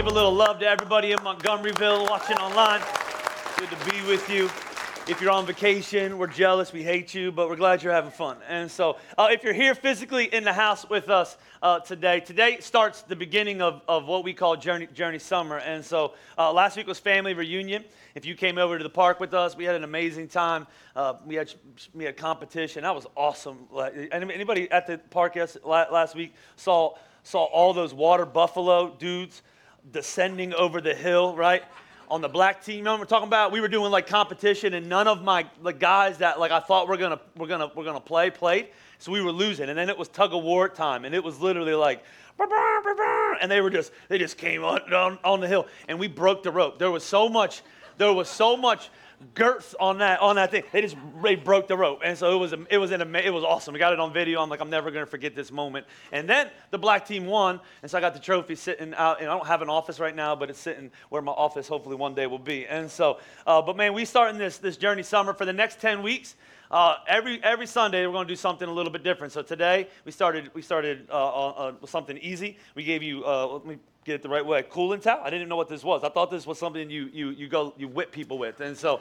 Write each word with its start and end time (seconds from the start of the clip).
Give 0.00 0.06
a 0.06 0.14
little 0.14 0.32
love 0.32 0.58
to 0.58 0.66
everybody 0.66 1.12
in 1.12 1.18
Montgomeryville 1.18 2.08
watching 2.08 2.38
online. 2.38 2.80
Good 3.58 3.68
to 3.68 3.90
be 3.90 4.00
with 4.08 4.30
you. 4.30 4.46
If 5.06 5.20
you're 5.20 5.30
on 5.30 5.44
vacation, 5.44 6.16
we're 6.16 6.26
jealous, 6.26 6.72
we 6.72 6.82
hate 6.82 7.12
you, 7.12 7.30
but 7.30 7.50
we're 7.50 7.56
glad 7.56 7.82
you're 7.82 7.92
having 7.92 8.10
fun. 8.10 8.38
And 8.48 8.70
so, 8.70 8.96
uh, 9.18 9.28
if 9.30 9.44
you're 9.44 9.52
here 9.52 9.74
physically 9.74 10.24
in 10.32 10.42
the 10.42 10.54
house 10.54 10.88
with 10.88 11.10
us 11.10 11.36
uh, 11.60 11.80
today, 11.80 12.20
today 12.20 12.60
starts 12.60 13.02
the 13.02 13.14
beginning 13.14 13.60
of, 13.60 13.82
of 13.86 14.06
what 14.06 14.24
we 14.24 14.32
call 14.32 14.56
Journey, 14.56 14.88
Journey 14.94 15.18
Summer. 15.18 15.58
And 15.58 15.84
so, 15.84 16.14
uh, 16.38 16.50
last 16.50 16.78
week 16.78 16.86
was 16.86 16.98
family 16.98 17.34
reunion. 17.34 17.84
If 18.14 18.24
you 18.24 18.34
came 18.34 18.56
over 18.56 18.78
to 18.78 18.82
the 18.82 18.88
park 18.88 19.20
with 19.20 19.34
us, 19.34 19.54
we 19.54 19.64
had 19.64 19.74
an 19.74 19.84
amazing 19.84 20.28
time. 20.28 20.66
Uh, 20.96 21.16
we, 21.26 21.34
had, 21.34 21.52
we 21.92 22.04
had 22.04 22.16
competition. 22.16 22.84
That 22.84 22.94
was 22.94 23.06
awesome. 23.18 23.68
Anybody 24.12 24.70
at 24.70 24.86
the 24.86 24.96
park 24.96 25.36
last 25.62 26.14
week 26.14 26.32
saw, 26.56 26.94
saw 27.22 27.44
all 27.44 27.74
those 27.74 27.92
water 27.92 28.24
buffalo 28.24 28.96
dudes 28.98 29.42
descending 29.90 30.54
over 30.54 30.80
the 30.80 30.94
hill, 30.94 31.36
right? 31.36 31.62
on 32.10 32.20
the 32.20 32.28
black 32.28 32.62
team. 32.64 32.78
You 32.78 32.82
know 32.82 32.92
what 32.92 33.00
we're 33.00 33.06
talking 33.06 33.28
about? 33.28 33.52
We 33.52 33.60
were 33.60 33.68
doing 33.68 33.90
like 33.90 34.06
competition, 34.06 34.74
and 34.74 34.88
none 34.88 35.06
of 35.06 35.22
my 35.22 35.46
the 35.62 35.72
guys 35.72 36.18
that 36.18 36.40
like 36.40 36.50
I 36.50 36.60
thought 36.60 36.88
we're 36.88 36.96
gonna 36.96 37.20
we're 37.36 37.46
gonna 37.46 37.70
we're 37.74 37.84
gonna 37.84 38.00
play 38.00 38.30
played. 38.30 38.68
So 38.98 39.12
we 39.12 39.22
were 39.22 39.32
losing, 39.32 39.68
and 39.68 39.78
then 39.78 39.88
it 39.88 39.96
was 39.96 40.08
tug 40.08 40.34
of 40.34 40.42
war 40.42 40.68
time, 40.68 41.04
and 41.04 41.14
it 41.14 41.22
was 41.22 41.40
literally 41.40 41.74
like, 41.74 42.04
and 43.40 43.50
they 43.50 43.60
were 43.60 43.70
just 43.70 43.92
they 44.08 44.18
just 44.18 44.36
came 44.36 44.64
on, 44.64 44.92
on 44.92 45.18
on 45.24 45.40
the 45.40 45.48
hill, 45.48 45.66
and 45.88 45.98
we 45.98 46.08
broke 46.08 46.42
the 46.42 46.50
rope. 46.50 46.78
There 46.78 46.90
was 46.90 47.04
so 47.04 47.28
much, 47.28 47.62
there 47.96 48.12
was 48.12 48.28
so 48.28 48.56
much 48.56 48.90
girth 49.34 49.74
on 49.78 49.98
that 49.98 50.20
on 50.20 50.36
that 50.36 50.50
thing. 50.50 50.64
They 50.72 50.80
just 50.80 50.96
they 51.22 51.34
broke 51.34 51.68
the 51.68 51.76
rope, 51.76 52.00
and 52.04 52.16
so 52.16 52.34
it 52.34 52.38
was 52.38 52.54
it 52.70 52.78
was 52.78 52.90
an 52.90 53.14
it 53.16 53.32
was 53.32 53.44
awesome. 53.44 53.72
We 53.72 53.78
got 53.78 53.92
it 53.92 54.00
on 54.00 54.12
video. 54.12 54.42
I'm 54.42 54.48
like 54.48 54.60
I'm 54.60 54.70
never 54.70 54.90
gonna 54.90 55.06
forget 55.06 55.34
this 55.34 55.52
moment. 55.52 55.86
And 56.12 56.28
then 56.28 56.50
the 56.70 56.78
black 56.78 57.06
team 57.06 57.26
won, 57.26 57.60
and 57.82 57.90
so 57.90 57.98
I 57.98 58.00
got 58.00 58.14
the 58.14 58.20
trophy 58.20 58.54
sitting 58.54 58.94
out. 58.94 59.20
And 59.20 59.28
I 59.28 59.36
don't 59.36 59.46
have 59.46 59.62
an 59.62 59.68
office 59.68 60.00
right 60.00 60.14
now, 60.14 60.34
but 60.34 60.50
it's 60.50 60.58
sitting 60.58 60.90
where 61.10 61.22
my 61.22 61.32
office 61.32 61.68
hopefully 61.68 61.96
one 61.96 62.14
day 62.14 62.26
will 62.26 62.38
be. 62.38 62.66
And 62.66 62.90
so, 62.90 63.18
uh, 63.46 63.60
but 63.62 63.76
man, 63.76 63.92
we 63.92 64.04
starting 64.04 64.38
this 64.38 64.58
this 64.58 64.76
journey 64.76 65.02
summer 65.02 65.34
for 65.34 65.44
the 65.44 65.52
next 65.52 65.80
ten 65.80 66.02
weeks. 66.02 66.36
Uh, 66.70 66.96
every 67.08 67.42
every 67.42 67.66
Sunday 67.66 68.06
we're 68.06 68.12
going 68.12 68.28
to 68.28 68.32
do 68.32 68.36
something 68.36 68.68
a 68.68 68.72
little 68.72 68.92
bit 68.92 69.02
different. 69.02 69.32
So 69.32 69.42
today 69.42 69.88
we 70.04 70.12
started 70.12 70.50
we 70.54 70.62
started 70.62 71.06
uh, 71.10 71.14
uh, 71.14 71.72
uh 71.82 71.86
something 71.86 72.16
easy. 72.18 72.58
We 72.74 72.84
gave 72.84 73.02
you 73.02 73.24
uh, 73.24 73.46
let 73.46 73.66
me 73.66 73.78
get 74.04 74.16
it 74.16 74.22
the 74.22 74.28
right 74.28 74.44
way. 74.44 74.64
Cooling 74.68 75.00
towel. 75.00 75.20
I 75.20 75.24
didn't 75.24 75.42
even 75.42 75.48
know 75.48 75.56
what 75.56 75.68
this 75.68 75.84
was. 75.84 76.04
I 76.04 76.08
thought 76.08 76.30
this 76.30 76.46
was 76.46 76.58
something 76.58 76.90
you 76.90 77.10
you 77.12 77.30
you 77.30 77.48
go 77.48 77.74
you 77.76 77.88
whip 77.88 78.12
people 78.12 78.38
with, 78.38 78.60
and 78.60 78.76
so 78.76 79.00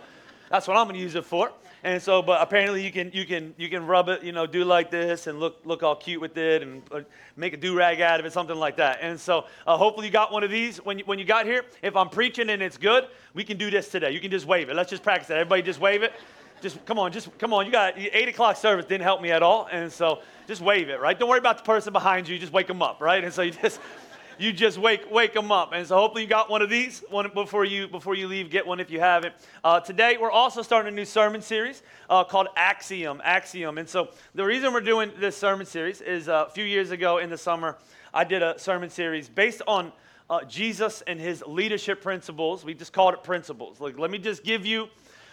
that's 0.50 0.68
what 0.68 0.78
I'm 0.78 0.86
going 0.86 0.96
to 0.96 1.02
use 1.02 1.16
it 1.16 1.26
for. 1.26 1.52
And 1.84 2.02
so, 2.02 2.22
but 2.22 2.42
apparently 2.42 2.84
you 2.84 2.92
can 2.92 3.12
you 3.14 3.26
can 3.26 3.54
you 3.58 3.70
can 3.70 3.88
rub 3.88 4.10
it, 4.10 4.22
you 4.22 4.34
know, 4.34 4.46
do 4.46 4.66
like 4.66 4.92
this 4.92 5.28
and 5.28 5.40
look 5.40 5.62
look 5.64 5.82
all 5.82 5.96
cute 5.96 6.20
with 6.20 6.38
it 6.38 6.62
and 6.62 6.82
uh, 6.92 7.02
make 7.38 7.54
a 7.54 7.58
do 7.58 7.78
rag 7.78 8.02
out 8.02 8.20
of 8.20 8.26
it, 8.26 8.34
something 8.34 8.58
like 8.58 8.76
that. 8.78 9.00
And 9.02 9.18
so, 9.18 9.46
uh, 9.66 9.78
hopefully 9.78 10.08
you 10.08 10.12
got 10.12 10.32
one 10.32 10.44
of 10.44 10.52
these 10.52 10.78
when 10.78 11.00
you, 11.00 11.06
when 11.06 11.20
you 11.20 11.26
got 11.26 11.46
here. 11.46 11.64
If 11.82 11.96
I'm 11.96 12.10
preaching 12.10 12.50
and 12.50 12.62
it's 12.62 12.78
good, 12.78 13.08
we 13.34 13.46
can 13.46 13.58
do 13.58 13.70
this 13.70 13.88
today. 13.88 14.12
You 14.12 14.20
can 14.20 14.32
just 14.32 14.46
wave 14.46 14.70
it. 14.70 14.76
Let's 14.76 14.90
just 14.90 15.04
practice 15.04 15.30
it. 15.30 15.34
Everybody, 15.34 15.62
just 15.62 15.80
wave 15.80 16.04
it. 16.04 16.12
Just 16.62 16.84
come 16.86 17.00
on, 17.00 17.14
just 17.14 17.38
come 17.38 17.54
on. 17.54 17.66
You 17.66 17.72
got 17.72 17.94
eight 17.98 18.28
o'clock 18.28 18.58
service 18.58 18.86
didn't 18.86 19.04
help 19.04 19.22
me 19.22 19.32
at 19.32 19.42
all, 19.42 19.70
and 19.72 19.90
so 19.90 20.20
just 20.48 20.60
wave 20.62 20.90
it, 20.90 21.00
right? 21.00 21.18
Don't 21.18 21.30
worry 21.30 21.40
about 21.40 21.60
the 21.60 21.64
person 21.64 21.94
behind 21.94 22.28
you. 22.28 22.38
Just 22.38 22.52
wake 22.52 22.68
them 22.68 22.82
up, 22.82 23.00
right? 23.00 23.24
And 23.24 23.32
so 23.34 23.44
you 23.44 23.52
just 23.52 23.80
you 24.40 24.54
just 24.54 24.78
wake 24.78 25.12
wake 25.12 25.34
them 25.34 25.52
up. 25.52 25.74
And 25.74 25.86
so 25.86 25.98
hopefully 25.98 26.24
you 26.24 26.30
got 26.30 26.50
one 26.50 26.62
of 26.62 26.70
these 26.70 27.04
one 27.10 27.30
before 27.34 27.66
you 27.66 27.88
before 27.88 28.16
you 28.16 28.28
leave. 28.28 28.50
Get 28.50 28.66
one 28.66 28.80
if 28.80 28.90
you 28.90 29.00
haven't. 29.00 29.36
Uh, 29.64 29.82
today 29.82 30.18
we're 30.20 30.32
also 30.32 30.62
starting 30.62 30.94
a 30.94 30.96
new 30.96 31.06
sermon 31.06 31.42
series 31.42 31.84
uh, 32.10 32.24
called 32.24 32.48
Axiom. 32.56 33.22
Axiom. 33.24 33.78
And 33.78 33.88
so 33.88 34.10
the 34.34 34.46
reason 34.46 34.72
we're 34.72 34.80
doing 34.80 35.12
this 35.18 35.36
sermon 35.36 35.66
series 35.66 36.00
is 36.00 36.30
uh, 36.30 36.46
a 36.48 36.52
few 36.52 36.64
years 36.64 36.92
ago 36.92 37.18
in 37.18 37.30
the 37.30 37.38
summer 37.38 37.78
I 38.14 38.24
did 38.24 38.42
a 38.42 38.58
sermon 38.58 38.90
series 38.90 39.30
based 39.30 39.62
on. 39.68 39.92
Uh, 40.32 40.44
Jesus 40.44 41.02
and 41.08 41.20
his 41.20 41.44
leadership 41.48 42.04
principles. 42.04 42.64
We 42.64 42.76
just 42.76 42.94
called 42.94 43.16
it 43.16 43.24
principles. 43.24 43.82
Like, 43.82 43.98
let 43.98 44.12
me 44.12 44.20
just 44.20 44.44
give 44.44 44.64
you 44.64 44.88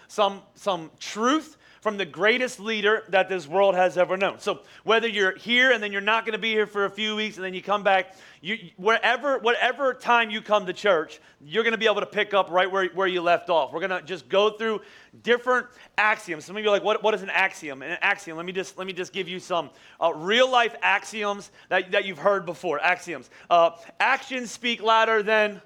some, 0.09 0.41
some 0.55 0.91
truth 0.99 1.59
from 1.87 1.99
the 1.99 2.05
greatest 2.05 2.59
leader 2.59 3.05
that 3.11 3.29
this 3.29 3.47
world 3.47 3.77
has 3.77 3.97
ever 3.97 4.17
known. 4.17 4.41
So 4.41 4.63
whether 4.83 5.07
you're 5.07 5.37
here 5.37 5.71
and 5.71 5.81
then 5.81 5.93
you're 5.93 6.01
not 6.01 6.25
going 6.25 6.33
to 6.33 6.39
be 6.39 6.51
here 6.51 6.67
for 6.67 6.85
a 6.85 6.91
few 6.91 7.15
weeks 7.15 7.37
and 7.37 7.45
then 7.45 7.55
you 7.55 7.63
come 7.63 7.85
back, 7.85 8.17
you, 8.41 8.59
wherever, 8.77 9.39
whatever 9.39 9.95
time 9.95 10.29
you 10.29 10.43
come 10.43 10.67
to 10.67 10.73
church, 10.73 11.21
you're 11.41 11.63
going 11.63 11.75
to 11.75 11.79
be 11.79 11.87
able 11.87 12.01
to 12.01 12.07
pick 12.07 12.35
up 12.35 12.51
right 12.51 12.69
where, 12.69 12.87
where 12.89 13.07
you 13.07 13.23
left 13.23 13.51
off. 13.51 13.73
We're 13.73 13.87
going 13.87 14.01
to 14.01 14.03
just 14.03 14.29
go 14.29 14.51
through 14.51 14.81
different 15.23 15.69
axioms. 15.97 16.45
Some 16.45 16.57
of 16.57 16.65
you 16.65 16.69
are 16.71 16.73
like, 16.73 16.83
what, 16.83 17.05
what 17.05 17.15
is 17.15 17.23
an 17.23 17.31
axiom? 17.31 17.83
An 17.83 17.99
axiom, 18.03 18.37
let 18.37 18.47
me 18.47 18.53
just, 18.53 18.77
let 18.77 18.89
me 18.89 18.93
just 18.93 19.13
give 19.13 19.29
you 19.29 19.39
some 19.39 19.71
uh, 20.03 20.13
real 20.13 20.51
life 20.51 20.75
axioms 20.83 21.53
that, 21.69 21.93
that 21.93 22.05
you've 22.05 22.19
heard 22.19 22.47
before. 22.47 22.81
Axioms. 22.81 23.31
Uh, 23.49 23.71
actions 24.01 24.51
speak 24.51 24.83
louder 24.83 25.23
than, 25.23 25.63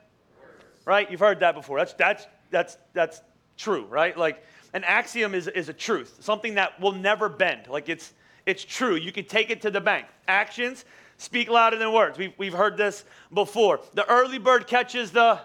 right? 0.84 1.10
You've 1.10 1.20
heard 1.20 1.40
that 1.40 1.54
before. 1.54 1.78
That's, 1.78 1.94
that's, 1.94 2.26
that's, 2.50 2.76
that's 2.92 3.22
true, 3.56 3.86
right? 3.86 4.14
Like, 4.18 4.44
an 4.72 4.84
axiom 4.84 5.34
is, 5.34 5.48
is 5.48 5.68
a 5.68 5.72
truth, 5.72 6.18
something 6.20 6.54
that 6.54 6.80
will 6.80 6.92
never 6.92 7.28
bend. 7.28 7.66
Like 7.68 7.88
it's, 7.88 8.12
it's 8.46 8.64
true. 8.64 8.94
You 8.94 9.12
can 9.12 9.24
take 9.24 9.50
it 9.50 9.62
to 9.62 9.70
the 9.70 9.80
bank. 9.80 10.06
Actions 10.28 10.84
speak 11.16 11.50
louder 11.50 11.76
than 11.76 11.92
words. 11.92 12.16
We've, 12.16 12.32
we've 12.38 12.52
heard 12.52 12.76
this 12.76 13.04
before. 13.32 13.80
The 13.94 14.08
early 14.08 14.38
bird 14.38 14.66
catches 14.66 15.10
the. 15.10 15.40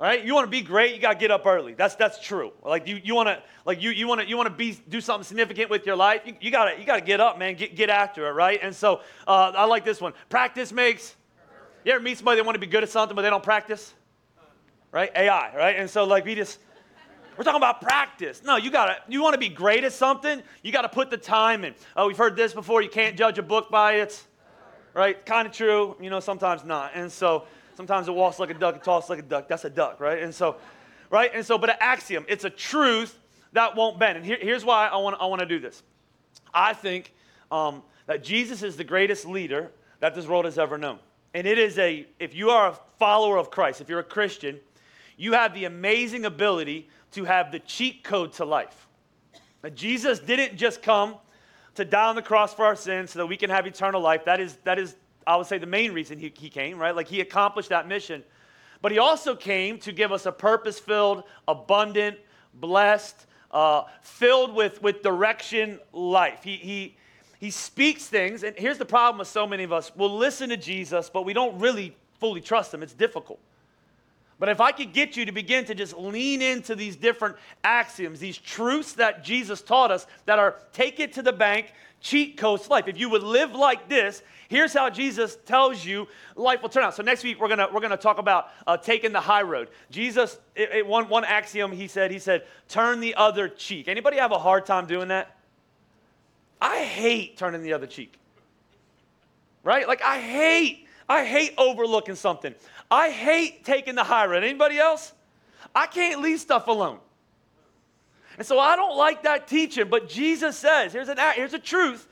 All 0.00 0.06
right, 0.06 0.24
you 0.24 0.32
want 0.32 0.46
to 0.46 0.50
be 0.50 0.60
great, 0.60 0.94
you 0.94 1.00
got 1.00 1.14
to 1.14 1.18
get 1.18 1.32
up 1.32 1.44
early. 1.44 1.74
That's 1.74 1.96
that's 1.96 2.22
true. 2.24 2.52
Like 2.64 2.86
you, 2.86 3.00
you 3.02 3.16
want 3.16 3.30
to 3.30 3.42
like 3.64 3.82
you 3.82 3.90
you 3.90 4.06
want 4.06 4.20
to 4.20 4.28
you 4.28 4.36
want 4.36 4.48
to 4.48 4.54
be 4.54 4.78
do 4.88 5.00
something 5.00 5.24
significant 5.24 5.70
with 5.70 5.86
your 5.86 5.96
life. 5.96 6.22
You, 6.24 6.36
you 6.40 6.52
got 6.52 6.70
to 6.70 6.78
you 6.78 6.86
got 6.86 7.00
to 7.00 7.04
get 7.04 7.20
up, 7.20 7.36
man. 7.36 7.56
Get 7.56 7.74
get 7.74 7.90
after 7.90 8.28
it, 8.28 8.30
right? 8.30 8.60
And 8.62 8.72
so 8.72 9.00
uh, 9.26 9.52
I 9.56 9.64
like 9.64 9.84
this 9.84 10.00
one. 10.00 10.12
Practice 10.28 10.72
makes. 10.72 11.16
You 11.84 11.92
ever 11.92 12.00
meet 12.02 12.16
somebody 12.16 12.36
that 12.36 12.46
want 12.46 12.54
to 12.54 12.60
be 12.60 12.68
good 12.68 12.84
at 12.84 12.90
something 12.90 13.16
but 13.16 13.22
they 13.22 13.30
don't 13.30 13.42
practice? 13.42 13.92
Right? 14.92 15.10
AI, 15.16 15.56
right? 15.56 15.76
And 15.76 15.90
so 15.90 16.04
like 16.04 16.24
we 16.24 16.36
just 16.36 16.60
we're 17.38 17.44
talking 17.44 17.60
about 17.60 17.80
practice. 17.80 18.42
No, 18.44 18.56
you 18.56 18.70
gotta, 18.70 18.96
you 19.08 19.22
wanna 19.22 19.38
be 19.38 19.48
great 19.48 19.84
at 19.84 19.92
something, 19.92 20.42
you 20.62 20.72
gotta 20.72 20.88
put 20.88 21.08
the 21.08 21.16
time 21.16 21.64
in. 21.64 21.74
Oh, 21.96 22.08
we've 22.08 22.16
heard 22.16 22.34
this 22.34 22.52
before, 22.52 22.82
you 22.82 22.90
can't 22.90 23.16
judge 23.16 23.38
a 23.38 23.42
book 23.42 23.70
by 23.70 23.94
its, 23.94 24.26
right? 24.92 25.24
Kind 25.24 25.46
of 25.46 25.54
true, 25.54 25.96
you 26.00 26.10
know, 26.10 26.18
sometimes 26.18 26.64
not. 26.64 26.90
And 26.94 27.10
so 27.10 27.44
sometimes 27.76 28.08
it 28.08 28.14
walks 28.14 28.40
like 28.40 28.50
a 28.50 28.54
duck, 28.54 28.74
it 28.74 28.82
talks 28.82 29.08
like 29.08 29.20
a 29.20 29.22
duck. 29.22 29.46
That's 29.46 29.64
a 29.64 29.70
duck, 29.70 30.00
right? 30.00 30.20
And 30.20 30.34
so, 30.34 30.56
right? 31.10 31.30
And 31.32 31.46
so, 31.46 31.56
but 31.56 31.70
an 31.70 31.76
axiom, 31.78 32.26
it's 32.28 32.44
a 32.44 32.50
truth 32.50 33.16
that 33.52 33.76
won't 33.76 34.00
bend. 34.00 34.16
And 34.16 34.26
here, 34.26 34.38
here's 34.40 34.64
why 34.64 34.88
I 34.88 34.96
want 34.96 35.16
I 35.20 35.26
want 35.26 35.40
to 35.40 35.46
do 35.46 35.60
this. 35.60 35.84
I 36.52 36.72
think 36.74 37.14
um, 37.52 37.82
that 38.06 38.24
Jesus 38.24 38.64
is 38.64 38.76
the 38.76 38.84
greatest 38.84 39.26
leader 39.26 39.70
that 40.00 40.14
this 40.14 40.26
world 40.26 40.44
has 40.44 40.58
ever 40.58 40.76
known. 40.76 40.98
And 41.34 41.46
it 41.46 41.58
is 41.58 41.78
a, 41.78 42.06
if 42.18 42.34
you 42.34 42.50
are 42.50 42.70
a 42.70 42.78
follower 42.98 43.36
of 43.36 43.50
Christ, 43.50 43.80
if 43.80 43.88
you're 43.88 44.00
a 44.00 44.04
Christian, 44.04 44.58
you 45.16 45.32
have 45.32 45.54
the 45.54 45.66
amazing 45.66 46.24
ability 46.24 46.88
to 47.12 47.24
have 47.24 47.52
the 47.52 47.58
cheat 47.60 48.04
code 48.04 48.32
to 48.34 48.44
life. 48.44 48.86
Now, 49.62 49.70
Jesus 49.70 50.18
didn't 50.18 50.56
just 50.56 50.82
come 50.82 51.16
to 51.74 51.84
die 51.84 52.08
on 52.08 52.16
the 52.16 52.22
cross 52.22 52.54
for 52.54 52.64
our 52.64 52.76
sins 52.76 53.12
so 53.12 53.20
that 53.20 53.26
we 53.26 53.36
can 53.36 53.50
have 53.50 53.66
eternal 53.66 54.00
life. 54.00 54.24
That 54.24 54.40
is, 54.40 54.56
that 54.64 54.78
is 54.78 54.96
I 55.28 55.36
would 55.36 55.46
say, 55.46 55.58
the 55.58 55.66
main 55.66 55.92
reason 55.92 56.18
he, 56.18 56.32
he 56.36 56.48
came, 56.48 56.78
right? 56.78 56.96
Like 56.96 57.06
he 57.06 57.20
accomplished 57.20 57.68
that 57.68 57.86
mission. 57.86 58.24
But 58.80 58.92
he 58.92 58.98
also 58.98 59.36
came 59.36 59.78
to 59.80 59.92
give 59.92 60.10
us 60.10 60.24
a 60.24 60.32
purpose 60.32 60.78
filled, 60.78 61.24
abundant, 61.46 62.18
blessed, 62.54 63.26
uh, 63.50 63.82
filled 64.00 64.54
with, 64.54 64.80
with 64.82 65.02
direction 65.02 65.80
life. 65.92 66.42
He, 66.42 66.56
he, 66.56 66.96
he 67.38 67.50
speaks 67.50 68.06
things, 68.06 68.42
and 68.42 68.56
here's 68.56 68.78
the 68.78 68.86
problem 68.86 69.18
with 69.18 69.28
so 69.28 69.46
many 69.46 69.64
of 69.64 69.72
us 69.72 69.92
we'll 69.94 70.16
listen 70.16 70.48
to 70.48 70.56
Jesus, 70.56 71.10
but 71.10 71.26
we 71.26 71.34
don't 71.34 71.58
really 71.58 71.94
fully 72.18 72.40
trust 72.40 72.72
him. 72.72 72.82
It's 72.82 72.94
difficult. 72.94 73.38
But 74.38 74.48
if 74.48 74.60
I 74.60 74.70
could 74.70 74.92
get 74.92 75.16
you 75.16 75.24
to 75.24 75.32
begin 75.32 75.64
to 75.64 75.74
just 75.74 75.96
lean 75.96 76.42
into 76.42 76.76
these 76.76 76.94
different 76.94 77.36
axioms, 77.64 78.20
these 78.20 78.38
truths 78.38 78.92
that 78.94 79.24
Jesus 79.24 79.62
taught 79.62 79.90
us 79.90 80.06
that 80.26 80.38
are 80.38 80.56
take 80.72 81.00
it 81.00 81.14
to 81.14 81.22
the 81.22 81.32
bank, 81.32 81.72
cheat 82.00 82.36
coast 82.36 82.70
life. 82.70 82.86
If 82.86 82.98
you 82.98 83.10
would 83.10 83.24
live 83.24 83.52
like 83.52 83.88
this, 83.88 84.22
here's 84.48 84.72
how 84.72 84.90
Jesus 84.90 85.36
tells 85.44 85.84
you 85.84 86.06
life 86.36 86.62
will 86.62 86.68
turn 86.68 86.84
out. 86.84 86.94
So 86.94 87.02
next 87.02 87.24
week 87.24 87.40
we're 87.40 87.48
gonna 87.48 87.68
we're 87.72 87.80
gonna 87.80 87.96
talk 87.96 88.18
about 88.18 88.50
uh, 88.66 88.76
taking 88.76 89.12
the 89.12 89.20
high 89.20 89.42
road. 89.42 89.68
Jesus, 89.90 90.38
it, 90.54 90.70
it, 90.70 90.86
one 90.86 91.08
one 91.08 91.24
axiom 91.24 91.72
he 91.72 91.88
said 91.88 92.12
he 92.12 92.20
said 92.20 92.44
turn 92.68 93.00
the 93.00 93.16
other 93.16 93.48
cheek. 93.48 93.88
Anybody 93.88 94.18
have 94.18 94.32
a 94.32 94.38
hard 94.38 94.66
time 94.66 94.86
doing 94.86 95.08
that? 95.08 95.36
I 96.60 96.84
hate 96.84 97.36
turning 97.36 97.62
the 97.62 97.72
other 97.72 97.86
cheek. 97.86 98.14
Right? 99.64 99.88
Like 99.88 100.02
I 100.02 100.20
hate 100.20 100.87
I 101.08 101.24
hate 101.24 101.54
overlooking 101.56 102.14
something. 102.14 102.54
I 102.90 103.10
hate 103.10 103.64
taking 103.64 103.94
the 103.94 104.04
high 104.04 104.26
road. 104.26 104.44
Anybody 104.44 104.78
else? 104.78 105.12
I 105.74 105.86
can't 105.86 106.20
leave 106.20 106.40
stuff 106.40 106.68
alone. 106.68 106.98
And 108.36 108.46
so 108.46 108.58
I 108.58 108.76
don't 108.76 108.96
like 108.96 109.24
that 109.24 109.48
teaching, 109.48 109.88
but 109.88 110.08
Jesus 110.08 110.56
says, 110.56 110.92
here's, 110.92 111.08
an, 111.08 111.18
here's 111.34 111.54
a 111.54 111.58
truth 111.58 112.06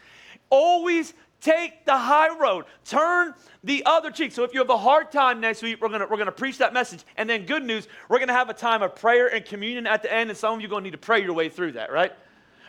always 0.50 1.14
take 1.40 1.84
the 1.84 1.96
high 1.96 2.36
road. 2.36 2.64
Turn 2.84 3.34
the 3.64 3.82
other 3.84 4.10
cheek. 4.10 4.32
So 4.32 4.44
if 4.44 4.54
you 4.54 4.60
have 4.60 4.70
a 4.70 4.76
hard 4.76 5.12
time 5.12 5.40
next 5.40 5.62
week, 5.62 5.80
we're 5.80 5.88
gonna 5.88 6.06
we're 6.06 6.16
gonna 6.16 6.32
preach 6.32 6.58
that 6.58 6.72
message. 6.72 7.04
And 7.16 7.28
then 7.28 7.46
good 7.46 7.64
news, 7.64 7.88
we're 8.08 8.18
gonna 8.18 8.32
have 8.32 8.48
a 8.48 8.54
time 8.54 8.82
of 8.82 8.94
prayer 8.94 9.32
and 9.32 9.44
communion 9.44 9.86
at 9.86 10.02
the 10.02 10.12
end, 10.12 10.30
and 10.30 10.38
some 10.38 10.54
of 10.54 10.60
you 10.60 10.66
are 10.66 10.70
gonna 10.70 10.84
need 10.84 10.92
to 10.92 10.98
pray 10.98 11.22
your 11.22 11.34
way 11.34 11.48
through 11.48 11.72
that, 11.72 11.92
right? 11.92 12.12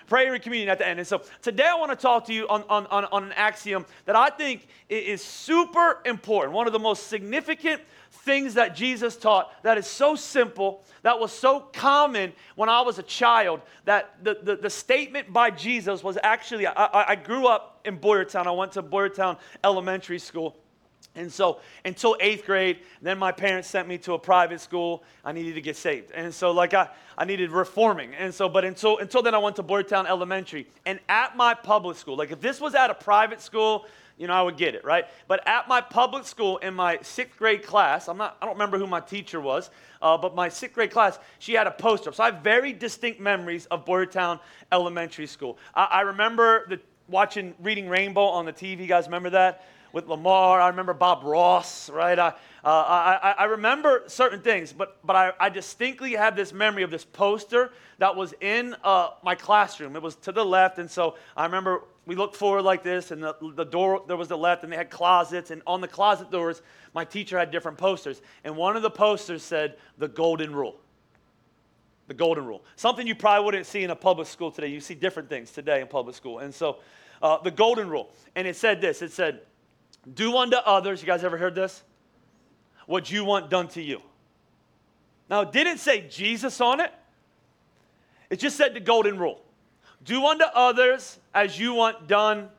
Prayer 0.08 0.34
and 0.34 0.42
communion 0.42 0.70
at 0.70 0.80
the 0.80 0.88
end. 0.88 1.00
And 1.00 1.08
so 1.08 1.22
today 1.42 1.68
I 1.68 1.76
want 1.76 1.92
to 1.92 1.98
talk 1.98 2.26
to 2.26 2.34
you 2.34 2.48
on, 2.48 2.64
on, 2.70 2.88
on, 2.88 3.06
on 3.06 3.24
an 3.26 3.34
axiom 3.34 3.86
that 4.06 4.16
I 4.16 4.30
think 4.30 4.68
is 4.90 5.24
super 5.24 6.00
important, 6.06 6.54
one 6.54 6.66
of 6.66 6.74
the 6.74 6.80
most 6.80 7.08
significant 7.08 7.82
things 8.10 8.56
that 8.56 8.76
Jesus 8.76 9.16
taught 9.16 9.52
that 9.64 9.78
is 9.78 9.86
so 9.86 10.16
simple, 10.16 10.84
that 11.04 11.20
was 11.20 11.32
so 11.32 11.60
common 11.60 12.34
when 12.56 12.70
I 12.70 12.82
was 12.82 12.98
a 13.00 13.04
child, 13.04 13.62
that 13.86 14.16
the, 14.24 14.40
the, 14.42 14.56
the 14.56 14.70
statement 14.70 15.32
by 15.32 15.52
Jesus 15.52 16.04
was 16.04 16.18
actually, 16.24 16.66
I, 16.68 17.12
I 17.12 17.16
grew 17.16 17.48
up 17.48 17.82
in 17.86 18.00
Boyertown. 18.00 18.48
I 18.48 18.52
went 18.52 18.74
to 18.74 18.84
Boyertown 18.84 19.38
Elementary 19.64 20.20
School. 20.20 20.58
And 21.18 21.32
so 21.32 21.60
until 21.84 22.16
eighth 22.20 22.46
grade, 22.46 22.80
then 23.02 23.18
my 23.18 23.32
parents 23.32 23.68
sent 23.68 23.88
me 23.88 23.98
to 24.00 24.14
a 24.14 24.20
private 24.20 24.62
school. 24.62 25.04
I 25.26 25.32
needed 25.32 25.56
to 25.56 25.62
get 25.62 25.76
saved. 25.76 26.12
And 26.12 26.34
so 26.34 26.52
like 26.52 26.74
I, 26.74 26.90
I 27.18 27.26
needed 27.26 27.52
reforming. 27.52 28.14
And 28.16 28.34
so, 28.34 28.48
but 28.48 28.64
until, 28.64 29.00
until 29.00 29.22
then 29.22 29.36
I 29.36 29.40
went 29.40 29.56
to 29.58 29.64
Boyertown 29.64 30.06
Elementary. 30.08 30.68
And 30.86 31.00
at 31.10 31.36
my 31.36 31.54
public 31.54 31.98
school, 31.98 32.16
like 32.16 32.32
if 32.32 32.40
this 32.40 32.62
was 32.62 32.76
at 32.76 32.90
a 32.90 32.94
private 32.94 33.42
school, 33.42 33.86
you 34.18 34.28
know, 34.28 34.34
I 34.34 34.42
would 34.42 34.58
get 34.58 34.74
it, 34.74 34.84
right? 34.84 35.06
But 35.28 35.48
at 35.48 35.68
my 35.68 35.80
public 35.80 36.26
school 36.26 36.58
in 36.58 36.74
my 36.74 37.00
sixth 37.02 37.38
grade 37.38 37.64
class, 37.64 38.08
I'm 38.08 38.18
not, 38.18 38.38
I 38.42 38.46
don't 38.46 38.56
remember 38.56 38.78
who 38.78 38.88
my 38.88 39.00
teacher 39.00 39.40
was, 39.40 39.70
uh, 40.02 40.18
but 40.18 40.36
my 40.36 40.50
sixth 40.50 40.76
grade 40.76 40.92
class, 40.92 41.20
she 41.40 41.54
had 41.54 41.68
a 41.68 41.72
poster. 41.72 42.12
So 42.12 42.24
I 42.24 42.32
have 42.32 42.42
very 42.44 42.74
distinct 42.74 43.20
memories 43.20 43.68
of 43.68 43.86
Boyertown 43.86 44.40
Elementary 44.72 45.28
School. 45.28 45.58
I, 45.76 45.86
I 45.86 46.02
remember 46.02 46.68
the, 46.68 46.80
watching 47.08 47.54
Reading 47.62 47.90
Rainbow 47.90 48.26
on 48.26 48.46
the 48.46 48.54
TV. 48.54 48.80
You 48.80 48.88
guys 48.88 49.06
remember 49.06 49.30
that? 49.32 49.66
With 49.94 50.08
LeVar. 50.08 50.62
I 50.62 50.68
remember 50.68 50.94
Bob 50.94 51.24
Ross, 51.24 51.90
right? 51.90 52.18
I, 52.18 52.28
uh, 52.28 52.32
I, 52.64 53.36
I, 53.40 53.44
remember 53.46 54.04
certain 54.08 54.42
things, 54.42 54.74
but, 54.74 54.98
but 55.06 55.16
I, 55.16 55.32
I 55.40 55.50
distinctly 55.50 56.14
have 56.14 56.36
this 56.36 56.52
memory 56.52 56.84
of 56.84 56.92
this 56.92 57.06
poster 57.06 57.72
that 58.00 58.16
was 58.16 58.34
in 58.42 58.76
uh, 58.84 59.12
my 59.24 59.36
classroom. 59.36 59.96
It 59.96 60.02
was 60.02 60.16
to 60.18 60.32
the 60.32 60.44
left, 60.44 60.78
and 60.78 60.92
so 60.92 61.16
I 61.38 61.46
remember 61.46 61.84
we 62.06 62.16
looked 62.16 62.36
forward 62.36 62.64
like 62.64 62.84
this, 62.84 63.12
and 63.12 63.22
the, 63.22 63.36
the 63.56 63.66
door 63.66 64.04
there 64.08 64.18
was 64.18 64.28
the 64.28 64.38
left, 64.38 64.64
and 64.64 64.72
they 64.72 64.78
had 64.78 64.90
closets, 64.90 65.52
and 65.52 65.62
on 65.68 65.82
the 65.82 65.88
closet 65.88 66.32
doors, 66.32 66.62
my 66.94 67.06
teacher 67.06 67.38
had 67.38 67.52
different 67.52 67.78
posters, 67.78 68.22
and 68.44 68.56
one 68.56 68.76
of 68.76 68.82
the 68.82 68.90
posters 68.90 69.44
said 69.44 69.78
the 69.98 70.08
Golden 70.08 70.56
Rule. 70.56 70.76
The 72.08 72.14
Golden 72.14 72.46
Rule. 72.46 72.64
Something 72.78 73.06
you 73.06 73.16
probably 73.16 73.46
wouldn't 73.46 73.66
see 73.66 73.84
in 73.84 73.92
a 73.92 73.96
public 73.96 74.28
school 74.28 74.52
today. 74.52 74.68
You 74.68 74.80
see 74.80 74.96
different 74.96 75.28
things 75.28 75.52
today 75.52 75.82
in 75.82 75.88
public 75.88 76.16
school, 76.16 76.40
and 76.40 76.54
so 76.54 76.80
uh, 77.22 77.38
the 77.42 77.52
Golden 77.52 77.90
Rule, 77.90 78.10
and 78.36 78.48
it 78.48 78.56
said 78.56 78.80
this. 78.82 79.02
It 79.02 79.12
said 79.12 79.42
do 80.14 80.38
unto 80.38 80.58
others, 80.58 81.02
you 81.02 81.08
guys 81.08 81.24
ever 81.24 81.38
heard 81.38 81.56
this? 81.56 81.84
What 82.86 83.12
you 83.12 83.26
want 83.26 83.50
done 83.50 83.68
to 83.70 83.82
you. 83.82 84.02
Now, 85.30 85.42
it 85.42 85.52
didn't 85.52 85.80
say 85.80 86.08
Jesus 86.08 86.62
on 86.62 86.80
it, 86.80 86.94
it 88.30 88.38
just 88.38 88.58
said 88.58 88.74
the 88.74 88.80
golden 88.80 89.18
rule 89.18 89.42
do 90.04 90.26
unto 90.26 90.46
others 90.54 91.20
as 91.34 91.60
you 91.60 91.74
want 91.74 92.08
done 92.08 92.50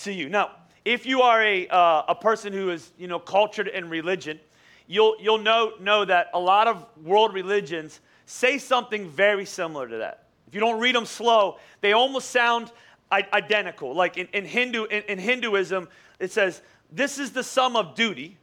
to 0.00 0.12
you. 0.12 0.28
Now, 0.28 0.52
if 0.84 1.06
you 1.06 1.22
are 1.22 1.42
a, 1.42 1.68
uh, 1.68 2.02
a 2.08 2.14
person 2.14 2.52
who 2.52 2.70
is 2.70 2.92
you 2.98 3.06
know 3.06 3.18
cultured 3.18 3.68
in 3.68 3.88
religion, 3.88 4.40
you'll, 4.86 5.16
you'll 5.20 5.38
know, 5.38 5.72
know 5.80 6.04
that 6.04 6.30
a 6.34 6.38
lot 6.38 6.66
of 6.66 6.84
world 7.02 7.32
religions 7.32 8.00
say 8.26 8.58
something 8.58 9.08
very 9.08 9.44
similar 9.44 9.88
to 9.88 9.98
that. 9.98 10.24
If 10.48 10.54
you 10.54 10.60
don't 10.60 10.80
read 10.80 10.94
them 10.94 11.06
slow, 11.06 11.58
they 11.80 11.92
almost 11.92 12.30
sound 12.30 12.72
identical. 13.10 13.94
Like 13.94 14.16
in, 14.16 14.28
in 14.32 14.44
Hindu, 14.44 14.84
in, 14.84 15.02
in 15.04 15.18
Hinduism, 15.18 15.88
it 16.24 16.32
says, 16.32 16.62
This 16.90 17.18
is 17.18 17.32
the 17.32 17.44
sum 17.44 17.76
of 17.76 17.94
duty. 17.94 18.38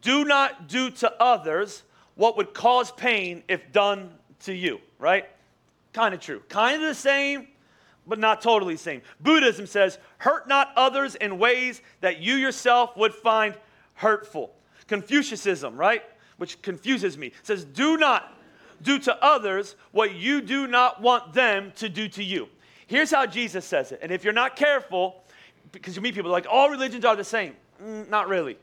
Do 0.00 0.24
not 0.24 0.68
do 0.68 0.90
to 0.90 1.12
others 1.20 1.82
what 2.14 2.36
would 2.36 2.54
cause 2.54 2.92
pain 2.92 3.42
if 3.48 3.72
done 3.72 4.10
to 4.40 4.54
you, 4.54 4.80
right? 4.98 5.28
Kind 5.92 6.14
of 6.14 6.20
true. 6.20 6.40
Kind 6.48 6.82
of 6.82 6.88
the 6.88 6.94
same, 6.94 7.48
but 8.06 8.18
not 8.18 8.40
totally 8.40 8.74
the 8.74 8.80
same. 8.80 9.02
Buddhism 9.20 9.66
says, 9.66 9.98
Hurt 10.18 10.48
not 10.48 10.70
others 10.76 11.14
in 11.14 11.38
ways 11.38 11.82
that 12.00 12.20
you 12.20 12.34
yourself 12.34 12.96
would 12.96 13.14
find 13.14 13.54
hurtful. 13.94 14.54
Confucianism, 14.86 15.76
right? 15.76 16.02
Which 16.38 16.60
confuses 16.62 17.18
me, 17.18 17.32
says, 17.42 17.64
Do 17.64 17.96
not 17.96 18.38
do 18.82 18.98
to 18.98 19.24
others 19.24 19.76
what 19.92 20.14
you 20.14 20.40
do 20.40 20.66
not 20.66 21.00
want 21.00 21.32
them 21.32 21.72
to 21.76 21.88
do 21.88 22.08
to 22.08 22.22
you. 22.22 22.48
Here's 22.86 23.10
how 23.10 23.26
Jesus 23.26 23.64
says 23.64 23.92
it. 23.92 24.00
And 24.02 24.10
if 24.10 24.24
you're 24.24 24.32
not 24.32 24.56
careful, 24.56 25.21
because 25.72 25.96
you 25.96 26.02
meet 26.02 26.14
people 26.14 26.30
like, 26.30 26.46
all 26.48 26.70
religions 26.70 27.04
are 27.04 27.16
the 27.16 27.24
same. 27.24 27.56
Mm, 27.82 28.08
not 28.08 28.28
really. 28.28 28.58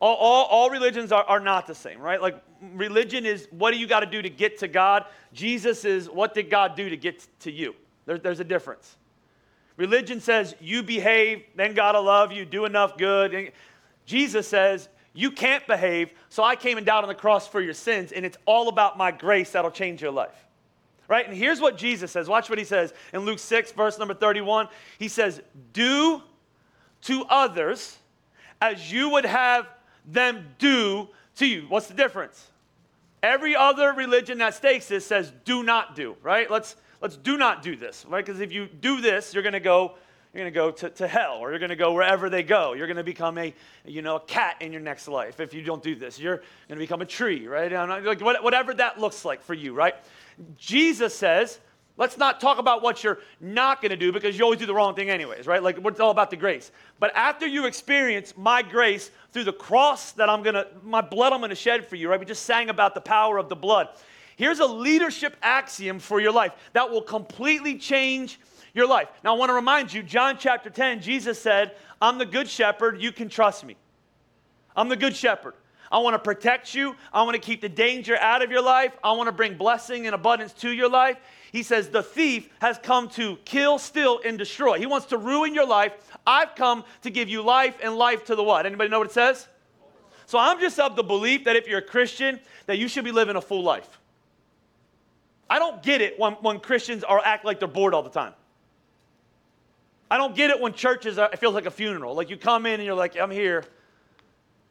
All, 0.00 0.14
all, 0.16 0.44
all 0.46 0.70
religions 0.70 1.12
are, 1.12 1.24
are 1.24 1.40
not 1.40 1.66
the 1.66 1.74
same, 1.74 2.00
right? 2.00 2.20
Like, 2.20 2.42
religion 2.74 3.26
is 3.26 3.48
what 3.50 3.72
do 3.72 3.78
you 3.78 3.86
got 3.86 4.00
to 4.00 4.06
do 4.06 4.22
to 4.22 4.30
get 4.30 4.58
to 4.58 4.68
God? 4.68 5.04
Jesus 5.32 5.84
is 5.84 6.08
what 6.08 6.34
did 6.34 6.50
God 6.50 6.76
do 6.76 6.88
to 6.88 6.96
get 6.96 7.26
to 7.40 7.52
you? 7.52 7.74
There, 8.06 8.18
there's 8.18 8.40
a 8.40 8.44
difference. 8.44 8.96
Religion 9.76 10.20
says 10.20 10.54
you 10.60 10.82
behave, 10.82 11.44
then 11.54 11.74
God 11.74 11.94
will 11.94 12.04
love 12.04 12.32
you, 12.32 12.44
do 12.44 12.64
enough 12.64 12.96
good. 12.96 13.52
Jesus 14.06 14.48
says 14.48 14.88
you 15.14 15.30
can't 15.30 15.66
behave, 15.66 16.10
so 16.28 16.42
I 16.42 16.56
came 16.56 16.78
and 16.78 16.86
died 16.86 17.02
on 17.02 17.08
the 17.08 17.14
cross 17.14 17.46
for 17.46 17.60
your 17.60 17.74
sins, 17.74 18.12
and 18.12 18.24
it's 18.24 18.38
all 18.44 18.68
about 18.68 18.96
my 18.96 19.10
grace 19.10 19.52
that'll 19.52 19.70
change 19.70 20.00
your 20.00 20.12
life 20.12 20.47
right? 21.08 21.26
And 21.26 21.36
here's 21.36 21.60
what 21.60 21.76
Jesus 21.76 22.12
says. 22.12 22.28
Watch 22.28 22.48
what 22.48 22.58
he 22.58 22.64
says 22.64 22.92
in 23.12 23.20
Luke 23.22 23.38
6, 23.38 23.72
verse 23.72 23.98
number 23.98 24.14
31. 24.14 24.68
He 24.98 25.08
says, 25.08 25.40
Do 25.72 26.22
to 27.02 27.24
others 27.28 27.96
as 28.60 28.92
you 28.92 29.10
would 29.10 29.24
have 29.24 29.66
them 30.06 30.54
do 30.58 31.08
to 31.36 31.46
you. 31.46 31.62
What's 31.68 31.86
the 31.86 31.94
difference? 31.94 32.50
Every 33.22 33.56
other 33.56 33.92
religion 33.92 34.38
that 34.38 34.54
states 34.54 34.86
this 34.86 35.06
says, 35.06 35.32
Do 35.44 35.62
not 35.62 35.96
do, 35.96 36.16
right? 36.22 36.50
Let's, 36.50 36.76
let's 37.00 37.16
do 37.16 37.36
not 37.36 37.62
do 37.62 37.74
this, 37.74 38.04
right? 38.08 38.24
Because 38.24 38.40
if 38.40 38.52
you 38.52 38.66
do 38.66 39.00
this, 39.00 39.32
you're 39.32 39.42
going 39.42 39.54
to 39.54 39.60
go 39.60 39.94
you're 40.34 40.42
going 40.42 40.52
to 40.52 40.54
go 40.54 40.70
to, 40.88 40.90
to 40.96 41.08
hell 41.08 41.38
or 41.40 41.50
you're 41.50 41.58
going 41.58 41.70
to 41.70 41.76
go 41.76 41.94
wherever 41.94 42.28
they 42.28 42.42
go. 42.42 42.74
You're 42.74 42.86
going 42.86 42.98
to 42.98 43.04
become 43.04 43.38
a, 43.38 43.54
you 43.86 44.02
know, 44.02 44.16
a 44.16 44.20
cat 44.20 44.56
in 44.60 44.72
your 44.72 44.82
next 44.82 45.08
life 45.08 45.40
if 45.40 45.54
you 45.54 45.62
don't 45.62 45.82
do 45.82 45.94
this. 45.94 46.18
You're 46.18 46.36
going 46.36 46.46
to 46.68 46.76
become 46.76 47.00
a 47.00 47.06
tree, 47.06 47.46
right? 47.46 47.72
Like 47.72 48.20
whatever 48.20 48.74
that 48.74 49.00
looks 49.00 49.24
like 49.24 49.42
for 49.42 49.54
you, 49.54 49.72
right? 49.72 49.94
Jesus 50.56 51.14
says, 51.14 51.60
let's 51.96 52.16
not 52.16 52.40
talk 52.40 52.58
about 52.58 52.82
what 52.82 53.02
you're 53.04 53.18
not 53.40 53.82
going 53.82 53.90
to 53.90 53.96
do 53.96 54.12
because 54.12 54.38
you 54.38 54.44
always 54.44 54.58
do 54.58 54.66
the 54.66 54.74
wrong 54.74 54.94
thing 54.94 55.10
anyways, 55.10 55.46
right? 55.46 55.62
Like 55.62 55.78
it's 55.84 56.00
all 56.00 56.10
about 56.10 56.30
the 56.30 56.36
grace. 56.36 56.70
But 56.98 57.14
after 57.14 57.46
you 57.46 57.66
experience 57.66 58.34
my 58.36 58.62
grace 58.62 59.10
through 59.32 59.44
the 59.44 59.52
cross 59.52 60.12
that 60.12 60.28
I'm 60.28 60.42
going 60.42 60.54
to, 60.54 60.66
my 60.82 61.00
blood 61.00 61.32
I'm 61.32 61.40
going 61.40 61.50
to 61.50 61.56
shed 61.56 61.86
for 61.86 61.96
you, 61.96 62.08
right? 62.08 62.18
We 62.18 62.26
just 62.26 62.44
sang 62.44 62.70
about 62.70 62.94
the 62.94 63.00
power 63.00 63.38
of 63.38 63.48
the 63.48 63.56
blood. 63.56 63.88
Here's 64.36 64.60
a 64.60 64.66
leadership 64.66 65.36
axiom 65.42 65.98
for 65.98 66.20
your 66.20 66.32
life 66.32 66.52
that 66.72 66.88
will 66.88 67.02
completely 67.02 67.76
change 67.76 68.38
your 68.72 68.86
life. 68.86 69.08
Now, 69.24 69.34
I 69.34 69.38
want 69.38 69.50
to 69.50 69.54
remind 69.54 69.92
you, 69.92 70.02
John 70.02 70.36
chapter 70.38 70.70
10, 70.70 71.00
Jesus 71.00 71.40
said, 71.40 71.74
I'm 72.00 72.18
the 72.18 72.26
good 72.26 72.48
shepherd, 72.48 73.02
you 73.02 73.10
can 73.10 73.28
trust 73.28 73.64
me. 73.64 73.76
I'm 74.76 74.88
the 74.88 74.96
good 74.96 75.16
shepherd. 75.16 75.54
I 75.90 75.98
want 75.98 76.14
to 76.14 76.18
protect 76.18 76.74
you. 76.74 76.94
I 77.12 77.22
want 77.22 77.34
to 77.34 77.40
keep 77.40 77.60
the 77.60 77.68
danger 77.68 78.16
out 78.16 78.42
of 78.42 78.50
your 78.50 78.62
life. 78.62 78.92
I 79.02 79.12
want 79.12 79.28
to 79.28 79.32
bring 79.32 79.56
blessing 79.56 80.06
and 80.06 80.14
abundance 80.14 80.52
to 80.54 80.70
your 80.70 80.90
life. 80.90 81.16
He 81.50 81.62
says, 81.62 81.88
The 81.88 82.02
thief 82.02 82.48
has 82.60 82.78
come 82.78 83.08
to 83.10 83.36
kill, 83.44 83.78
steal, 83.78 84.20
and 84.24 84.38
destroy. 84.38 84.78
He 84.78 84.86
wants 84.86 85.06
to 85.06 85.16
ruin 85.16 85.54
your 85.54 85.66
life. 85.66 85.92
I've 86.26 86.54
come 86.54 86.84
to 87.02 87.10
give 87.10 87.28
you 87.28 87.42
life 87.42 87.78
and 87.82 87.96
life 87.96 88.24
to 88.26 88.34
the 88.34 88.42
what? 88.42 88.66
Anybody 88.66 88.90
know 88.90 88.98
what 88.98 89.08
it 89.08 89.14
says? 89.14 89.48
So 90.26 90.38
I'm 90.38 90.60
just 90.60 90.78
of 90.78 90.94
the 90.94 91.02
belief 91.02 91.44
that 91.44 91.56
if 91.56 91.66
you're 91.66 91.78
a 91.78 91.82
Christian, 91.82 92.38
that 92.66 92.76
you 92.76 92.86
should 92.86 93.04
be 93.04 93.12
living 93.12 93.36
a 93.36 93.40
full 93.40 93.62
life. 93.62 93.98
I 95.48 95.58
don't 95.58 95.82
get 95.82 96.02
it 96.02 96.18
when, 96.18 96.34
when 96.34 96.60
Christians 96.60 97.02
are 97.02 97.20
act 97.24 97.46
like 97.46 97.58
they're 97.58 97.68
bored 97.68 97.94
all 97.94 98.02
the 98.02 98.10
time. 98.10 98.34
I 100.10 100.18
don't 100.18 100.34
get 100.34 100.50
it 100.50 100.60
when 100.60 100.74
churches 100.74 101.18
are, 101.18 101.30
it 101.32 101.38
feels 101.38 101.54
like 101.54 101.66
a 101.66 101.70
funeral. 101.70 102.14
Like 102.14 102.28
you 102.28 102.36
come 102.36 102.66
in 102.66 102.74
and 102.74 102.84
you're 102.84 102.94
like, 102.94 103.18
I'm 103.18 103.30
here. 103.30 103.64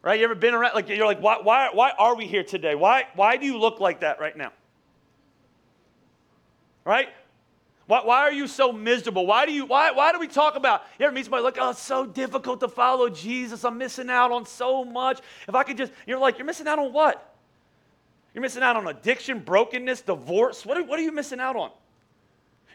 Right? 0.08 0.20
You 0.20 0.24
ever 0.24 0.36
been 0.36 0.54
around? 0.54 0.74
Like, 0.74 0.88
you're 0.88 1.06
like, 1.06 1.22
why, 1.22 1.42
why, 1.44 1.68
why 1.74 1.92
are 2.00 2.16
we 2.16 2.28
here 2.28 2.42
today? 2.42 2.76
Why, 2.76 3.08
why 3.16 3.36
do 3.36 3.46
you 3.46 3.58
look 3.58 3.82
like 3.82 4.00
that 4.00 4.22
right 4.22 4.38
now? 4.38 4.54
Right? 6.86 7.10
Why, 7.88 8.06
why 8.06 8.20
are 8.20 8.32
you 8.32 8.48
so 8.48 8.72
miserable? 8.72 9.26
Why 9.26 9.46
do 9.46 9.52
you 9.52 9.66
why, 9.66 9.92
why 9.92 10.14
do 10.14 10.20
we 10.20 10.30
talk 10.30 10.56
about 10.56 10.84
you 10.98 11.06
ever 11.06 11.14
meet 11.14 11.26
somebody 11.26 11.44
like, 11.44 11.58
oh, 11.60 11.72
it's 11.72 11.82
so 11.82 12.06
difficult 12.06 12.62
to 12.62 12.70
follow 12.70 13.10
Jesus. 13.10 13.66
I'm 13.66 13.78
missing 13.78 14.10
out 14.10 14.32
on 14.32 14.46
so 14.46 14.86
much. 14.86 15.20
If 15.46 15.56
I 15.56 15.64
could 15.64 15.76
just, 15.76 15.92
you're 16.06 16.20
like, 16.20 16.38
you're 16.38 16.48
missing 16.48 16.70
out 16.70 16.80
on 16.80 16.94
what? 16.94 17.36
You're 18.34 18.44
missing 18.44 18.64
out 18.64 18.78
on 18.78 18.88
addiction, 18.88 19.40
brokenness, 19.40 20.04
divorce. 20.04 20.66
What 20.66 20.78
are, 20.78 20.84
what 20.86 21.00
are 21.00 21.04
you 21.04 21.12
missing 21.12 21.42
out 21.42 21.58
on? 21.58 21.72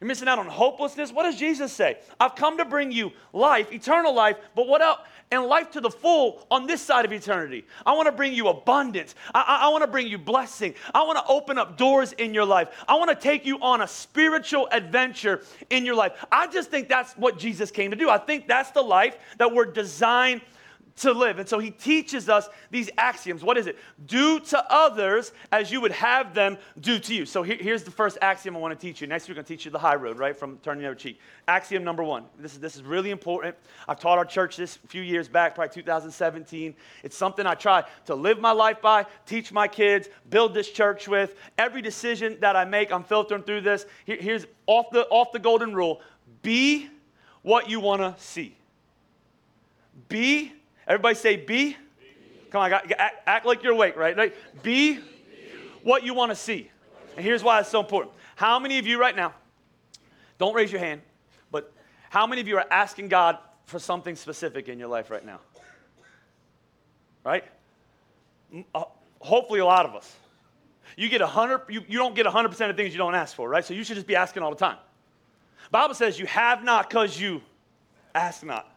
You're 0.02 0.08
missing 0.08 0.26
out 0.26 0.40
on 0.40 0.48
hopelessness. 0.48 1.12
What 1.12 1.22
does 1.22 1.38
Jesus 1.38 1.72
say? 1.72 1.96
I've 2.18 2.34
come 2.34 2.58
to 2.58 2.64
bring 2.64 2.90
you 2.90 3.12
life, 3.32 3.72
eternal 3.72 4.12
life, 4.12 4.36
but 4.56 4.66
what 4.66 4.82
else? 4.82 4.98
And 5.30 5.44
life 5.44 5.70
to 5.70 5.80
the 5.80 5.90
full 5.90 6.44
on 6.50 6.66
this 6.66 6.82
side 6.82 7.04
of 7.04 7.12
eternity. 7.12 7.64
I 7.86 7.92
want 7.92 8.06
to 8.06 8.12
bring 8.12 8.34
you 8.34 8.48
abundance. 8.48 9.14
I, 9.32 9.44
I, 9.46 9.66
I 9.66 9.68
want 9.68 9.82
to 9.84 9.88
bring 9.88 10.08
you 10.08 10.18
blessing. 10.18 10.74
I 10.92 11.04
want 11.04 11.24
to 11.24 11.32
open 11.32 11.56
up 11.56 11.76
doors 11.76 12.10
in 12.14 12.34
your 12.34 12.44
life. 12.44 12.84
I 12.88 12.96
want 12.96 13.10
to 13.10 13.14
take 13.14 13.46
you 13.46 13.60
on 13.60 13.82
a 13.82 13.86
spiritual 13.86 14.68
adventure 14.72 15.44
in 15.70 15.86
your 15.86 15.94
life. 15.94 16.14
I 16.32 16.48
just 16.48 16.68
think 16.68 16.88
that's 16.88 17.12
what 17.12 17.38
Jesus 17.38 17.70
came 17.70 17.92
to 17.92 17.96
do. 17.96 18.10
I 18.10 18.18
think 18.18 18.48
that's 18.48 18.72
the 18.72 18.82
life 18.82 19.16
that 19.38 19.54
we're 19.54 19.66
designed 19.66 20.40
to 20.96 21.12
live. 21.12 21.38
And 21.38 21.48
so 21.48 21.58
he 21.58 21.70
teaches 21.70 22.28
us 22.28 22.48
these 22.70 22.90
axioms. 22.98 23.42
What 23.42 23.56
is 23.56 23.66
it? 23.66 23.78
Do 24.06 24.40
to 24.40 24.64
others 24.72 25.32
as 25.50 25.70
you 25.70 25.80
would 25.80 25.92
have 25.92 26.34
them 26.34 26.58
do 26.80 26.98
to 26.98 27.14
you. 27.14 27.24
So 27.24 27.42
here, 27.42 27.56
here's 27.58 27.82
the 27.82 27.90
first 27.90 28.18
axiom 28.20 28.56
I 28.56 28.60
want 28.60 28.78
to 28.78 28.86
teach 28.86 29.00
you. 29.00 29.06
Next 29.06 29.28
week, 29.28 29.30
I'm 29.30 29.36
going 29.36 29.44
to 29.46 29.48
teach 29.48 29.64
you 29.64 29.70
the 29.70 29.78
high 29.78 29.94
road, 29.94 30.18
right? 30.18 30.36
From 30.36 30.58
turning 30.58 30.82
the 30.82 30.88
other 30.88 30.94
cheek. 30.94 31.18
Axiom 31.48 31.84
number 31.84 32.02
one. 32.02 32.24
This 32.38 32.52
is, 32.52 32.60
this 32.60 32.76
is 32.76 32.82
really 32.82 33.10
important. 33.10 33.56
I've 33.88 33.98
taught 33.98 34.18
our 34.18 34.24
church 34.24 34.56
this 34.56 34.78
a 34.84 34.88
few 34.88 35.02
years 35.02 35.28
back, 35.28 35.54
probably 35.54 35.74
2017. 35.74 36.74
It's 37.02 37.16
something 37.16 37.46
I 37.46 37.54
try 37.54 37.84
to 38.06 38.14
live 38.14 38.38
my 38.38 38.52
life 38.52 38.80
by, 38.82 39.06
teach 39.26 39.52
my 39.52 39.68
kids, 39.68 40.08
build 40.30 40.54
this 40.54 40.70
church 40.70 41.08
with. 41.08 41.34
Every 41.58 41.82
decision 41.82 42.36
that 42.40 42.56
I 42.56 42.64
make, 42.64 42.92
I'm 42.92 43.04
filtering 43.04 43.42
through 43.42 43.62
this. 43.62 43.86
Here, 44.04 44.18
here's 44.20 44.46
off 44.66 44.90
the, 44.90 45.06
off 45.08 45.32
the 45.32 45.38
golden 45.38 45.74
rule 45.74 46.00
be 46.42 46.88
what 47.42 47.68
you 47.68 47.80
want 47.80 48.00
to 48.02 48.20
see. 48.22 48.56
Be 50.08 50.52
Everybody 50.92 51.14
say 51.14 51.36
be. 51.36 51.74
Come 52.50 52.60
on, 52.60 52.70
act, 52.70 52.92
act, 53.26 53.46
like 53.46 53.62
you're 53.62 53.72
awake, 53.72 53.96
right? 53.96 54.14
right? 54.14 54.34
Be 54.62 55.00
what 55.82 56.02
you 56.02 56.12
want 56.12 56.32
to 56.32 56.36
see. 56.36 56.70
And 57.16 57.24
here's 57.24 57.42
why 57.42 57.60
it's 57.60 57.70
so 57.70 57.80
important. 57.80 58.14
How 58.36 58.58
many 58.58 58.78
of 58.78 58.86
you 58.86 59.00
right 59.00 59.16
now, 59.16 59.32
don't 60.36 60.54
raise 60.54 60.70
your 60.70 60.82
hand, 60.82 61.00
but 61.50 61.72
how 62.10 62.26
many 62.26 62.42
of 62.42 62.48
you 62.48 62.58
are 62.58 62.66
asking 62.70 63.08
God 63.08 63.38
for 63.64 63.78
something 63.78 64.14
specific 64.14 64.68
in 64.68 64.78
your 64.78 64.88
life 64.88 65.10
right 65.10 65.24
now? 65.24 65.40
Right? 67.24 67.44
Uh, 68.74 68.84
hopefully, 69.18 69.60
a 69.60 69.64
lot 69.64 69.86
of 69.86 69.94
us. 69.94 70.14
You 70.98 71.08
get 71.08 71.22
100, 71.22 71.62
you, 71.70 71.82
you 71.88 71.96
don't 71.96 72.14
get 72.14 72.26
100% 72.26 72.68
of 72.68 72.76
things 72.76 72.92
you 72.92 72.98
don't 72.98 73.14
ask 73.14 73.34
for, 73.34 73.48
right? 73.48 73.64
So 73.64 73.72
you 73.72 73.82
should 73.82 73.94
just 73.94 74.06
be 74.06 74.16
asking 74.16 74.42
all 74.42 74.50
the 74.50 74.56
time. 74.56 74.76
Bible 75.70 75.94
says 75.94 76.18
you 76.18 76.26
have 76.26 76.62
not 76.62 76.90
because 76.90 77.18
you 77.18 77.40
ask 78.14 78.44
not. 78.44 78.68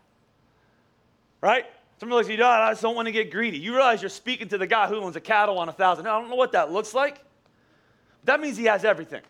Right? 1.42 1.66
Some 1.98 2.10
realize 2.10 2.28
you, 2.28 2.38
know, 2.38 2.48
I 2.48 2.72
just 2.72 2.82
don't 2.82 2.96
want 2.96 3.08
to 3.08 3.12
get 3.12 3.32
greedy. 3.32 3.58
You 3.58 3.74
realize 3.74 4.02
you're 4.02 4.10
speaking 4.10 4.50
to 4.50 4.58
the 4.58 4.68
guy 4.68 4.88
who 4.88 4.98
owns 4.98 5.16
a 5.16 5.22
cattle 5.22 5.58
on 5.58 5.70
a 5.70 5.74
thousand. 5.74 6.08
I 6.08 6.20
don't 6.20 6.30
know 6.30 6.36
what 6.36 6.52
that 6.52 6.72
looks 6.72 6.94
like. 6.94 7.24
That 8.26 8.42
means 8.42 8.58
he 8.58 8.66
has 8.66 8.84
everything. 8.84 9.22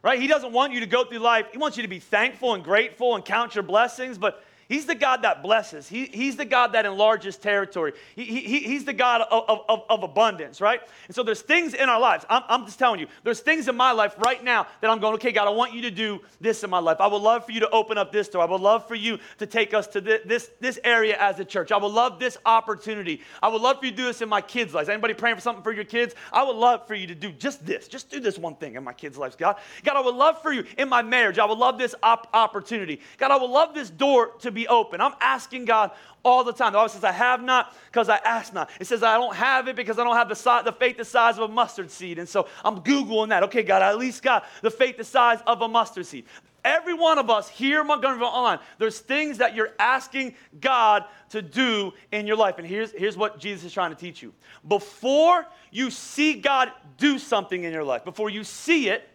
Right? 0.00 0.20
He 0.20 0.26
doesn't 0.26 0.52
want 0.52 0.72
you 0.72 0.80
to 0.80 0.86
go 0.86 1.04
through 1.04 1.18
life. 1.18 1.46
He 1.52 1.58
wants 1.58 1.76
you 1.76 1.82
to 1.82 1.88
be 1.88 1.98
thankful 1.98 2.54
and 2.54 2.64
grateful 2.64 3.14
and 3.14 3.24
count 3.24 3.54
your 3.54 3.64
blessings, 3.64 4.16
but 4.16 4.42
He's 4.68 4.86
the 4.86 4.94
God 4.94 5.22
that 5.22 5.42
blesses. 5.42 5.88
He, 5.88 6.06
he's 6.06 6.36
the 6.36 6.44
God 6.44 6.72
that 6.72 6.86
enlarges 6.86 7.36
territory. 7.36 7.92
He, 8.16 8.24
he, 8.24 8.60
he's 8.60 8.84
the 8.84 8.92
God 8.92 9.22
of, 9.22 9.60
of, 9.68 9.82
of, 9.88 10.02
abundance, 10.02 10.60
right? 10.60 10.80
And 11.06 11.14
so 11.14 11.22
there's 11.22 11.42
things 11.42 11.74
in 11.74 11.88
our 11.88 12.00
lives. 12.00 12.24
I'm, 12.28 12.42
I'm 12.48 12.64
just 12.64 12.78
telling 12.78 13.00
you, 13.00 13.06
there's 13.22 13.40
things 13.40 13.68
in 13.68 13.76
my 13.76 13.92
life 13.92 14.14
right 14.18 14.42
now 14.42 14.66
that 14.80 14.90
I'm 14.90 15.00
going, 15.00 15.14
okay, 15.14 15.32
God, 15.32 15.46
I 15.48 15.50
want 15.50 15.74
you 15.74 15.82
to 15.82 15.90
do 15.90 16.20
this 16.40 16.64
in 16.64 16.70
my 16.70 16.78
life. 16.78 16.98
I 17.00 17.06
would 17.06 17.22
love 17.22 17.44
for 17.44 17.52
you 17.52 17.60
to 17.60 17.70
open 17.70 17.98
up 17.98 18.12
this 18.12 18.28
door. 18.28 18.42
I 18.42 18.46
would 18.46 18.60
love 18.60 18.88
for 18.88 18.94
you 18.94 19.18
to 19.38 19.46
take 19.46 19.74
us 19.74 19.86
to 19.88 20.00
this, 20.00 20.20
this, 20.24 20.50
this 20.60 20.78
area 20.84 21.16
as 21.18 21.40
a 21.40 21.44
church. 21.44 21.72
I 21.72 21.76
would 21.76 21.92
love 21.92 22.18
this 22.18 22.38
opportunity. 22.46 23.20
I 23.42 23.48
would 23.48 23.60
love 23.60 23.80
for 23.80 23.86
you 23.86 23.90
to 23.90 23.96
do 23.96 24.04
this 24.04 24.22
in 24.22 24.28
my 24.28 24.40
kids' 24.40 24.72
lives. 24.72 24.88
Anybody 24.88 25.14
praying 25.14 25.36
for 25.36 25.42
something 25.42 25.62
for 25.62 25.72
your 25.72 25.84
kids? 25.84 26.14
I 26.32 26.42
would 26.42 26.56
love 26.56 26.86
for 26.86 26.94
you 26.94 27.06
to 27.06 27.14
do 27.14 27.32
just 27.32 27.64
this. 27.66 27.88
Just 27.88 28.10
do 28.10 28.20
this 28.20 28.38
one 28.38 28.56
thing 28.56 28.76
in 28.76 28.84
my 28.84 28.92
kids' 28.92 29.18
lives, 29.18 29.36
God. 29.36 29.56
God, 29.82 29.96
I 29.96 30.00
would 30.00 30.14
love 30.14 30.40
for 30.40 30.52
you 30.52 30.64
in 30.78 30.88
my 30.88 31.02
marriage. 31.02 31.38
I 31.38 31.44
would 31.44 31.58
love 31.58 31.78
this 31.78 31.94
op- 32.02 32.28
opportunity. 32.32 33.00
God, 33.18 33.30
I 33.30 33.36
would 33.36 33.50
love 33.50 33.74
this 33.74 33.90
door 33.90 34.32
to 34.40 34.53
be 34.54 34.68
open. 34.68 35.00
I'm 35.00 35.14
asking 35.20 35.64
God 35.64 35.90
all 36.24 36.44
the 36.44 36.52
time. 36.52 36.72
The 36.72 36.78
Bible 36.78 36.88
says, 36.88 37.04
I 37.04 37.12
have 37.12 37.42
not 37.42 37.74
because 37.86 38.08
I 38.08 38.16
ask 38.16 38.52
not. 38.52 38.70
It 38.80 38.86
says, 38.86 39.02
I 39.02 39.16
don't 39.16 39.34
have 39.34 39.68
it 39.68 39.76
because 39.76 39.98
I 39.98 40.04
don't 40.04 40.16
have 40.16 40.28
the, 40.28 40.36
size, 40.36 40.64
the 40.64 40.72
faith 40.72 40.96
the 40.96 41.04
size 41.04 41.36
of 41.38 41.50
a 41.50 41.52
mustard 41.52 41.90
seed. 41.90 42.18
And 42.18 42.28
so 42.28 42.48
I'm 42.64 42.80
Googling 42.80 43.28
that. 43.28 43.42
Okay, 43.44 43.62
God, 43.62 43.82
I 43.82 43.90
at 43.90 43.98
least 43.98 44.22
got 44.22 44.46
the 44.62 44.70
faith 44.70 44.96
the 44.96 45.04
size 45.04 45.40
of 45.46 45.60
a 45.62 45.68
mustard 45.68 46.06
seed. 46.06 46.24
Every 46.64 46.94
one 46.94 47.18
of 47.18 47.28
us 47.28 47.46
here 47.48 47.84
Montgomeryville 47.84 48.22
Online, 48.22 48.58
there's 48.78 48.98
things 48.98 49.38
that 49.38 49.54
you're 49.54 49.72
asking 49.78 50.34
God 50.60 51.04
to 51.28 51.42
do 51.42 51.92
in 52.10 52.26
your 52.26 52.36
life. 52.36 52.56
And 52.56 52.66
here's, 52.66 52.90
here's 52.92 53.18
what 53.18 53.38
Jesus 53.38 53.66
is 53.66 53.72
trying 53.72 53.90
to 53.90 53.96
teach 53.96 54.22
you. 54.22 54.32
Before 54.66 55.46
you 55.70 55.90
see 55.90 56.40
God 56.40 56.72
do 56.96 57.18
something 57.18 57.64
in 57.64 57.72
your 57.72 57.84
life, 57.84 58.02
before 58.04 58.30
you 58.30 58.44
see 58.44 58.88
it, 58.88 59.06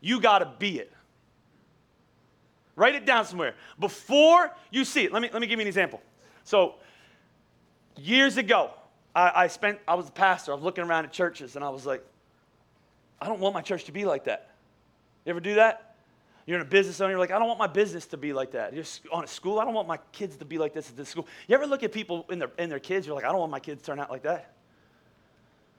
you 0.00 0.20
got 0.20 0.38
to 0.38 0.50
be 0.58 0.78
it. 0.78 0.90
Write 2.78 2.94
it 2.94 3.04
down 3.04 3.24
somewhere. 3.24 3.54
Before 3.80 4.54
you 4.70 4.84
see 4.84 5.04
it, 5.04 5.12
let 5.12 5.20
me, 5.20 5.28
let 5.32 5.40
me 5.40 5.48
give 5.48 5.58
you 5.58 5.62
an 5.62 5.66
example. 5.66 6.00
So, 6.44 6.76
years 7.96 8.36
ago, 8.36 8.70
I, 9.16 9.32
I 9.34 9.46
spent, 9.48 9.80
I 9.88 9.96
was 9.96 10.08
a 10.08 10.12
pastor, 10.12 10.52
I 10.52 10.54
was 10.54 10.62
looking 10.62 10.84
around 10.84 11.04
at 11.04 11.12
churches, 11.12 11.56
and 11.56 11.64
I 11.64 11.70
was 11.70 11.84
like, 11.84 12.04
I 13.20 13.26
don't 13.26 13.40
want 13.40 13.52
my 13.52 13.62
church 13.62 13.84
to 13.86 13.92
be 13.92 14.04
like 14.04 14.24
that. 14.24 14.54
You 15.24 15.30
ever 15.30 15.40
do 15.40 15.56
that? 15.56 15.96
You're 16.46 16.60
in 16.60 16.62
a 16.62 16.70
business 16.70 17.00
owner, 17.00 17.10
you're 17.10 17.18
like, 17.18 17.32
I 17.32 17.40
don't 17.40 17.48
want 17.48 17.58
my 17.58 17.66
business 17.66 18.06
to 18.06 18.16
be 18.16 18.32
like 18.32 18.52
that. 18.52 18.72
You're 18.72 18.84
on 19.12 19.24
a 19.24 19.26
school, 19.26 19.58
I 19.58 19.64
don't 19.64 19.74
want 19.74 19.88
my 19.88 19.98
kids 20.12 20.36
to 20.36 20.44
be 20.44 20.56
like 20.56 20.72
this 20.72 20.88
at 20.88 20.96
this 20.96 21.08
school. 21.08 21.26
You 21.48 21.56
ever 21.56 21.66
look 21.66 21.82
at 21.82 21.90
people 21.90 22.26
in 22.30 22.38
their, 22.38 22.52
in 22.58 22.70
their 22.70 22.78
kids, 22.78 23.08
you're 23.08 23.16
like, 23.16 23.24
I 23.24 23.32
don't 23.32 23.40
want 23.40 23.50
my 23.50 23.60
kids 23.60 23.82
to 23.82 23.86
turn 23.86 23.98
out 23.98 24.08
like 24.08 24.22
that? 24.22 24.54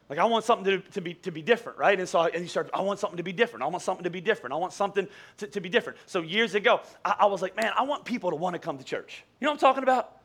Like, 0.09 0.17
I 0.17 0.25
want 0.25 0.43
something 0.43 0.65
to, 0.65 0.89
to, 0.91 1.01
be, 1.01 1.13
to 1.13 1.31
be 1.31 1.43
different, 1.43 1.77
right? 1.77 1.99
And 1.99 2.09
so 2.09 2.21
and 2.21 2.41
you 2.41 2.47
start, 2.47 2.69
I 2.73 2.81
want 2.81 2.99
something 2.99 3.17
to 3.17 3.23
be 3.23 3.31
different. 3.31 3.63
I 3.63 3.67
want 3.67 3.83
something 3.83 4.03
to 4.03 4.09
be 4.09 4.21
different. 4.21 4.53
I 4.53 4.57
want 4.57 4.73
something 4.73 5.07
to, 5.37 5.47
to 5.47 5.61
be 5.61 5.69
different. 5.69 5.99
So 6.07 6.21
years 6.21 6.55
ago, 6.55 6.81
I, 7.05 7.15
I 7.19 7.25
was 7.27 7.43
like, 7.43 7.55
man, 7.55 7.71
I 7.77 7.83
want 7.83 8.05
people 8.05 8.31
to 8.31 8.35
want 8.35 8.55
to 8.55 8.59
come 8.59 8.79
to 8.79 8.83
church. 8.83 9.23
You 9.39 9.45
know 9.45 9.51
what 9.51 9.57
I'm 9.57 9.59
talking 9.59 9.83
about? 9.83 10.15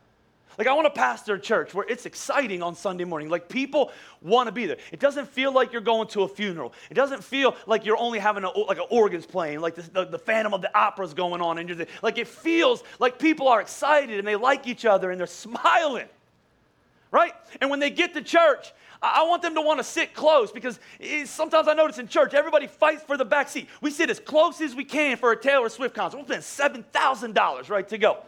Like, 0.57 0.69
I 0.69 0.73
want 0.73 0.87
to 0.87 0.99
pastor 0.99 1.35
a 1.35 1.41
church 1.41 1.75
where 1.75 1.85
it's 1.88 2.07
exciting 2.07 2.62
on 2.62 2.76
Sunday 2.76 3.05
morning. 3.05 3.29
Like, 3.29 3.49
people 3.49 3.91
want 4.23 4.47
to 4.47 4.53
be 4.53 4.67
there. 4.67 4.76
It 4.93 5.00
doesn't 5.00 5.29
feel 5.29 5.53
like 5.53 5.73
you're 5.73 5.81
going 5.81 6.07
to 6.09 6.23
a 6.23 6.29
funeral. 6.29 6.73
It 6.91 6.95
doesn't 6.95 7.25
feel 7.25 7.57
like 7.67 7.85
you're 7.85 7.99
only 7.99 8.21
having 8.21 8.45
a, 8.45 8.50
like 8.50 8.79
an 8.79 8.87
organ's 8.91 9.26
playing, 9.26 9.61
like 9.61 9.75
this, 9.75 9.88
the, 9.88 10.05
the 10.05 10.19
Phantom 10.19 10.55
of 10.55 10.62
the 10.62 10.76
Opera's 10.79 11.12
going 11.12 11.43
on. 11.43 11.59
And 11.59 11.69
you're 11.69 11.87
like, 12.03 12.19
it 12.19 12.29
feels 12.29 12.85
like 13.00 13.19
people 13.19 13.49
are 13.49 13.61
excited 13.61 14.19
and 14.19 14.26
they 14.26 14.37
like 14.37 14.67
each 14.67 14.85
other 14.85 15.11
and 15.11 15.19
they're 15.19 15.26
smiling, 15.26 16.07
right? 17.14 17.33
And 17.61 17.71
when 17.71 17.78
they 17.78 17.90
get 17.90 18.12
to 18.14 18.23
church, 18.23 18.73
I 19.00 19.23
want 19.23 19.40
them 19.40 19.54
to 19.54 19.61
want 19.61 19.78
to 19.78 19.85
sit 19.85 20.14
close 20.14 20.50
because 20.50 20.80
sometimes 21.26 21.68
I 21.68 21.75
notice 21.75 21.99
in 21.99 22.09
church, 22.09 22.35
everybody 22.35 22.66
fights 22.66 23.02
for 23.04 23.16
the 23.16 23.25
back 23.25 23.49
seat. 23.49 23.68
We 23.80 23.90
sit 23.90 24.11
as 24.11 24.18
close 24.18 24.61
as 24.61 24.75
we 24.75 24.85
can 24.85 25.16
for 25.16 25.30
a 25.30 25.40
Taylor 25.40 25.68
Swift 25.68 25.94
concert. 25.94 26.16
We'll 26.16 26.42
spend 26.42 26.85
$7,000, 26.92 27.71
right, 27.71 27.88
to 27.88 27.99
go 27.99 28.18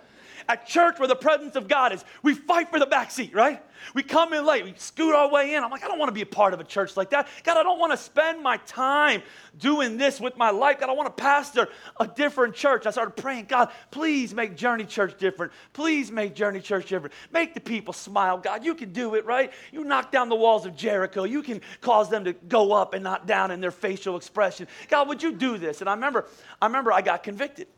at 0.49 0.67
church 0.67 0.99
where 0.99 1.09
the 1.09 1.17
presence 1.17 1.57
of 1.57 1.69
God 1.69 1.93
is, 1.93 2.05
we 2.23 2.35
fight 2.35 2.71
for 2.71 2.79
the 2.79 2.87
back 2.87 3.11
seat, 3.11 3.35
right? 3.35 3.62
We 3.95 4.03
come 4.03 4.33
in 4.33 4.45
late, 4.45 4.65
we 4.65 4.75
scoot 4.76 5.15
our 5.15 5.31
way 5.31 5.55
in. 5.55 5.62
I'm 5.62 5.71
like, 5.71 5.85
I 5.85 5.88
don't 5.88 5.99
want 5.99 6.09
to 6.09 6.15
be 6.15 6.23
a 6.23 6.26
part 6.26 6.55
of 6.55 6.61
a 6.61 6.65
church 6.65 6.97
like 6.97 7.11
that. 7.11 7.29
God, 7.45 7.57
I 7.57 7.62
don't 7.62 7.79
want 7.79 7.93
to 7.93 7.97
spend 7.97 8.43
my 8.43 8.57
time 8.59 9.23
doing 9.59 9.97
this 9.97 10.21
with 10.21 10.37
my 10.37 10.50
life. 10.50 10.81
God, 10.81 10.91
I 10.91 10.93
want 10.93 11.15
to 11.15 11.23
pastor 11.23 11.69
a 12.00 12.07
different 12.07 12.55
church. 12.55 12.87
I 12.87 12.91
started 12.91 13.17
praying, 13.17 13.47
God, 13.47 13.71
please 13.91 14.35
make 14.35 14.57
Journey 14.57 14.85
Church 14.85 15.19
different. 15.19 15.53
Please 15.73 16.11
make 16.11 16.35
Journey 16.35 16.61
Church 16.61 16.88
different. 16.88 17.15
Make 17.33 17.55
the 17.55 17.61
people 17.61 17.93
smile. 17.93 18.38
God, 18.38 18.65
you 18.65 18.75
can 18.75 18.93
do 18.93 19.15
it, 19.15 19.25
right? 19.25 19.53
You 19.73 19.85
knock 19.85 20.11
down 20.11 20.29
the 20.29 20.37
walls 20.37 20.67
of 20.67 20.76
Jericho. 20.76 21.25
You 21.25 21.43
can 21.43 21.61
cause 21.81 22.09
them 22.09 22.25
to 22.25 22.33
go 22.33 22.73
up 22.73 22.95
and 22.95 23.05
not 23.05 23.26
down 23.26 23.50
in 23.50 23.61
their 23.61 23.71
facial 23.71 24.17
expression. 24.17 24.67
God, 24.88 25.09
would 25.09 25.23
you 25.23 25.33
do 25.33 25.59
this? 25.59 25.81
And 25.81 25.91
I 25.91 25.95
remember, 25.95 26.26
I 26.61 26.67
remember 26.67 26.93
I 26.93 27.03
got 27.03 27.23
convicted. 27.23 27.69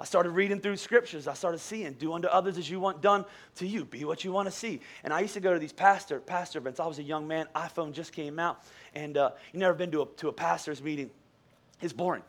I 0.00 0.04
started 0.04 0.30
reading 0.30 0.60
through 0.60 0.76
scriptures. 0.76 1.28
I 1.28 1.34
started 1.34 1.58
seeing, 1.58 1.92
do 1.92 2.12
unto 2.12 2.26
others 2.26 2.58
as 2.58 2.68
you 2.68 2.80
want 2.80 3.00
done 3.00 3.24
to 3.56 3.66
you. 3.66 3.84
Be 3.84 4.04
what 4.04 4.24
you 4.24 4.32
want 4.32 4.46
to 4.46 4.52
see. 4.52 4.80
And 5.04 5.12
I 5.12 5.20
used 5.20 5.34
to 5.34 5.40
go 5.40 5.52
to 5.52 5.58
these 5.58 5.72
pastor 5.72 6.18
pastor 6.18 6.58
events. 6.58 6.80
I 6.80 6.86
was 6.86 6.98
a 6.98 7.02
young 7.02 7.28
man. 7.28 7.46
iPhone 7.54 7.92
just 7.92 8.12
came 8.12 8.38
out, 8.38 8.62
and 8.94 9.16
uh, 9.16 9.30
you 9.52 9.60
never 9.60 9.74
been 9.74 9.92
to 9.92 10.02
a, 10.02 10.06
to 10.16 10.28
a 10.28 10.32
pastor's 10.32 10.82
meeting. 10.82 11.10
It's 11.80 11.92
boring. 11.92 12.22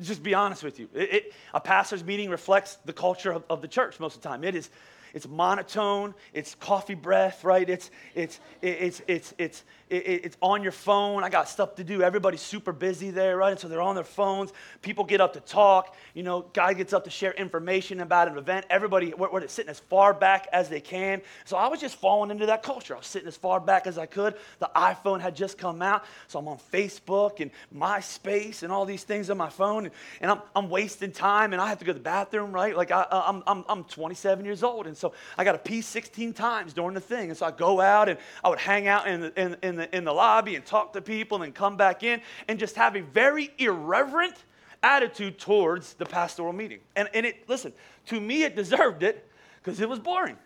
Just 0.00 0.22
be 0.22 0.34
honest 0.34 0.62
with 0.62 0.78
you. 0.78 0.88
It, 0.92 1.14
it, 1.14 1.32
a 1.54 1.60
pastor's 1.60 2.04
meeting 2.04 2.28
reflects 2.28 2.76
the 2.84 2.92
culture 2.92 3.30
of, 3.30 3.44
of 3.48 3.62
the 3.62 3.68
church 3.68 3.98
most 4.00 4.16
of 4.16 4.22
the 4.22 4.28
time. 4.28 4.44
It 4.44 4.54
is 4.54 4.70
it's 5.16 5.26
monotone, 5.26 6.14
it's 6.34 6.54
coffee 6.56 6.94
breath, 6.94 7.42
right? 7.42 7.68
It's, 7.70 7.90
it's, 8.14 8.38
it's, 8.60 9.00
it's, 9.08 9.32
it's, 9.38 9.64
it's 9.88 10.36
on 10.42 10.62
your 10.62 10.72
phone. 10.72 11.22
I 11.22 11.28
got 11.28 11.48
stuff 11.48 11.76
to 11.76 11.84
do. 11.84 12.02
Everybody's 12.02 12.42
super 12.42 12.72
busy 12.72 13.10
there, 13.10 13.36
right? 13.36 13.52
And 13.52 13.58
so 13.58 13.68
they're 13.68 13.80
on 13.80 13.94
their 13.94 14.04
phones. 14.04 14.52
People 14.82 15.04
get 15.04 15.20
up 15.20 15.32
to 15.34 15.40
talk. 15.40 15.94
You 16.12 16.24
know, 16.24 16.42
guy 16.52 16.74
gets 16.74 16.92
up 16.92 17.04
to 17.04 17.10
share 17.10 17.32
information 17.32 18.00
about 18.00 18.26
an 18.28 18.36
event. 18.36 18.66
Everybody, 18.68 19.14
we're, 19.14 19.30
we're 19.30 19.46
sitting 19.46 19.70
as 19.70 19.78
far 19.78 20.12
back 20.12 20.48
as 20.52 20.68
they 20.68 20.80
can. 20.80 21.22
So 21.44 21.56
I 21.56 21.68
was 21.68 21.80
just 21.80 21.96
falling 21.96 22.32
into 22.32 22.46
that 22.46 22.62
culture. 22.64 22.94
I 22.94 22.98
was 22.98 23.06
sitting 23.06 23.28
as 23.28 23.36
far 23.36 23.60
back 23.60 23.86
as 23.86 23.96
I 23.96 24.06
could. 24.06 24.34
The 24.58 24.70
iPhone 24.74 25.20
had 25.20 25.36
just 25.36 25.56
come 25.56 25.82
out. 25.82 26.04
So 26.26 26.40
I'm 26.40 26.48
on 26.48 26.58
Facebook 26.58 27.40
and 27.40 27.52
MySpace 27.74 28.64
and 28.64 28.72
all 28.72 28.84
these 28.86 29.04
things 29.04 29.30
on 29.30 29.36
my 29.36 29.50
phone. 29.50 29.86
And, 29.86 29.94
and 30.20 30.30
I'm, 30.32 30.40
I'm 30.54 30.68
wasting 30.68 31.12
time 31.12 31.52
and 31.52 31.62
I 31.62 31.68
have 31.68 31.78
to 31.78 31.84
go 31.84 31.92
to 31.92 31.98
the 31.98 32.02
bathroom, 32.02 32.50
right? 32.50 32.76
Like 32.76 32.90
I, 32.90 33.06
I'm, 33.10 33.44
I'm, 33.46 33.64
I'm 33.68 33.84
27 33.84 34.44
years 34.44 34.64
old. 34.64 34.88
And 34.88 34.96
so 34.96 35.05
so 35.06 35.14
I 35.38 35.44
got 35.44 35.52
to 35.52 35.58
pee 35.58 35.82
16 35.82 36.32
times 36.32 36.72
during 36.72 36.94
the 36.94 37.00
thing. 37.00 37.28
And 37.30 37.38
so 37.38 37.46
I 37.46 37.50
go 37.50 37.80
out 37.80 38.08
and 38.08 38.18
I 38.42 38.48
would 38.48 38.58
hang 38.58 38.88
out 38.88 39.06
in 39.06 39.20
the, 39.20 39.40
in, 39.40 39.56
in, 39.62 39.76
the, 39.76 39.96
in 39.96 40.04
the 40.04 40.12
lobby 40.12 40.56
and 40.56 40.64
talk 40.64 40.92
to 40.94 41.00
people 41.00 41.42
and 41.42 41.54
come 41.54 41.76
back 41.76 42.02
in 42.02 42.20
and 42.48 42.58
just 42.58 42.76
have 42.76 42.96
a 42.96 43.02
very 43.02 43.50
irreverent 43.58 44.34
attitude 44.82 45.38
towards 45.38 45.94
the 45.94 46.06
pastoral 46.06 46.52
meeting. 46.52 46.80
And, 46.94 47.08
and 47.14 47.26
it, 47.26 47.48
listen, 47.48 47.72
to 48.06 48.20
me, 48.20 48.42
it 48.42 48.56
deserved 48.56 49.02
it 49.02 49.28
because 49.62 49.80
it 49.80 49.88
was 49.88 49.98
boring. 49.98 50.36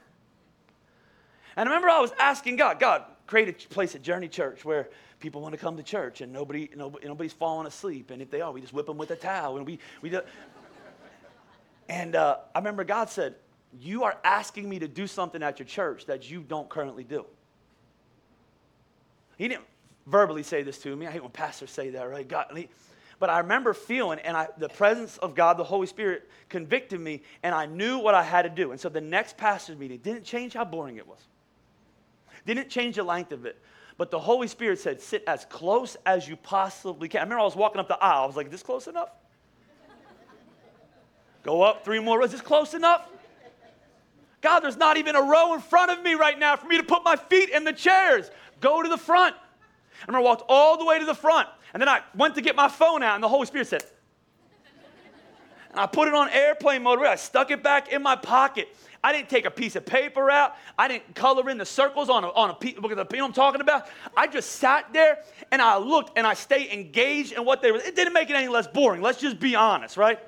And 1.56 1.68
I 1.68 1.72
remember 1.72 1.88
I 1.88 2.00
was 2.00 2.12
asking 2.18 2.56
God, 2.56 2.78
God, 2.78 3.04
create 3.26 3.48
a 3.48 3.68
place 3.68 3.94
at 3.94 4.02
Journey 4.02 4.28
Church 4.28 4.64
where 4.64 4.88
people 5.20 5.40
want 5.40 5.54
to 5.54 5.60
come 5.60 5.76
to 5.76 5.82
church 5.82 6.20
and 6.20 6.32
nobody, 6.32 6.68
nobody 6.74 7.06
nobody's 7.06 7.32
falling 7.32 7.66
asleep. 7.66 8.10
And 8.10 8.22
if 8.22 8.30
they 8.30 8.40
are, 8.40 8.52
we 8.52 8.60
just 8.60 8.72
whip 8.72 8.86
them 8.86 8.98
with 8.98 9.10
a 9.10 9.16
towel. 9.16 9.56
And 9.56 9.66
we, 9.66 9.78
we 10.00 10.10
do. 10.10 10.20
And 11.88 12.14
uh, 12.14 12.36
I 12.54 12.58
remember 12.58 12.84
God 12.84 13.10
said, 13.10 13.34
You 13.78 14.04
are 14.04 14.18
asking 14.24 14.68
me 14.68 14.78
to 14.80 14.88
do 14.88 15.06
something 15.06 15.42
at 15.42 15.58
your 15.58 15.66
church 15.66 16.06
that 16.06 16.30
you 16.30 16.40
don't 16.40 16.68
currently 16.68 17.04
do. 17.04 17.24
He 19.38 19.48
didn't 19.48 19.64
verbally 20.06 20.42
say 20.42 20.62
this 20.62 20.78
to 20.78 20.94
me. 20.94 21.06
I 21.06 21.10
hate 21.10 21.22
when 21.22 21.30
pastors 21.30 21.70
say 21.70 21.90
that, 21.90 22.02
right? 22.02 22.26
God, 22.26 22.46
he, 22.54 22.68
but 23.18 23.30
I 23.30 23.38
remember 23.38 23.74
feeling, 23.74 24.18
and 24.20 24.36
I, 24.36 24.48
the 24.58 24.68
presence 24.68 25.18
of 25.18 25.34
God, 25.34 25.56
the 25.56 25.64
Holy 25.64 25.86
Spirit, 25.86 26.28
convicted 26.48 27.00
me, 27.00 27.22
and 27.42 27.54
I 27.54 27.66
knew 27.66 27.98
what 27.98 28.14
I 28.14 28.22
had 28.22 28.42
to 28.42 28.48
do. 28.48 28.72
And 28.72 28.80
so 28.80 28.88
the 28.88 29.00
next 29.00 29.36
pastor's 29.36 29.76
meeting 29.76 29.98
didn't 29.98 30.24
change 30.24 30.54
how 30.54 30.64
boring 30.64 30.96
it 30.96 31.06
was, 31.06 31.20
didn't 32.46 32.70
change 32.70 32.96
the 32.96 33.02
length 33.02 33.32
of 33.32 33.46
it. 33.46 33.60
But 33.98 34.10
the 34.10 34.18
Holy 34.18 34.48
Spirit 34.48 34.78
said, 34.78 35.02
sit 35.02 35.22
as 35.26 35.44
close 35.44 35.98
as 36.06 36.26
you 36.26 36.34
possibly 36.34 37.06
can. 37.06 37.20
I 37.20 37.22
remember 37.24 37.40
I 37.40 37.44
was 37.44 37.54
walking 37.54 37.78
up 37.80 37.88
the 37.88 38.02
aisle. 38.02 38.22
I 38.22 38.26
was 38.26 38.34
like, 38.34 38.46
Is 38.46 38.52
this 38.52 38.62
close 38.62 38.86
enough? 38.86 39.10
Go 41.42 41.60
up 41.60 41.84
three 41.84 42.00
more 42.00 42.18
rows. 42.18 42.28
Is 42.28 42.32
this 42.32 42.40
close 42.40 42.72
enough? 42.72 43.06
God, 44.40 44.60
there's 44.60 44.76
not 44.76 44.96
even 44.96 45.16
a 45.16 45.22
row 45.22 45.54
in 45.54 45.60
front 45.60 45.90
of 45.90 46.02
me 46.02 46.14
right 46.14 46.38
now 46.38 46.56
for 46.56 46.66
me 46.66 46.78
to 46.78 46.82
put 46.82 47.04
my 47.04 47.16
feet 47.16 47.50
in 47.50 47.64
the 47.64 47.72
chairs. 47.72 48.30
Go 48.60 48.82
to 48.82 48.88
the 48.88 48.96
front. 48.96 49.34
I 49.34 50.06
remember 50.06 50.26
I 50.26 50.30
walked 50.30 50.44
all 50.48 50.78
the 50.78 50.84
way 50.84 50.98
to 50.98 51.04
the 51.04 51.14
front. 51.14 51.48
And 51.72 51.80
then 51.80 51.88
I 51.88 52.00
went 52.14 52.34
to 52.36 52.40
get 52.40 52.56
my 52.56 52.68
phone 52.68 53.02
out, 53.02 53.14
and 53.14 53.22
the 53.22 53.28
Holy 53.28 53.46
Spirit 53.46 53.66
said, 53.66 53.84
and 55.70 55.78
I 55.78 55.86
put 55.86 56.08
it 56.08 56.14
on 56.14 56.28
airplane 56.30 56.82
mode. 56.82 57.00
I 57.00 57.16
stuck 57.16 57.50
it 57.50 57.62
back 57.62 57.92
in 57.92 58.02
my 58.02 58.16
pocket. 58.16 58.68
I 59.02 59.12
didn't 59.12 59.30
take 59.30 59.46
a 59.46 59.50
piece 59.50 59.76
of 59.76 59.86
paper 59.86 60.30
out. 60.30 60.56
I 60.78 60.88
didn't 60.88 61.14
color 61.14 61.48
in 61.48 61.56
the 61.56 61.64
circles 61.64 62.10
on 62.10 62.24
a, 62.24 62.28
on 62.28 62.50
a 62.50 62.54
piece, 62.54 62.74
you 62.74 62.94
know 62.94 63.24
I'm 63.24 63.32
talking 63.32 63.62
about. 63.62 63.88
I 64.14 64.26
just 64.26 64.52
sat 64.52 64.92
there 64.92 65.20
and 65.50 65.62
I 65.62 65.78
looked 65.78 66.18
and 66.18 66.26
I 66.26 66.34
stayed 66.34 66.70
engaged 66.70 67.32
in 67.32 67.44
what 67.46 67.62
they 67.62 67.72
were. 67.72 67.78
It 67.78 67.96
didn't 67.96 68.12
make 68.12 68.28
it 68.28 68.36
any 68.36 68.48
less 68.48 68.66
boring. 68.66 69.00
Let's 69.00 69.18
just 69.18 69.40
be 69.40 69.54
honest, 69.54 69.96
right? 69.96 70.18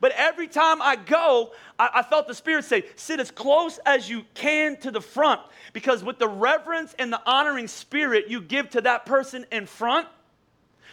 But 0.00 0.12
every 0.16 0.48
time 0.48 0.82
I 0.82 0.96
go, 0.96 1.52
I, 1.78 1.90
I, 1.94 2.02
felt 2.02 2.28
the 2.28 2.34
Spirit 2.34 2.64
say, 2.64 2.84
sit 2.96 3.18
as 3.20 3.30
close 3.30 3.78
as 3.86 4.08
you 4.08 4.24
can 4.34 4.76
to 4.78 4.90
the 4.90 5.00
front. 5.00 5.40
Because 5.72 6.04
with 6.04 6.18
the 6.18 6.28
reverence 6.28 6.94
and 6.98 7.12
the 7.12 7.20
honoring 7.26 7.68
spirit 7.68 8.28
you 8.28 8.40
give 8.40 8.70
to 8.70 8.80
that 8.82 9.06
person 9.06 9.46
in 9.50 9.66
front, 9.66 10.06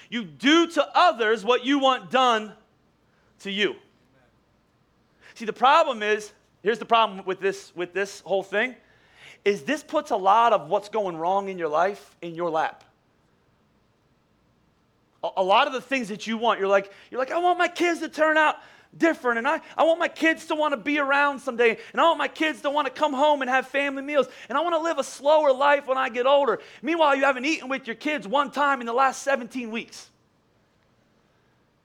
you 0.09 0.23
do 0.23 0.67
to 0.67 0.87
others 0.95 1.43
what 1.43 1.65
you 1.65 1.79
want 1.79 2.11
done 2.11 2.53
to 3.39 3.51
you. 3.51 3.75
See, 5.35 5.45
the 5.45 5.53
problem 5.53 6.03
is 6.03 6.31
Here's 6.63 6.79
the 6.79 6.85
problem 6.85 7.25
with 7.25 7.41
this, 7.41 7.73
with 7.75 7.93
this 7.93 8.21
whole 8.21 8.41
thing 8.41 8.75
is 9.43 9.63
this 9.63 9.83
puts 9.83 10.11
a 10.11 10.15
lot 10.15 10.53
of 10.53 10.69
what's 10.69 10.87
going 10.87 11.17
wrong 11.17 11.49
in 11.49 11.57
your 11.57 11.67
life 11.67 12.15
in 12.21 12.33
your 12.33 12.49
lap. 12.49 12.85
A, 15.37 15.43
lot 15.43 15.67
of 15.67 15.73
the 15.73 15.81
things 15.81 16.09
that 16.09 16.27
you 16.27 16.37
want, 16.37 16.59
you're 16.59 16.67
like, 16.67 16.91
you're 17.09 17.19
like, 17.19 17.31
I 17.31 17.37
want 17.37 17.57
my 17.57 17.69
kids 17.69 18.01
to 18.01 18.09
turn 18.09 18.37
out 18.37 18.55
different 18.97 19.37
and 19.39 19.47
I, 19.47 19.61
I 19.77 19.83
want 19.83 19.99
my 19.99 20.07
kids 20.07 20.45
to 20.47 20.55
want 20.55 20.73
to 20.73 20.77
be 20.77 20.99
around 20.99 21.39
someday 21.39 21.77
and 21.91 22.01
I 22.01 22.03
want 22.03 22.17
my 22.17 22.27
kids 22.27 22.61
to 22.61 22.69
want 22.69 22.87
to 22.87 22.93
come 22.93 23.13
home 23.13 23.41
and 23.41 23.49
have 23.49 23.67
family 23.67 24.01
meals 24.01 24.27
and 24.49 24.57
I 24.57 24.61
want 24.61 24.75
to 24.75 24.81
live 24.81 24.99
a 24.99 25.03
slower 25.03 25.51
life 25.51 25.87
when 25.87 25.97
I 25.97 26.09
get 26.09 26.25
older. 26.25 26.59
Meanwhile, 26.81 27.15
you 27.15 27.23
haven't 27.23 27.45
eaten 27.45 27.69
with 27.69 27.87
your 27.87 27.95
kids 27.95 28.27
one 28.27 28.51
time 28.51 28.81
in 28.81 28.87
the 28.87 28.93
last 28.93 29.23
17 29.23 29.71
weeks. 29.71 30.09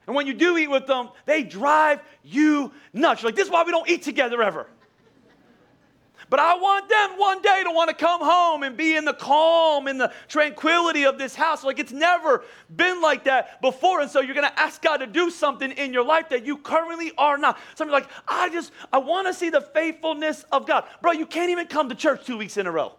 And 0.07 0.15
when 0.15 0.25
you 0.25 0.33
do 0.33 0.57
eat 0.57 0.69
with 0.69 0.87
them, 0.87 1.09
they 1.25 1.43
drive 1.43 2.01
you 2.23 2.71
nuts. 2.93 3.21
You're 3.21 3.29
like, 3.29 3.35
this 3.35 3.45
is 3.45 3.51
why 3.51 3.63
we 3.63 3.71
don't 3.71 3.87
eat 3.87 4.01
together 4.01 4.41
ever. 4.41 4.67
But 6.29 6.39
I 6.39 6.55
want 6.55 6.89
them 6.89 7.11
one 7.17 7.41
day 7.41 7.61
to 7.63 7.71
want 7.71 7.89
to 7.89 7.95
come 7.95 8.21
home 8.21 8.63
and 8.63 8.75
be 8.75 8.95
in 8.95 9.05
the 9.05 9.13
calm 9.13 9.87
and 9.87 9.99
the 9.99 10.11
tranquility 10.27 11.05
of 11.05 11.17
this 11.17 11.35
house. 11.35 11.63
Like 11.63 11.79
it's 11.79 11.91
never 11.91 12.43
been 12.75 13.01
like 13.01 13.23
that 13.23 13.61
before. 13.61 14.01
And 14.01 14.11
so 14.11 14.21
you're 14.21 14.35
going 14.35 14.49
to 14.49 14.59
ask 14.59 14.81
God 14.81 14.97
to 14.97 15.07
do 15.07 15.29
something 15.29 15.71
in 15.71 15.93
your 15.93 16.03
life 16.03 16.29
that 16.29 16.45
you 16.45 16.57
currently 16.57 17.11
are 17.17 17.37
not. 17.37 17.57
Something 17.75 17.93
like, 17.93 18.07
I 18.27 18.49
just, 18.49 18.71
I 18.91 18.99
want 18.99 19.27
to 19.27 19.33
see 19.33 19.49
the 19.49 19.61
faithfulness 19.61 20.45
of 20.51 20.67
God. 20.67 20.85
Bro, 21.01 21.13
you 21.13 21.25
can't 21.25 21.49
even 21.49 21.67
come 21.67 21.89
to 21.89 21.95
church 21.95 22.25
two 22.25 22.37
weeks 22.37 22.57
in 22.57 22.67
a 22.67 22.71
row. 22.71 22.98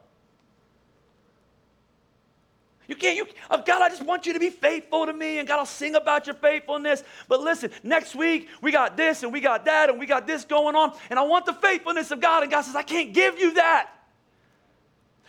You 2.90 2.96
can't, 2.96 3.16
you, 3.16 3.24
oh 3.52 3.62
God, 3.64 3.82
I 3.82 3.88
just 3.88 4.04
want 4.04 4.26
you 4.26 4.32
to 4.32 4.40
be 4.40 4.50
faithful 4.50 5.06
to 5.06 5.12
me, 5.12 5.38
and 5.38 5.46
God, 5.46 5.60
I'll 5.60 5.64
sing 5.64 5.94
about 5.94 6.26
your 6.26 6.34
faithfulness. 6.34 7.04
But 7.28 7.40
listen, 7.40 7.70
next 7.84 8.16
week 8.16 8.48
we 8.60 8.72
got 8.72 8.96
this 8.96 9.22
and 9.22 9.32
we 9.32 9.40
got 9.40 9.64
that 9.66 9.90
and 9.90 9.96
we 10.00 10.06
got 10.06 10.26
this 10.26 10.44
going 10.44 10.74
on, 10.74 10.92
and 11.08 11.16
I 11.16 11.22
want 11.22 11.46
the 11.46 11.52
faithfulness 11.52 12.10
of 12.10 12.20
God. 12.20 12.42
And 12.42 12.50
God 12.50 12.62
says, 12.62 12.74
I 12.74 12.82
can't 12.82 13.12
give 13.12 13.38
you 13.38 13.54
that. 13.54 13.90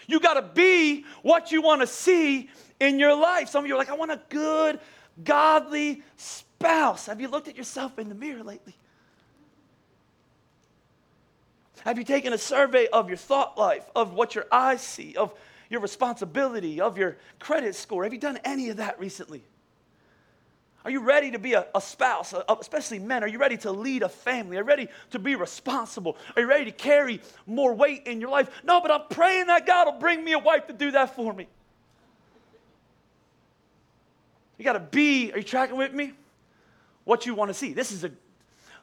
You 0.07 0.19
got 0.19 0.33
to 0.33 0.41
be 0.41 1.05
what 1.21 1.51
you 1.51 1.61
want 1.61 1.81
to 1.81 1.87
see 1.87 2.49
in 2.79 2.97
your 2.97 3.13
life. 3.13 3.49
Some 3.49 3.63
of 3.63 3.67
you 3.67 3.75
are 3.75 3.77
like, 3.77 3.91
I 3.91 3.95
want 3.95 4.09
a 4.09 4.19
good, 4.29 4.79
godly 5.23 6.01
spouse. 6.17 7.05
Have 7.05 7.21
you 7.21 7.27
looked 7.27 7.47
at 7.47 7.55
yourself 7.55 7.99
in 7.99 8.09
the 8.09 8.15
mirror 8.15 8.41
lately? 8.41 8.75
Have 11.85 11.99
you 11.99 12.05
taken 12.05 12.33
a 12.33 12.39
survey 12.39 12.87
of 12.87 13.07
your 13.07 13.17
thought 13.17 13.55
life, 13.55 13.87
of 13.95 14.13
what 14.13 14.33
your 14.33 14.47
eyes 14.51 14.81
see, 14.81 15.15
of 15.15 15.31
your 15.71 15.79
responsibility, 15.79 16.81
of 16.81 16.97
your 16.97 17.17
credit 17.39 17.73
score. 17.75 18.03
Have 18.03 18.13
you 18.13 18.19
done 18.19 18.37
any 18.43 18.69
of 18.69 18.77
that 18.77 18.99
recently? 18.99 19.41
Are 20.83 20.91
you 20.91 20.99
ready 20.99 21.31
to 21.31 21.39
be 21.39 21.53
a, 21.53 21.65
a 21.73 21.79
spouse, 21.79 22.33
a, 22.33 22.43
especially 22.59 22.99
men? 22.99 23.23
Are 23.23 23.27
you 23.27 23.39
ready 23.39 23.55
to 23.57 23.71
lead 23.71 24.03
a 24.03 24.09
family? 24.09 24.57
Are 24.57 24.61
you 24.61 24.65
ready 24.65 24.89
to 25.11 25.19
be 25.19 25.35
responsible? 25.35 26.17
Are 26.35 26.41
you 26.41 26.47
ready 26.47 26.65
to 26.65 26.71
carry 26.71 27.21
more 27.47 27.73
weight 27.73 28.05
in 28.05 28.19
your 28.19 28.29
life? 28.29 28.49
No, 28.65 28.81
but 28.81 28.91
I'm 28.91 29.07
praying 29.09 29.47
that 29.47 29.65
God 29.65 29.85
will 29.85 29.99
bring 29.99 30.25
me 30.25 30.33
a 30.33 30.39
wife 30.39 30.67
to 30.67 30.73
do 30.73 30.91
that 30.91 31.15
for 31.15 31.31
me. 31.31 31.47
You 34.57 34.65
got 34.65 34.73
to 34.73 34.79
be, 34.79 35.31
are 35.31 35.37
you 35.37 35.43
tracking 35.43 35.77
with 35.77 35.93
me? 35.93 36.11
What 37.05 37.25
you 37.25 37.33
want 37.33 37.49
to 37.49 37.53
see. 37.53 37.71
This 37.71 37.93
is 37.93 38.03
a, 38.03 38.11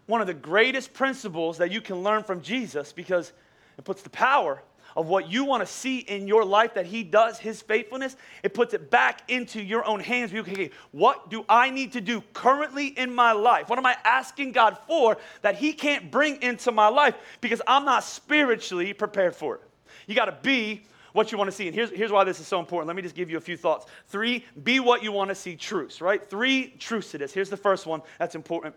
one 0.06 0.22
of 0.22 0.26
the 0.26 0.34
greatest 0.34 0.94
principles 0.94 1.58
that 1.58 1.70
you 1.70 1.82
can 1.82 2.02
learn 2.02 2.22
from 2.22 2.40
Jesus 2.40 2.92
because 2.92 3.32
it 3.76 3.84
puts 3.84 4.00
the 4.02 4.10
power 4.10 4.62
of 4.96 5.06
what 5.06 5.30
you 5.30 5.44
want 5.44 5.62
to 5.62 5.66
see 5.66 5.98
in 5.98 6.26
your 6.26 6.44
life 6.44 6.74
that 6.74 6.86
He 6.86 7.02
does, 7.02 7.38
His 7.38 7.62
faithfulness, 7.62 8.16
it 8.42 8.54
puts 8.54 8.74
it 8.74 8.90
back 8.90 9.22
into 9.28 9.62
your 9.62 9.84
own 9.84 10.00
hands. 10.00 10.32
Okay, 10.32 10.70
what 10.92 11.30
do 11.30 11.44
I 11.48 11.70
need 11.70 11.92
to 11.92 12.00
do 12.00 12.22
currently 12.32 12.88
in 12.88 13.14
my 13.14 13.32
life? 13.32 13.68
What 13.68 13.78
am 13.78 13.86
I 13.86 13.96
asking 14.04 14.52
God 14.52 14.78
for 14.86 15.18
that 15.42 15.56
He 15.56 15.72
can't 15.72 16.10
bring 16.10 16.42
into 16.42 16.72
my 16.72 16.88
life 16.88 17.14
because 17.40 17.62
I'm 17.66 17.84
not 17.84 18.04
spiritually 18.04 18.92
prepared 18.92 19.34
for 19.34 19.56
it? 19.56 19.60
You 20.06 20.14
got 20.14 20.26
to 20.26 20.38
be 20.42 20.82
what 21.12 21.32
you 21.32 21.38
want 21.38 21.50
to 21.50 21.56
see. 21.56 21.66
And 21.66 21.74
here's, 21.74 21.90
here's 21.90 22.12
why 22.12 22.24
this 22.24 22.40
is 22.40 22.46
so 22.46 22.60
important. 22.60 22.86
Let 22.86 22.96
me 22.96 23.02
just 23.02 23.14
give 23.14 23.30
you 23.30 23.38
a 23.38 23.40
few 23.40 23.56
thoughts. 23.56 23.86
Three, 24.06 24.44
be 24.62 24.80
what 24.80 25.02
you 25.02 25.12
want 25.12 25.28
to 25.30 25.34
see 25.34 25.56
truths, 25.56 26.00
right? 26.00 26.24
Three 26.24 26.74
truths 26.78 27.10
to 27.12 27.18
this. 27.18 27.32
Here's 27.32 27.50
the 27.50 27.56
first 27.56 27.86
one 27.86 28.02
that's 28.18 28.34
important. 28.34 28.74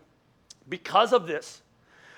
Because 0.68 1.12
of 1.12 1.26
this, 1.26 1.62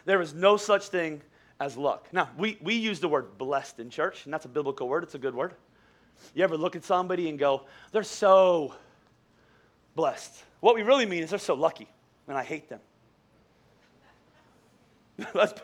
there 0.04 0.20
is 0.20 0.34
no 0.34 0.56
such 0.56 0.88
thing 0.88 1.22
as 1.60 1.76
luck. 1.76 2.08
Now, 2.12 2.30
we, 2.36 2.58
we 2.60 2.74
use 2.74 3.00
the 3.00 3.08
word 3.08 3.38
blessed 3.38 3.80
in 3.80 3.90
church, 3.90 4.24
and 4.24 4.34
that's 4.34 4.44
a 4.44 4.48
biblical 4.48 4.88
word, 4.88 5.02
it's 5.02 5.14
a 5.14 5.18
good 5.18 5.34
word. 5.34 5.54
You 6.34 6.44
ever 6.44 6.56
look 6.56 6.76
at 6.76 6.84
somebody 6.84 7.28
and 7.28 7.38
go, 7.38 7.62
they're 7.92 8.02
so 8.02 8.74
blessed? 9.94 10.42
What 10.60 10.74
we 10.74 10.82
really 10.82 11.06
mean 11.06 11.22
is 11.22 11.30
they're 11.30 11.38
so 11.38 11.54
lucky, 11.54 11.88
and 12.28 12.36
I 12.36 12.42
hate 12.42 12.68
them. 12.68 12.80
That's, 15.34 15.54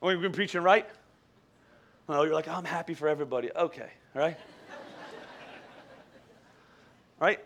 we've 0.00 0.20
been 0.20 0.32
preaching 0.32 0.62
right? 0.62 0.88
Well, 2.06 2.24
you're 2.24 2.34
like, 2.34 2.48
I'm 2.48 2.64
happy 2.64 2.94
for 2.94 3.08
everybody. 3.08 3.50
Okay, 3.54 3.90
right? 4.14 4.36
right? 7.20 7.40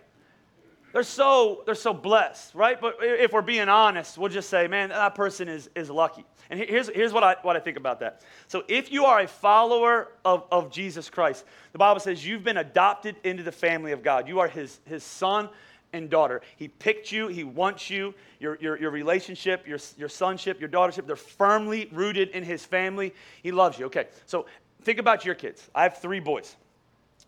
They're 0.97 1.03
so, 1.03 1.61
they're 1.67 1.75
so 1.75 1.93
blessed, 1.93 2.55
right? 2.55 2.81
But 2.81 2.97
if 3.03 3.31
we're 3.31 3.43
being 3.43 3.69
honest, 3.69 4.17
we'll 4.17 4.31
just 4.31 4.49
say, 4.49 4.67
man, 4.67 4.89
that 4.89 5.15
person 5.15 5.47
is, 5.47 5.69
is 5.77 5.91
lucky. 5.91 6.25
And 6.49 6.59
here's, 6.59 6.89
here's 6.89 7.13
what, 7.13 7.23
I, 7.23 7.37
what 7.43 7.55
I 7.55 7.61
think 7.61 7.77
about 7.77 8.01
that. 8.01 8.23
So, 8.49 8.65
if 8.67 8.91
you 8.91 9.05
are 9.05 9.21
a 9.21 9.29
follower 9.29 10.09
of, 10.25 10.45
of 10.51 10.71
Jesus 10.71 11.11
Christ, 11.11 11.45
the 11.73 11.79
Bible 11.79 12.01
says 12.01 12.27
you've 12.27 12.45
been 12.45 12.57
adopted 12.57 13.17
into 13.25 13.43
the 13.43 13.53
family 13.53 13.93
of 13.93 14.03
God. 14.03 14.27
You 14.27 14.41
are 14.41 14.49
his, 14.49 14.81
his 14.87 15.05
son 15.05 15.51
and 15.93 16.09
daughter. 16.09 16.41
He 16.57 16.69
picked 16.69 17.13
you, 17.13 17.29
He 17.29 17.45
wants 17.45 17.91
you. 17.91 18.15
Your, 18.41 18.57
your, 18.63 18.81
your 18.81 18.91
relationship, 18.91 19.69
your, 19.69 19.79
your 19.99 20.09
sonship, 20.09 20.61
your 20.61 20.71
daughtership, 20.71 21.07
they're 21.07 21.15
firmly 21.15 21.91
rooted 21.93 22.31
in 22.31 22.43
His 22.43 22.65
family. 22.65 23.13
He 23.43 23.53
loves 23.53 23.79
you. 23.79 23.85
Okay, 23.85 24.07
so 24.25 24.47
think 24.81 24.99
about 24.99 25.27
your 25.27 25.35
kids. 25.35 25.69
I 25.75 25.83
have 25.83 25.99
three 25.99 26.21
boys, 26.21 26.57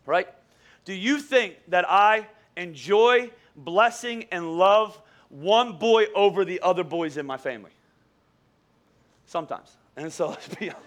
right? 0.07 0.27
Do 0.87 0.95
you 0.95 1.19
think 1.19 1.57
that 1.69 1.85
I 1.87 2.29
enjoy, 2.59 3.31
blessing, 3.64 4.27
and 4.33 4.57
love 4.57 5.01
one 5.29 5.79
boy 5.79 6.07
over 6.14 6.44
the 6.44 6.61
other 6.62 6.85
boys 6.85 7.16
in 7.16 7.27
my 7.27 7.37
family? 7.37 7.71
Sometimes. 9.27 9.77
And 9.97 10.12
so 10.12 10.29
let's 10.31 10.49
be 10.55 10.71
honest. 10.71 10.85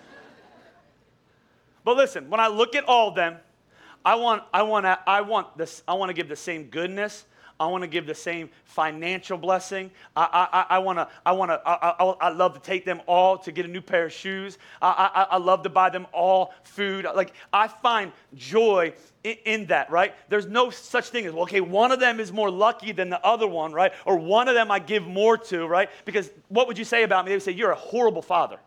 But 1.83 1.97
listen, 1.97 2.29
when 2.29 2.39
I 2.39 2.47
look 2.47 2.75
at 2.75 2.83
all 2.85 3.09
of 3.09 3.15
them, 3.15 3.37
I 4.03 4.15
want, 4.15 4.43
I 4.53 4.63
want, 4.63 4.85
I 4.85 5.21
want 5.21 5.57
this, 5.57 5.83
I 5.87 5.93
want 5.93 6.09
to 6.09 6.13
give 6.13 6.27
the 6.27 6.35
same 6.35 6.65
goodness. 6.65 7.25
I 7.61 7.67
want 7.67 7.83
to 7.83 7.87
give 7.87 8.07
the 8.07 8.15
same 8.15 8.49
financial 8.63 9.37
blessing. 9.37 9.91
I, 10.15 10.47
I, 10.51 10.77
I 10.77 10.79
want 10.79 10.97
to, 10.97 11.07
I 11.23 11.31
want 11.33 11.51
to, 11.51 11.61
I, 11.63 11.89
I, 11.91 12.05
I, 12.19 12.29
love 12.29 12.55
to 12.55 12.59
take 12.59 12.85
them 12.85 13.01
all 13.05 13.37
to 13.37 13.51
get 13.51 13.65
a 13.65 13.67
new 13.67 13.81
pair 13.81 14.05
of 14.05 14.11
shoes. 14.11 14.57
I, 14.81 15.11
I, 15.13 15.35
I 15.35 15.37
love 15.37 15.61
to 15.63 15.69
buy 15.69 15.91
them 15.91 16.07
all 16.11 16.55
food. 16.63 17.05
Like, 17.15 17.33
I 17.53 17.67
find 17.67 18.13
joy 18.33 18.93
in, 19.23 19.35
in 19.45 19.65
that, 19.67 19.91
right? 19.91 20.15
There's 20.27 20.47
no 20.47 20.71
such 20.71 21.09
thing 21.09 21.27
as, 21.27 21.33
well, 21.33 21.43
okay, 21.43 21.61
one 21.61 21.91
of 21.91 21.99
them 21.99 22.19
is 22.19 22.31
more 22.31 22.49
lucky 22.49 22.93
than 22.93 23.11
the 23.11 23.23
other 23.23 23.45
one, 23.45 23.73
right? 23.73 23.93
Or 24.05 24.17
one 24.17 24.47
of 24.47 24.55
them 24.55 24.71
I 24.71 24.79
give 24.79 25.05
more 25.05 25.37
to, 25.37 25.67
right? 25.67 25.91
Because 26.03 26.31
what 26.47 26.65
would 26.65 26.79
you 26.79 26.85
say 26.85 27.03
about 27.03 27.25
me? 27.25 27.29
They 27.29 27.35
would 27.35 27.43
say, 27.43 27.51
you're 27.51 27.71
a 27.71 27.75
horrible 27.75 28.23
father. 28.23 28.57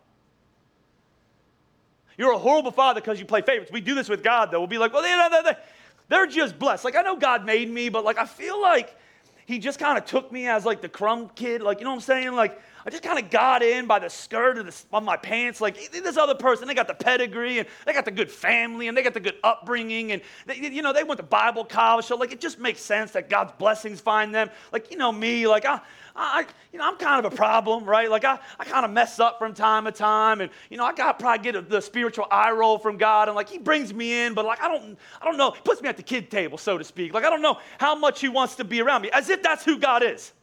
You're 2.17 2.31
a 2.31 2.37
horrible 2.37 2.71
father 2.71 3.01
because 3.01 3.19
you 3.19 3.25
play 3.25 3.41
favorites. 3.41 3.73
We 3.73 3.81
do 3.81 3.93
this 3.93 4.07
with 4.07 4.23
God, 4.23 4.51
though. 4.51 4.59
We'll 4.59 4.67
be 4.67 4.77
like, 4.77 4.93
well, 4.93 5.01
they, 5.01 5.37
they, 5.37 5.51
they, 5.51 5.57
they're 6.07 6.27
just 6.27 6.57
blessed. 6.59 6.85
Like, 6.85 6.95
I 6.95 7.01
know 7.01 7.15
God 7.15 7.45
made 7.45 7.69
me, 7.69 7.89
but 7.89 8.03
like, 8.03 8.17
I 8.17 8.25
feel 8.25 8.61
like 8.61 8.95
He 9.45 9.59
just 9.59 9.79
kind 9.79 9.97
of 9.97 10.05
took 10.05 10.31
me 10.31 10.47
as 10.47 10.65
like 10.65 10.81
the 10.81 10.89
crumb 10.89 11.29
kid. 11.29 11.61
Like, 11.61 11.79
you 11.79 11.83
know 11.85 11.91
what 11.91 11.97
I'm 11.97 12.01
saying? 12.01 12.33
Like, 12.33 12.59
I 12.87 12.91
just 12.91 13.01
kind 13.01 13.17
of 13.17 13.31
got 13.31 13.63
in 13.63 13.87
by 13.87 13.97
the 13.97 14.09
skirt 14.11 14.59
of, 14.59 14.67
the, 14.67 14.95
of 14.95 15.03
my 15.03 15.17
pants. 15.17 15.59
Like 15.59 15.91
this 15.91 16.17
other 16.17 16.35
person, 16.35 16.67
they 16.67 16.75
got 16.75 16.87
the 16.87 16.93
pedigree 16.93 17.57
and 17.57 17.67
they 17.83 17.93
got 17.93 18.05
the 18.05 18.11
good 18.11 18.29
family 18.29 18.87
and 18.87 18.95
they 18.95 19.01
got 19.01 19.15
the 19.15 19.19
good 19.19 19.37
upbringing 19.43 20.11
and 20.11 20.21
they, 20.45 20.57
you 20.57 20.83
know 20.83 20.93
they 20.93 21.03
went 21.03 21.19
to 21.19 21.25
Bible 21.25 21.65
college. 21.65 22.05
So 22.05 22.15
like 22.15 22.31
it 22.31 22.39
just 22.39 22.59
makes 22.59 22.81
sense 22.81 23.11
that 23.11 23.27
God's 23.27 23.53
blessings 23.57 24.01
find 24.01 24.35
them. 24.35 24.51
Like 24.71 24.91
you 24.91 24.97
know 24.97 25.11
me, 25.11 25.47
like 25.47 25.65
I, 25.65 25.81
I 26.15 26.45
you 26.71 26.77
know 26.77 26.87
I'm 26.87 26.97
kind 26.97 27.25
of 27.25 27.33
a 27.33 27.35
problem, 27.35 27.85
right? 27.85 28.07
Like 28.09 28.23
I, 28.23 28.37
I 28.59 28.65
kind 28.65 28.85
of 28.85 28.91
mess 28.91 29.19
up 29.19 29.39
from 29.39 29.55
time 29.55 29.85
to 29.85 29.91
time, 29.91 30.41
and 30.41 30.51
you 30.69 30.77
know 30.77 30.85
I 30.85 30.93
got 30.93 31.17
probably 31.17 31.43
get 31.43 31.55
a, 31.55 31.61
the 31.63 31.81
spiritual 31.81 32.27
eye 32.29 32.51
roll 32.51 32.77
from 32.77 32.97
God, 32.97 33.29
and 33.29 33.35
like 33.35 33.49
He 33.49 33.57
brings 33.57 33.95
me 33.95 34.25
in, 34.25 34.35
but 34.35 34.45
like 34.45 34.61
I 34.61 34.67
don't 34.67 34.95
I 35.19 35.25
don't 35.25 35.37
know. 35.37 35.49
He 35.49 35.61
puts 35.61 35.81
me 35.81 35.89
at 35.89 35.97
the 35.97 36.03
kid 36.03 36.29
table, 36.29 36.59
so 36.59 36.77
to 36.77 36.83
speak. 36.83 37.15
Like 37.15 37.25
I 37.25 37.31
don't 37.31 37.41
know 37.41 37.57
how 37.79 37.95
much 37.95 38.21
He 38.21 38.29
wants 38.29 38.53
to 38.57 38.63
be 38.63 38.79
around 38.79 39.01
me, 39.01 39.09
as 39.11 39.29
if 39.29 39.41
that's 39.41 39.65
who 39.65 39.79
God 39.79 40.03
is 40.03 40.33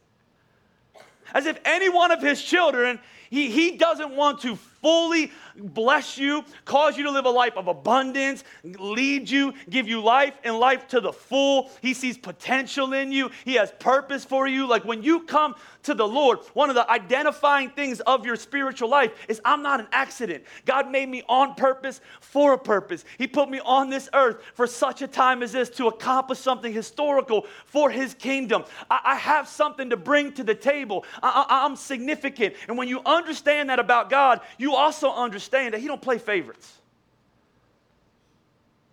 as 1.33 1.45
if 1.45 1.59
any 1.65 1.89
one 1.89 2.11
of 2.11 2.21
his 2.21 2.41
children, 2.41 2.99
he, 3.29 3.49
he 3.49 3.77
doesn't 3.77 4.15
want 4.15 4.41
to 4.41 4.57
fully 4.83 5.31
bless 5.55 6.17
you, 6.17 6.43
cause 6.65 6.97
you 6.97 7.03
to 7.03 7.11
live 7.11 7.25
a 7.25 7.29
life 7.29 7.55
of 7.55 7.67
abundance, 7.67 8.43
lead 8.63 9.29
you, 9.29 9.53
give 9.69 9.87
you 9.87 10.01
life 10.01 10.33
and 10.43 10.59
life 10.59 10.87
to 10.89 10.99
the 10.99 11.13
full. 11.13 11.71
He 11.81 11.93
sees 11.93 12.17
potential 12.17 12.93
in 12.93 13.11
you, 13.11 13.31
He 13.45 13.55
has 13.55 13.71
purpose 13.79 14.25
for 14.25 14.47
you. 14.47 14.67
Like 14.67 14.83
when 14.83 15.01
you 15.01 15.21
come 15.21 15.55
to 15.83 15.93
the 15.93 16.07
Lord, 16.07 16.39
one 16.53 16.69
of 16.69 16.75
the 16.75 16.89
identifying 16.91 17.69
things 17.69 18.01
of 18.01 18.25
your 18.25 18.35
spiritual 18.35 18.89
life 18.89 19.11
is 19.27 19.41
I'm 19.45 19.63
not 19.63 19.79
an 19.79 19.87
accident. 19.91 20.43
God 20.65 20.91
made 20.91 21.07
me 21.07 21.23
on 21.29 21.55
purpose 21.55 22.01
for 22.19 22.53
a 22.53 22.59
purpose. 22.59 23.05
He 23.17 23.25
put 23.25 23.49
me 23.49 23.61
on 23.63 23.89
this 23.89 24.09
earth 24.13 24.41
for 24.53 24.67
such 24.67 25.01
a 25.01 25.07
time 25.07 25.41
as 25.41 25.53
this 25.53 25.69
to 25.71 25.87
accomplish 25.87 26.39
something 26.39 26.73
historical 26.73 27.45
for 27.65 27.89
His 27.89 28.13
kingdom. 28.13 28.65
I, 28.91 28.99
I 29.05 29.15
have 29.15 29.47
something 29.47 29.89
to 29.91 29.97
bring 29.97 30.33
to 30.33 30.43
the 30.43 30.55
table. 30.55 31.05
I, 31.21 31.45
I, 31.49 31.65
I'm 31.65 31.77
significant. 31.77 32.55
And 32.67 32.77
when 32.77 32.89
you 32.89 33.01
understand 33.05 33.69
that 33.69 33.79
about 33.79 34.09
God, 34.09 34.41
you 34.57 34.72
also 34.75 35.11
understand 35.11 35.73
that 35.73 35.81
He 35.81 35.87
don't 35.87 36.01
play 36.01 36.17
favorites. 36.17 36.77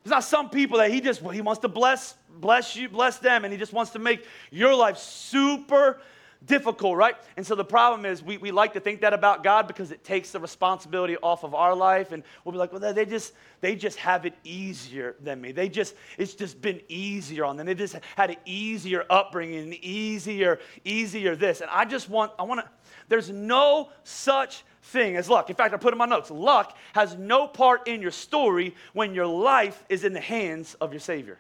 There's 0.03 0.13
not 0.13 0.25
some 0.25 0.51
people 0.51 0.79
that 0.79 0.91
He 0.91 1.01
just, 1.01 1.23
well, 1.23 1.33
He 1.33 1.41
wants 1.41 1.61
to 1.61 1.69
bless, 1.69 2.15
bless 2.39 2.77
you, 2.77 2.89
bless 2.89 3.19
them, 3.19 3.45
and 3.45 3.53
He 3.53 3.59
just 3.59 3.73
wants 3.73 3.93
to 3.93 3.99
make 3.99 4.25
your 4.51 4.75
life 4.75 4.97
super 4.99 6.01
difficult, 6.45 6.97
right? 6.97 7.17
And 7.37 7.47
so 7.47 7.55
the 7.55 7.65
problem 7.65 8.07
is 8.07 8.23
we, 8.23 8.39
we 8.39 8.51
like 8.51 8.73
to 8.73 8.81
think 8.81 9.03
that 9.03 9.13
about 9.13 9.45
God 9.45 9.67
because 9.67 9.93
it 9.93 10.03
takes 10.05 10.31
the 10.31 10.41
responsibility 10.41 11.17
off 11.19 11.45
of 11.45 11.55
our 11.55 11.75
life. 11.75 12.13
And 12.13 12.23
we'll 12.45 12.53
be 12.53 12.59
like, 12.59 12.73
well, 12.73 12.95
they 12.95 13.05
just, 13.05 13.35
they 13.61 13.77
just 13.77 13.99
have 13.99 14.25
it 14.27 14.35
easier 14.43 15.17
than 15.21 15.41
me. 15.41 15.53
They 15.53 15.69
just, 15.69 15.95
it's 16.17 16.35
just 16.35 16.61
been 16.61 16.81
easier 16.89 17.45
on 17.45 17.57
them. 17.57 17.67
They 17.67 17.75
just 17.75 17.97
had 18.17 18.31
an 18.31 18.37
easier 18.45 19.05
upbringing, 19.11 19.77
easier, 19.83 20.61
easier 20.85 21.37
this. 21.37 21.61
And 21.61 21.71
I 21.71 21.85
just 21.85 22.09
want, 22.09 22.33
I 22.39 22.45
want 22.45 22.61
to, 22.61 22.71
there's 23.09 23.31
no 23.31 23.91
such 24.03 24.65
thing 24.83 25.17
as 25.17 25.29
luck. 25.29 25.51
In 25.51 25.57
fact, 25.57 25.75
I 25.75 25.77
put 25.77 25.93
in 25.93 25.99
my 25.99 26.07
notes 26.07 26.31
luck 26.31 26.77
has 26.95 27.17
no 27.17 27.47
part 27.47 27.87
in 27.87 28.01
your 28.01 28.11
story 28.11 28.75
when 28.93 29.15
your 29.15 29.27
life 29.27 29.85
is 29.89 30.05
in 30.05 30.13
the 30.13 30.21
hands 30.21 30.75
of 30.81 30.93
your 30.93 31.01
Savior. 31.01 31.39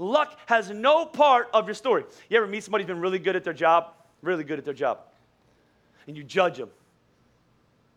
Luck 0.00 0.38
has 0.46 0.70
no 0.70 1.04
part 1.04 1.50
of 1.52 1.66
your 1.66 1.74
story. 1.74 2.04
You 2.30 2.38
ever 2.38 2.46
meet 2.46 2.64
somebody 2.64 2.84
who's 2.84 2.88
been 2.88 3.02
really 3.02 3.18
good 3.18 3.36
at 3.36 3.44
their 3.44 3.52
job? 3.52 3.92
Really 4.22 4.44
good 4.44 4.58
at 4.58 4.64
their 4.64 4.74
job. 4.74 5.00
And 6.06 6.16
you 6.16 6.24
judge 6.24 6.56
them. 6.56 6.70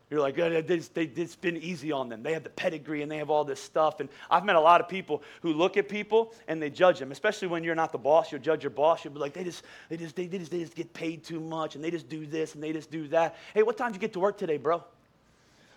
You're 0.09 0.19
like, 0.19 0.37
oh, 0.37 0.63
it's 0.67 1.35
been 1.37 1.57
easy 1.57 1.93
on 1.93 2.09
them. 2.09 2.21
They 2.21 2.33
have 2.33 2.43
the 2.43 2.49
pedigree 2.49 3.03
and 3.03 3.11
they 3.11 3.17
have 3.17 3.29
all 3.29 3.45
this 3.45 3.61
stuff. 3.61 4.01
And 4.01 4.09
I've 4.29 4.43
met 4.43 4.57
a 4.57 4.59
lot 4.59 4.81
of 4.81 4.89
people 4.89 5.23
who 5.41 5.53
look 5.53 5.77
at 5.77 5.87
people 5.87 6.35
and 6.49 6.61
they 6.61 6.69
judge 6.69 6.99
them, 6.99 7.13
especially 7.13 7.47
when 7.47 7.63
you're 7.63 7.73
not 7.73 7.93
the 7.93 7.97
boss. 7.97 8.33
You'll 8.33 8.41
judge 8.41 8.63
your 8.63 8.69
boss. 8.69 9.05
You'll 9.05 9.13
be 9.13 9.21
like, 9.21 9.33
they 9.33 9.45
just, 9.45 9.63
they 9.87 9.95
just, 9.95 10.17
they, 10.17 10.27
just, 10.27 10.51
they 10.51 10.59
just 10.59 10.75
get 10.75 10.93
paid 10.93 11.23
too 11.23 11.39
much 11.39 11.75
and 11.75 11.83
they 11.83 11.89
just 11.89 12.09
do 12.09 12.27
this 12.27 12.53
and 12.53 12.61
they 12.61 12.73
just 12.73 12.91
do 12.91 13.07
that. 13.07 13.37
Hey, 13.53 13.63
what 13.63 13.77
time 13.77 13.93
did 13.93 13.95
you 13.95 14.01
get 14.01 14.13
to 14.13 14.19
work 14.19 14.37
today, 14.37 14.57
bro? 14.57 14.83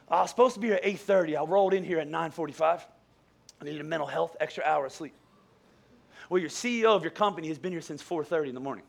I 0.08 0.22
was 0.22 0.30
supposed 0.30 0.54
to 0.54 0.60
be 0.60 0.66
here 0.66 0.76
at 0.76 0.82
8.30. 0.82 1.38
I 1.38 1.44
rolled 1.44 1.72
in 1.72 1.84
here 1.84 2.00
at 2.00 2.10
9.45. 2.10 2.80
I 3.60 3.64
needed 3.64 3.80
a 3.80 3.84
mental 3.84 4.08
health, 4.08 4.36
extra 4.40 4.64
hour 4.64 4.86
of 4.86 4.92
sleep. 4.92 5.14
Well, 6.28 6.40
your 6.40 6.50
CEO 6.50 6.96
of 6.96 7.02
your 7.02 7.10
company 7.10 7.48
has 7.48 7.58
been 7.58 7.72
here 7.72 7.80
since 7.80 8.02
4.30 8.02 8.48
in 8.48 8.54
the 8.54 8.60
morning. 8.60 8.84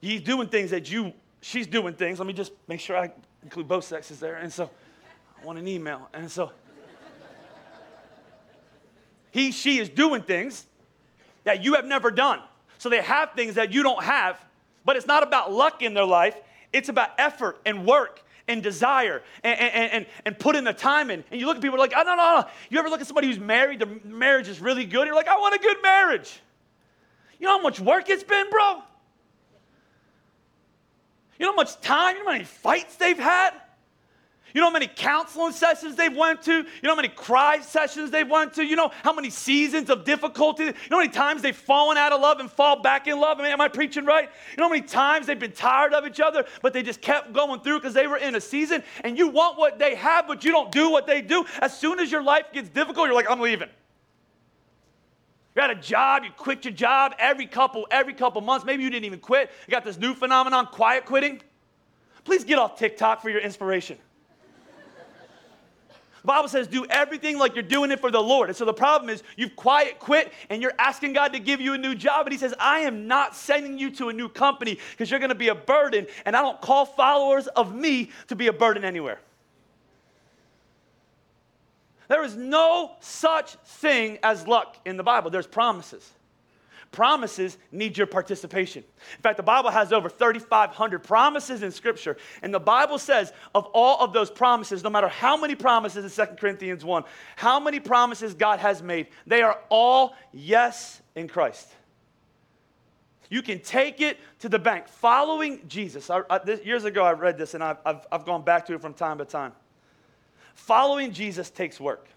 He's 0.00 0.20
doing 0.20 0.48
things 0.48 0.70
that 0.70 0.90
you 0.90 1.12
she's 1.40 1.66
doing 1.66 1.94
things. 1.94 2.18
Let 2.18 2.26
me 2.26 2.32
just 2.32 2.52
make 2.68 2.80
sure 2.80 2.96
I 2.96 3.10
include 3.42 3.68
both 3.68 3.84
sexes 3.84 4.20
there. 4.20 4.36
And 4.36 4.52
so 4.52 4.70
I 5.40 5.44
want 5.44 5.58
an 5.58 5.68
email. 5.68 6.08
And 6.12 6.30
so 6.30 6.52
he, 9.30 9.52
she 9.52 9.78
is 9.78 9.88
doing 9.88 10.22
things 10.22 10.66
that 11.44 11.62
you 11.62 11.74
have 11.74 11.84
never 11.84 12.10
done. 12.10 12.40
So 12.78 12.88
they 12.88 13.00
have 13.02 13.32
things 13.32 13.54
that 13.54 13.72
you 13.72 13.82
don't 13.82 14.02
have, 14.02 14.42
but 14.84 14.96
it's 14.96 15.06
not 15.06 15.22
about 15.22 15.52
luck 15.52 15.82
in 15.82 15.94
their 15.94 16.04
life. 16.04 16.36
It's 16.72 16.88
about 16.88 17.10
effort 17.18 17.58
and 17.66 17.86
work 17.86 18.22
and 18.50 18.62
desire 18.62 19.22
and, 19.44 19.58
and, 19.58 19.92
and, 19.92 20.06
and 20.26 20.38
put 20.38 20.56
in 20.56 20.64
the 20.64 20.72
time 20.72 21.10
in. 21.10 21.24
And 21.30 21.40
you 21.40 21.46
look 21.46 21.56
at 21.56 21.62
people 21.62 21.78
like, 21.78 21.92
oh, 21.96 22.02
no, 22.02 22.16
no, 22.16 22.40
no. 22.40 22.44
You 22.68 22.78
ever 22.78 22.90
look 22.90 23.00
at 23.00 23.06
somebody 23.06 23.28
who's 23.28 23.38
married, 23.38 23.78
the 23.78 24.00
marriage 24.04 24.48
is 24.48 24.60
really 24.60 24.84
good. 24.84 25.06
You're 25.06 25.16
like, 25.16 25.28
I 25.28 25.38
want 25.38 25.54
a 25.54 25.58
good 25.58 25.76
marriage. 25.82 26.40
You 27.38 27.46
know 27.46 27.58
how 27.58 27.62
much 27.62 27.80
work 27.80 28.10
it's 28.10 28.24
been, 28.24 28.50
bro? 28.50 28.82
You 31.38 31.46
know 31.46 31.52
how 31.52 31.56
much 31.56 31.80
time, 31.80 32.16
you 32.16 32.24
know 32.24 32.30
how 32.30 32.32
many 32.32 32.44
fights 32.44 32.96
they've 32.96 33.18
had? 33.18 33.52
You 34.54 34.60
know 34.60 34.68
how 34.68 34.72
many 34.72 34.88
counseling 34.88 35.52
sessions 35.52 35.96
they've 35.96 36.14
went 36.14 36.42
to? 36.42 36.52
You 36.52 36.64
know 36.82 36.90
how 36.90 36.96
many 36.96 37.08
cry 37.08 37.60
sessions 37.60 38.10
they've 38.10 38.28
went 38.28 38.54
to? 38.54 38.64
You 38.64 38.76
know 38.76 38.90
how 39.04 39.12
many 39.12 39.30
seasons 39.30 39.90
of 39.90 40.04
difficulty? 40.04 40.64
You 40.64 40.72
know 40.90 40.96
how 40.96 40.98
many 40.98 41.12
times 41.12 41.42
they've 41.42 41.56
fallen 41.56 41.96
out 41.96 42.12
of 42.12 42.20
love 42.20 42.40
and 42.40 42.50
fall 42.50 42.80
back 42.80 43.06
in 43.06 43.20
love? 43.20 43.38
I 43.38 43.44
mean, 43.44 43.52
am 43.52 43.60
I 43.60 43.68
preaching 43.68 44.04
right? 44.04 44.28
You 44.50 44.56
know 44.56 44.64
how 44.64 44.70
many 44.70 44.82
times 44.82 45.26
they've 45.26 45.38
been 45.38 45.52
tired 45.52 45.94
of 45.94 46.06
each 46.06 46.20
other, 46.20 46.44
but 46.62 46.72
they 46.72 46.82
just 46.82 47.00
kept 47.00 47.32
going 47.32 47.60
through 47.60 47.78
because 47.78 47.94
they 47.94 48.06
were 48.06 48.16
in 48.16 48.34
a 48.34 48.40
season 48.40 48.82
and 49.04 49.16
you 49.16 49.28
want 49.28 49.58
what 49.58 49.78
they 49.78 49.94
have, 49.94 50.26
but 50.26 50.44
you 50.44 50.50
don't 50.50 50.72
do 50.72 50.90
what 50.90 51.06
they 51.06 51.22
do. 51.22 51.44
As 51.60 51.78
soon 51.78 52.00
as 52.00 52.10
your 52.10 52.22
life 52.22 52.46
gets 52.52 52.68
difficult, 52.68 53.06
you're 53.06 53.14
like, 53.14 53.30
I'm 53.30 53.40
leaving. 53.40 53.68
You 55.54 55.62
had 55.62 55.70
a 55.70 55.80
job, 55.80 56.24
you 56.24 56.30
quit 56.36 56.64
your 56.64 56.72
job 56.74 57.14
every 57.18 57.46
couple, 57.46 57.86
every 57.90 58.14
couple 58.14 58.40
months. 58.40 58.64
Maybe 58.64 58.82
you 58.82 58.90
didn't 58.90 59.04
even 59.04 59.18
quit. 59.20 59.50
You 59.66 59.72
got 59.72 59.84
this 59.84 59.98
new 59.98 60.14
phenomenon, 60.14 60.66
quiet 60.66 61.04
quitting. 61.04 61.40
Please 62.24 62.44
get 62.44 62.58
off 62.58 62.78
TikTok 62.78 63.20
for 63.20 63.30
your 63.30 63.40
inspiration. 63.40 63.98
The 66.22 66.26
Bible 66.26 66.48
says, 66.48 66.66
do 66.66 66.84
everything 66.90 67.38
like 67.38 67.54
you're 67.54 67.62
doing 67.62 67.90
it 67.90 68.00
for 68.00 68.10
the 68.10 68.22
Lord. 68.22 68.50
And 68.50 68.56
so 68.56 68.64
the 68.64 68.74
problem 68.74 69.08
is, 69.08 69.22
you've 69.36 69.56
quiet 69.56 69.98
quit 69.98 70.32
and 70.50 70.60
you're 70.60 70.74
asking 70.78 71.14
God 71.14 71.32
to 71.32 71.38
give 71.38 71.60
you 71.60 71.72
a 71.72 71.78
new 71.78 71.94
job. 71.94 72.26
And 72.26 72.32
He 72.32 72.38
says, 72.38 72.54
I 72.58 72.80
am 72.80 73.06
not 73.06 73.34
sending 73.34 73.78
you 73.78 73.90
to 73.92 74.10
a 74.10 74.12
new 74.12 74.28
company 74.28 74.78
because 74.90 75.10
you're 75.10 75.20
going 75.20 75.30
to 75.30 75.34
be 75.34 75.48
a 75.48 75.54
burden. 75.54 76.06
And 76.26 76.36
I 76.36 76.42
don't 76.42 76.60
call 76.60 76.84
followers 76.84 77.46
of 77.48 77.74
me 77.74 78.10
to 78.28 78.36
be 78.36 78.48
a 78.48 78.52
burden 78.52 78.84
anywhere. 78.84 79.20
There 82.08 82.24
is 82.24 82.36
no 82.36 82.96
such 83.00 83.52
thing 83.54 84.18
as 84.22 84.46
luck 84.46 84.76
in 84.84 84.96
the 84.96 85.04
Bible, 85.04 85.30
there's 85.30 85.46
promises. 85.46 86.10
Promises 86.92 87.56
need 87.70 87.96
your 87.96 88.08
participation. 88.08 88.82
In 89.16 89.22
fact, 89.22 89.36
the 89.36 89.44
Bible 89.44 89.70
has 89.70 89.92
over 89.92 90.08
3,500 90.08 91.04
promises 91.04 91.62
in 91.62 91.70
Scripture. 91.70 92.16
And 92.42 92.52
the 92.52 92.58
Bible 92.58 92.98
says 92.98 93.32
of 93.54 93.66
all 93.66 94.00
of 94.00 94.12
those 94.12 94.30
promises, 94.30 94.82
no 94.82 94.90
matter 94.90 95.06
how 95.06 95.36
many 95.36 95.54
promises 95.54 96.18
in 96.18 96.26
2 96.26 96.34
Corinthians 96.34 96.84
1, 96.84 97.04
how 97.36 97.60
many 97.60 97.78
promises 97.78 98.34
God 98.34 98.58
has 98.58 98.82
made, 98.82 99.06
they 99.26 99.42
are 99.42 99.60
all 99.68 100.16
yes 100.32 101.00
in 101.14 101.28
Christ. 101.28 101.68
You 103.30 103.42
can 103.42 103.60
take 103.60 104.00
it 104.00 104.18
to 104.40 104.48
the 104.48 104.58
bank. 104.58 104.88
Following 104.88 105.62
Jesus. 105.68 106.10
I, 106.10 106.22
I, 106.28 106.38
this, 106.38 106.64
years 106.66 106.84
ago, 106.84 107.04
I 107.04 107.12
read 107.12 107.38
this 107.38 107.54
and 107.54 107.62
I've, 107.62 107.78
I've, 107.86 108.06
I've 108.10 108.26
gone 108.26 108.42
back 108.42 108.66
to 108.66 108.74
it 108.74 108.82
from 108.82 108.94
time 108.94 109.18
to 109.18 109.24
time. 109.24 109.52
Following 110.54 111.12
Jesus 111.12 111.48
takes 111.48 111.78
work. 111.78 112.08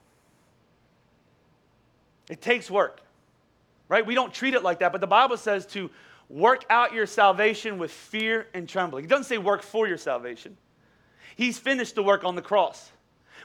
It 2.30 2.42
takes 2.42 2.72
work, 2.72 3.02
right? 3.94 4.08
We 4.08 4.16
don't 4.16 4.34
treat 4.34 4.56
it 4.56 4.64
like 4.64 4.80
that, 4.80 4.92
but 4.92 5.02
the 5.02 5.08
Bible 5.08 5.38
says 5.38 5.68
to 5.68 5.92
work 6.28 6.66
out 6.72 6.94
your 6.94 7.06
salvation 7.06 7.78
with 7.78 7.92
fear 7.92 8.48
and 8.56 8.68
trembling. 8.68 9.06
It 9.06 9.08
doesn't 9.08 9.26
say 9.26 9.38
work 9.38 9.62
for 9.62 9.88
your 9.88 10.00
salvation. 10.00 10.58
He's 11.36 11.60
finished 11.60 11.94
the 11.94 12.02
work 12.02 12.24
on 12.24 12.34
the 12.36 12.42
cross. 12.42 12.92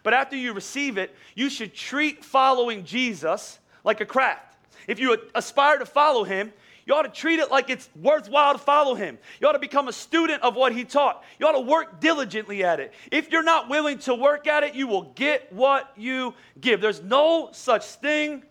But 0.02 0.14
after 0.14 0.36
you 0.36 0.54
receive 0.54 0.96
it, 0.96 1.14
you 1.34 1.50
should 1.50 1.74
treat 1.74 2.24
following 2.24 2.86
Jesus 2.86 3.58
like 3.84 4.00
a 4.00 4.06
craft. 4.06 4.56
If 4.86 4.98
you 4.98 5.18
aspire 5.34 5.78
to 5.80 5.84
follow 5.84 6.24
him, 6.24 6.50
you 6.86 6.94
ought 6.94 7.02
to 7.02 7.10
treat 7.10 7.40
it 7.40 7.50
like 7.50 7.68
it's 7.68 7.90
worthwhile 8.00 8.54
to 8.54 8.58
follow 8.58 8.94
him. 8.94 9.18
You 9.42 9.48
ought 9.48 9.52
to 9.52 9.58
become 9.58 9.88
a 9.88 9.92
student 9.92 10.42
of 10.42 10.56
what 10.56 10.72
he 10.72 10.84
taught. 10.84 11.22
You 11.38 11.46
ought 11.46 11.52
to 11.52 11.60
work 11.60 12.00
diligently 12.00 12.64
at 12.64 12.80
it. 12.80 12.94
If 13.12 13.30
you're 13.30 13.42
not 13.42 13.68
willing 13.68 13.98
to 14.00 14.14
work 14.14 14.46
at 14.46 14.62
it, 14.62 14.74
you 14.74 14.86
will 14.86 15.12
get 15.14 15.52
what 15.52 15.92
you 15.94 16.32
give. 16.58 16.80
There's 16.80 17.02
no 17.02 17.50
such 17.52 17.84
thing 17.84 18.44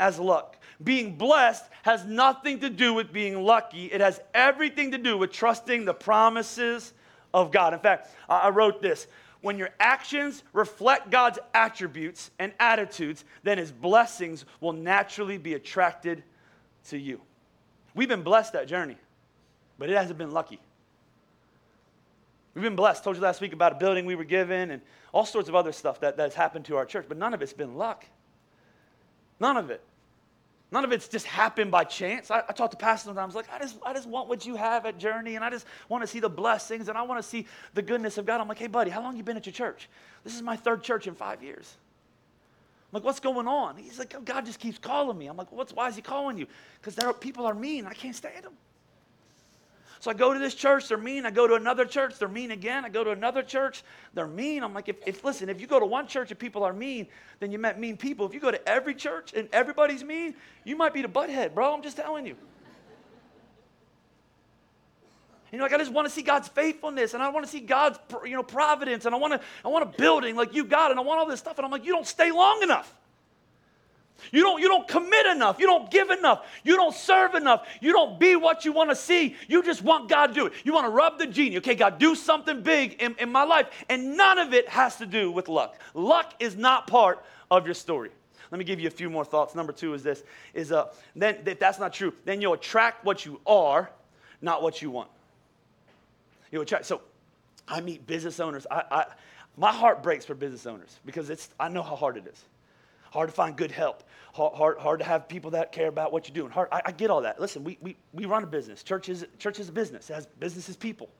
as 0.00 0.18
luck. 0.18 0.56
Being 0.82 1.16
blessed 1.16 1.64
has 1.82 2.04
nothing 2.04 2.60
to 2.60 2.70
do 2.70 2.94
with 2.94 3.12
being 3.12 3.42
lucky, 3.42 3.86
it 3.86 4.00
has 4.00 4.20
everything 4.34 4.92
to 4.92 4.98
do 4.98 5.16
with 5.18 5.32
trusting 5.32 5.84
the 5.84 5.94
promises 5.94 6.92
of 7.34 7.52
God. 7.52 7.74
In 7.74 7.80
fact, 7.80 8.10
I 8.28 8.48
wrote 8.50 8.80
this 8.80 9.06
when 9.42 9.58
your 9.58 9.70
actions 9.80 10.44
reflect 10.52 11.10
God's 11.10 11.38
attributes 11.52 12.30
and 12.38 12.52
attitudes, 12.60 13.24
then 13.42 13.58
his 13.58 13.72
blessings 13.72 14.44
will 14.60 14.72
naturally 14.72 15.36
be 15.36 15.54
attracted 15.54 16.22
to 16.88 16.98
you. 16.98 17.20
We've 17.94 18.08
been 18.08 18.22
blessed 18.22 18.52
that 18.54 18.68
journey, 18.68 18.96
but 19.78 19.90
it 19.90 19.96
hasn't 19.96 20.18
been 20.18 20.30
lucky. 20.30 20.60
We've 22.54 22.62
been 22.62 22.76
blessed. 22.76 23.02
Told 23.02 23.16
you 23.16 23.22
last 23.22 23.40
week 23.40 23.52
about 23.52 23.72
a 23.72 23.74
building 23.76 24.06
we 24.06 24.14
were 24.14 24.24
given 24.24 24.70
and 24.70 24.82
all 25.12 25.24
sorts 25.24 25.48
of 25.48 25.54
other 25.54 25.72
stuff 25.72 26.00
that, 26.00 26.16
that's 26.16 26.34
happened 26.34 26.66
to 26.66 26.76
our 26.76 26.86
church, 26.86 27.06
but 27.08 27.16
none 27.16 27.34
of 27.34 27.42
it's 27.42 27.52
been 27.52 27.76
luck. 27.76 28.04
None 29.40 29.56
of 29.56 29.70
it. 29.70 29.82
None 30.72 30.84
of 30.84 30.92
it's 30.92 31.06
just 31.06 31.26
happened 31.26 31.70
by 31.70 31.84
chance. 31.84 32.30
I, 32.30 32.38
I 32.48 32.52
talk 32.52 32.70
to 32.70 32.78
pastors 32.78 33.04
sometimes, 33.04 33.34
like, 33.34 33.52
I 33.52 33.58
just, 33.58 33.76
I 33.84 33.92
just 33.92 34.08
want 34.08 34.28
what 34.28 34.46
you 34.46 34.56
have 34.56 34.86
at 34.86 34.98
Journey, 34.98 35.36
and 35.36 35.44
I 35.44 35.50
just 35.50 35.66
want 35.90 36.02
to 36.02 36.06
see 36.06 36.18
the 36.18 36.30
blessings, 36.30 36.88
and 36.88 36.96
I 36.96 37.02
want 37.02 37.22
to 37.22 37.28
see 37.28 37.46
the 37.74 37.82
goodness 37.82 38.16
of 38.16 38.24
God. 38.24 38.40
I'm 38.40 38.48
like, 38.48 38.58
hey, 38.58 38.68
buddy, 38.68 38.90
how 38.90 39.02
long 39.02 39.14
you 39.14 39.22
been 39.22 39.36
at 39.36 39.44
your 39.44 39.52
church? 39.52 39.90
This 40.24 40.34
is 40.34 40.40
my 40.40 40.56
third 40.56 40.82
church 40.82 41.06
in 41.06 41.14
five 41.14 41.42
years. 41.42 41.76
I'm 42.90 42.96
like, 42.96 43.04
what's 43.04 43.20
going 43.20 43.46
on? 43.46 43.76
He's 43.76 43.98
like, 43.98 44.14
oh, 44.16 44.22
God 44.22 44.46
just 44.46 44.58
keeps 44.60 44.78
calling 44.78 45.18
me. 45.18 45.26
I'm 45.26 45.36
like, 45.36 45.52
what's, 45.52 45.74
why 45.74 45.88
is 45.88 45.96
he 45.96 46.02
calling 46.02 46.38
you? 46.38 46.46
Because 46.80 46.98
people 47.20 47.44
are 47.44 47.54
mean. 47.54 47.86
I 47.86 47.92
can't 47.92 48.16
stand 48.16 48.44
them. 48.44 48.54
So 50.02 50.10
I 50.10 50.14
go 50.14 50.32
to 50.32 50.38
this 50.40 50.56
church, 50.56 50.88
they're 50.88 50.98
mean. 50.98 51.24
I 51.24 51.30
go 51.30 51.46
to 51.46 51.54
another 51.54 51.84
church, 51.84 52.18
they're 52.18 52.26
mean 52.26 52.50
again. 52.50 52.84
I 52.84 52.88
go 52.88 53.04
to 53.04 53.12
another 53.12 53.40
church, 53.40 53.84
they're 54.14 54.26
mean. 54.26 54.64
I'm 54.64 54.74
like, 54.74 54.88
if, 54.88 54.96
if 55.06 55.22
listen, 55.22 55.48
if 55.48 55.60
you 55.60 55.68
go 55.68 55.78
to 55.78 55.86
one 55.86 56.08
church 56.08 56.32
and 56.32 56.40
people 56.40 56.64
are 56.64 56.72
mean, 56.72 57.06
then 57.38 57.52
you 57.52 57.58
met 57.60 57.78
mean 57.78 57.96
people. 57.96 58.26
If 58.26 58.34
you 58.34 58.40
go 58.40 58.50
to 58.50 58.68
every 58.68 58.96
church 58.96 59.32
and 59.32 59.48
everybody's 59.52 60.02
mean, 60.02 60.34
you 60.64 60.74
might 60.74 60.92
be 60.92 61.02
the 61.02 61.08
butthead, 61.08 61.54
bro. 61.54 61.72
I'm 61.72 61.84
just 61.84 61.96
telling 61.96 62.26
you. 62.26 62.34
You 65.52 65.58
know, 65.58 65.64
like 65.66 65.72
I 65.72 65.78
just 65.78 65.92
want 65.92 66.08
to 66.08 66.12
see 66.12 66.22
God's 66.22 66.48
faithfulness 66.48 67.14
and 67.14 67.22
I 67.22 67.28
want 67.28 67.46
to 67.46 67.52
see 67.52 67.60
God's, 67.60 68.00
you 68.24 68.34
know, 68.34 68.42
providence 68.42 69.06
and 69.06 69.14
I 69.14 69.18
want 69.18 69.34
to, 69.34 69.40
I 69.64 69.68
want 69.68 69.84
a 69.84 69.98
building 69.98 70.34
like 70.34 70.52
you 70.52 70.64
got 70.64 70.90
and 70.90 70.98
I 70.98 71.04
want 71.04 71.20
all 71.20 71.26
this 71.26 71.38
stuff. 71.38 71.58
And 71.58 71.64
I'm 71.64 71.70
like, 71.70 71.84
you 71.84 71.92
don't 71.92 72.08
stay 72.08 72.32
long 72.32 72.64
enough. 72.64 72.92
You 74.30 74.42
don't, 74.42 74.60
you 74.60 74.68
don't 74.68 74.86
commit 74.86 75.26
enough. 75.26 75.58
You 75.58 75.66
don't 75.66 75.90
give 75.90 76.10
enough. 76.10 76.46
You 76.64 76.76
don't 76.76 76.94
serve 76.94 77.34
enough. 77.34 77.66
You 77.80 77.92
don't 77.92 78.18
be 78.20 78.36
what 78.36 78.64
you 78.64 78.72
want 78.72 78.90
to 78.90 78.96
see. 78.96 79.36
You 79.48 79.62
just 79.62 79.82
want 79.82 80.08
God 80.08 80.28
to 80.28 80.34
do 80.34 80.46
it. 80.46 80.52
You 80.64 80.72
want 80.72 80.86
to 80.86 80.90
rub 80.90 81.18
the 81.18 81.26
genie. 81.26 81.58
Okay, 81.58 81.74
God, 81.74 81.98
do 81.98 82.14
something 82.14 82.62
big 82.62 83.02
in, 83.02 83.16
in 83.18 83.30
my 83.32 83.44
life. 83.44 83.68
And 83.88 84.16
none 84.16 84.38
of 84.38 84.54
it 84.54 84.68
has 84.68 84.96
to 84.96 85.06
do 85.06 85.30
with 85.30 85.48
luck. 85.48 85.80
Luck 85.94 86.34
is 86.38 86.56
not 86.56 86.86
part 86.86 87.24
of 87.50 87.66
your 87.66 87.74
story. 87.74 88.10
Let 88.50 88.58
me 88.58 88.64
give 88.64 88.80
you 88.80 88.88
a 88.88 88.90
few 88.90 89.08
more 89.08 89.24
thoughts. 89.24 89.54
Number 89.54 89.72
two 89.72 89.94
is 89.94 90.02
this: 90.02 90.22
is 90.52 90.72
uh, 90.72 90.88
then 91.16 91.38
if 91.46 91.58
that's 91.58 91.78
not 91.78 91.94
true, 91.94 92.12
then 92.26 92.42
you'll 92.42 92.52
attract 92.52 93.02
what 93.02 93.24
you 93.24 93.40
are, 93.46 93.90
not 94.42 94.62
what 94.62 94.82
you 94.82 94.90
want. 94.90 95.08
You 96.50 96.60
attract. 96.60 96.84
so 96.84 97.00
I 97.66 97.80
meet 97.80 98.06
business 98.06 98.40
owners. 98.40 98.66
I, 98.70 98.84
I, 98.90 99.04
my 99.56 99.72
heart 99.72 100.02
breaks 100.02 100.24
for 100.24 100.34
business 100.34 100.66
owners 100.66 100.98
because 101.04 101.30
it's, 101.30 101.48
I 101.58 101.68
know 101.68 101.82
how 101.82 101.96
hard 101.96 102.16
it 102.16 102.26
is. 102.26 102.44
Hard 103.12 103.28
to 103.28 103.34
find 103.34 103.54
good 103.54 103.70
help. 103.70 104.04
Hard, 104.32 104.54
hard, 104.54 104.78
hard 104.78 105.00
to 105.00 105.04
have 105.04 105.28
people 105.28 105.50
that 105.50 105.70
care 105.70 105.88
about 105.88 106.12
what 106.12 106.26
you're 106.26 106.34
doing. 106.34 106.50
Hard, 106.50 106.68
I, 106.72 106.80
I 106.86 106.92
get 106.92 107.10
all 107.10 107.20
that. 107.20 107.38
Listen, 107.38 107.62
we, 107.62 107.76
we, 107.82 107.94
we 108.14 108.24
run 108.24 108.42
a 108.42 108.46
business. 108.46 108.82
Church 108.82 109.10
is, 109.10 109.26
church 109.38 109.60
is 109.60 109.68
a 109.68 109.72
business. 109.72 110.08
It 110.08 110.14
has 110.14 110.26
business 110.40 110.74
people. 110.74 111.10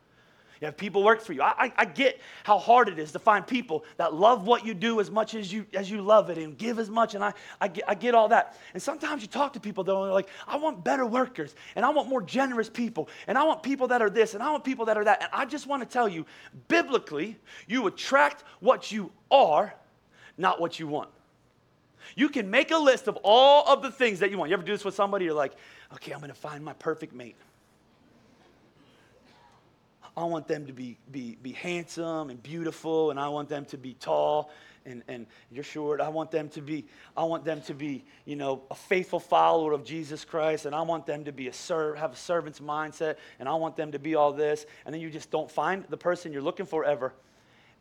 You 0.62 0.66
have 0.66 0.76
people 0.78 1.02
work 1.02 1.20
for 1.20 1.35
you. 1.35 1.42
I, 1.42 1.55
I, 1.59 1.72
I, 1.76 1.85
get 1.85 2.20
how 2.44 2.57
hard 2.57 2.88
it 2.88 2.98
is 2.98 3.12
to 3.12 3.18
find 3.18 3.46
people 3.46 3.85
that 3.98 4.14
love 4.14 4.46
what 4.46 4.64
you 4.64 4.72
do 4.72 5.00
as 5.00 5.11
much 5.11 5.35
as 5.35 5.52
you, 5.52 5.66
as 5.74 5.90
you 5.90 6.00
love 6.00 6.31
it 6.31 6.38
and 6.38 6.57
give 6.57 6.78
as 6.78 6.88
much. 6.88 7.14
And 7.14 7.22
I, 7.22 7.35
I, 7.61 7.68
get, 7.68 7.85
I 7.87 7.94
get 7.94 8.14
all 8.14 8.28
that. 8.28 8.57
And 8.72 8.81
sometimes 8.81 9.20
you 9.20 9.28
talk 9.28 9.52
to 9.55 9.61
people, 9.61 9.85
though, 9.85 10.02
and 10.02 10.07
they're 10.07 10.14
like, 10.14 10.28
I 10.46 10.57
want 10.57 10.83
better 10.83 11.05
workers, 11.05 11.55
and 11.76 11.85
I 11.85 11.90
want 11.90 12.09
more 12.09 12.22
generous 12.22 12.70
people, 12.70 13.11
and 13.26 13.37
I 13.37 13.42
want 13.42 13.62
people 13.62 13.88
that 13.88 14.00
are 14.00 14.09
this, 14.09 14.33
and 14.35 14.42
I 14.42 14.50
want 14.50 14.64
people 14.64 14.87
that 14.87 14.96
are 14.96 15.05
that. 15.05 15.22
And 15.22 15.31
I 15.33 15.44
just 15.44 15.66
want 15.66 15.83
to 15.83 15.87
tell 15.87 16.09
you, 16.09 16.24
biblically, 16.68 17.37
you 17.66 17.88
attract 17.88 18.44
what 18.61 18.90
you 18.92 19.11
are, 19.31 19.74
not 20.38 20.61
what 20.61 20.78
you 20.78 20.87
want. 20.87 21.11
You 22.17 22.29
can 22.29 22.51
make 22.51 22.71
a 22.71 22.79
list 22.79 23.09
of 23.09 23.19
all 23.23 23.67
of 23.67 23.83
the 23.83 23.91
things 23.91 24.21
that 24.21 24.31
you 24.31 24.38
want. 24.38 24.51
You 24.51 24.55
ever 24.55 24.62
do 24.62 24.73
this 24.73 24.85
with 24.85 24.95
somebody? 24.95 25.25
You're 25.25 25.35
like, 25.35 25.53
okay, 25.95 26.12
I'm 26.12 26.21
going 26.21 26.31
to 26.31 26.35
find 26.35 26.65
my 26.65 26.73
perfect 26.75 27.15
mate. 27.15 27.37
I 30.17 30.25
want 30.25 30.47
them 30.47 30.67
to 30.67 30.73
be, 30.73 30.99
be, 31.11 31.38
be 31.43 31.53
handsome 31.53 32.29
and 32.29 32.43
beautiful, 32.43 33.11
and 33.11 33.19
I 33.19 33.29
want 33.29 33.49
them 33.49 33.65
to 33.67 33.79
be 33.79 33.95
tall 33.95 34.51
and, 34.85 35.03
and 35.09 35.27
you're 35.51 35.65
short. 35.65 36.01
I 36.01 36.09
want 36.09 36.31
them 36.31 36.49
to 36.51 36.61
be, 36.61 36.85
I 37.17 37.25
want 37.25 37.45
them 37.45 37.61
to 37.62 37.75
be, 37.75 38.05
you 38.25 38.37
know, 38.37 38.62
a 38.71 38.75
faithful 38.75 39.21
follower 39.21 39.73
of 39.73 39.85
Jesus 39.85 40.25
Christ, 40.25 40.67
and 40.67 40.75
I 40.75 40.83
want 40.83 41.07
them 41.07 41.25
to 41.25 41.33
be 41.33 41.49
a 41.49 41.53
serve, 41.53 41.99
have 41.99 42.12
a 42.12 42.17
servant's 42.17 42.61
mindset, 42.61 43.17
and 43.38 43.49
I 43.49 43.55
want 43.55 43.77
them 43.77 43.93
to 43.93 43.99
be 43.99 44.15
all 44.15 44.33
this. 44.33 44.67
And 44.85 44.95
then 44.95 45.01
you 45.01 45.11
just 45.11 45.31
don't 45.31 45.51
find 45.51 45.85
the 45.88 45.97
person 45.97 46.33
you're 46.33 46.43
looking 46.43 46.67
for 46.67 46.85
ever. 46.85 47.15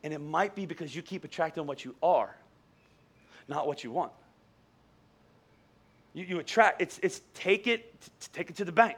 And 0.04 0.14
it 0.14 0.20
might 0.20 0.56
be 0.56 0.66
because 0.66 0.96
you 0.96 1.02
keep 1.02 1.24
attracting 1.24 1.68
what 1.68 1.86
you 1.86 1.96
are, 2.02 2.36
not 3.52 3.68
what 3.68 3.84
you 3.84 3.92
want. 3.92 4.12
You, 6.14 6.26
you 6.26 6.40
attract, 6.40 6.82
it's, 6.82 7.00
it's 7.04 7.22
take 7.34 7.68
it, 7.68 7.94
take 8.34 8.50
it 8.50 8.56
to 8.58 8.66
the 8.66 8.72
bank 8.72 8.98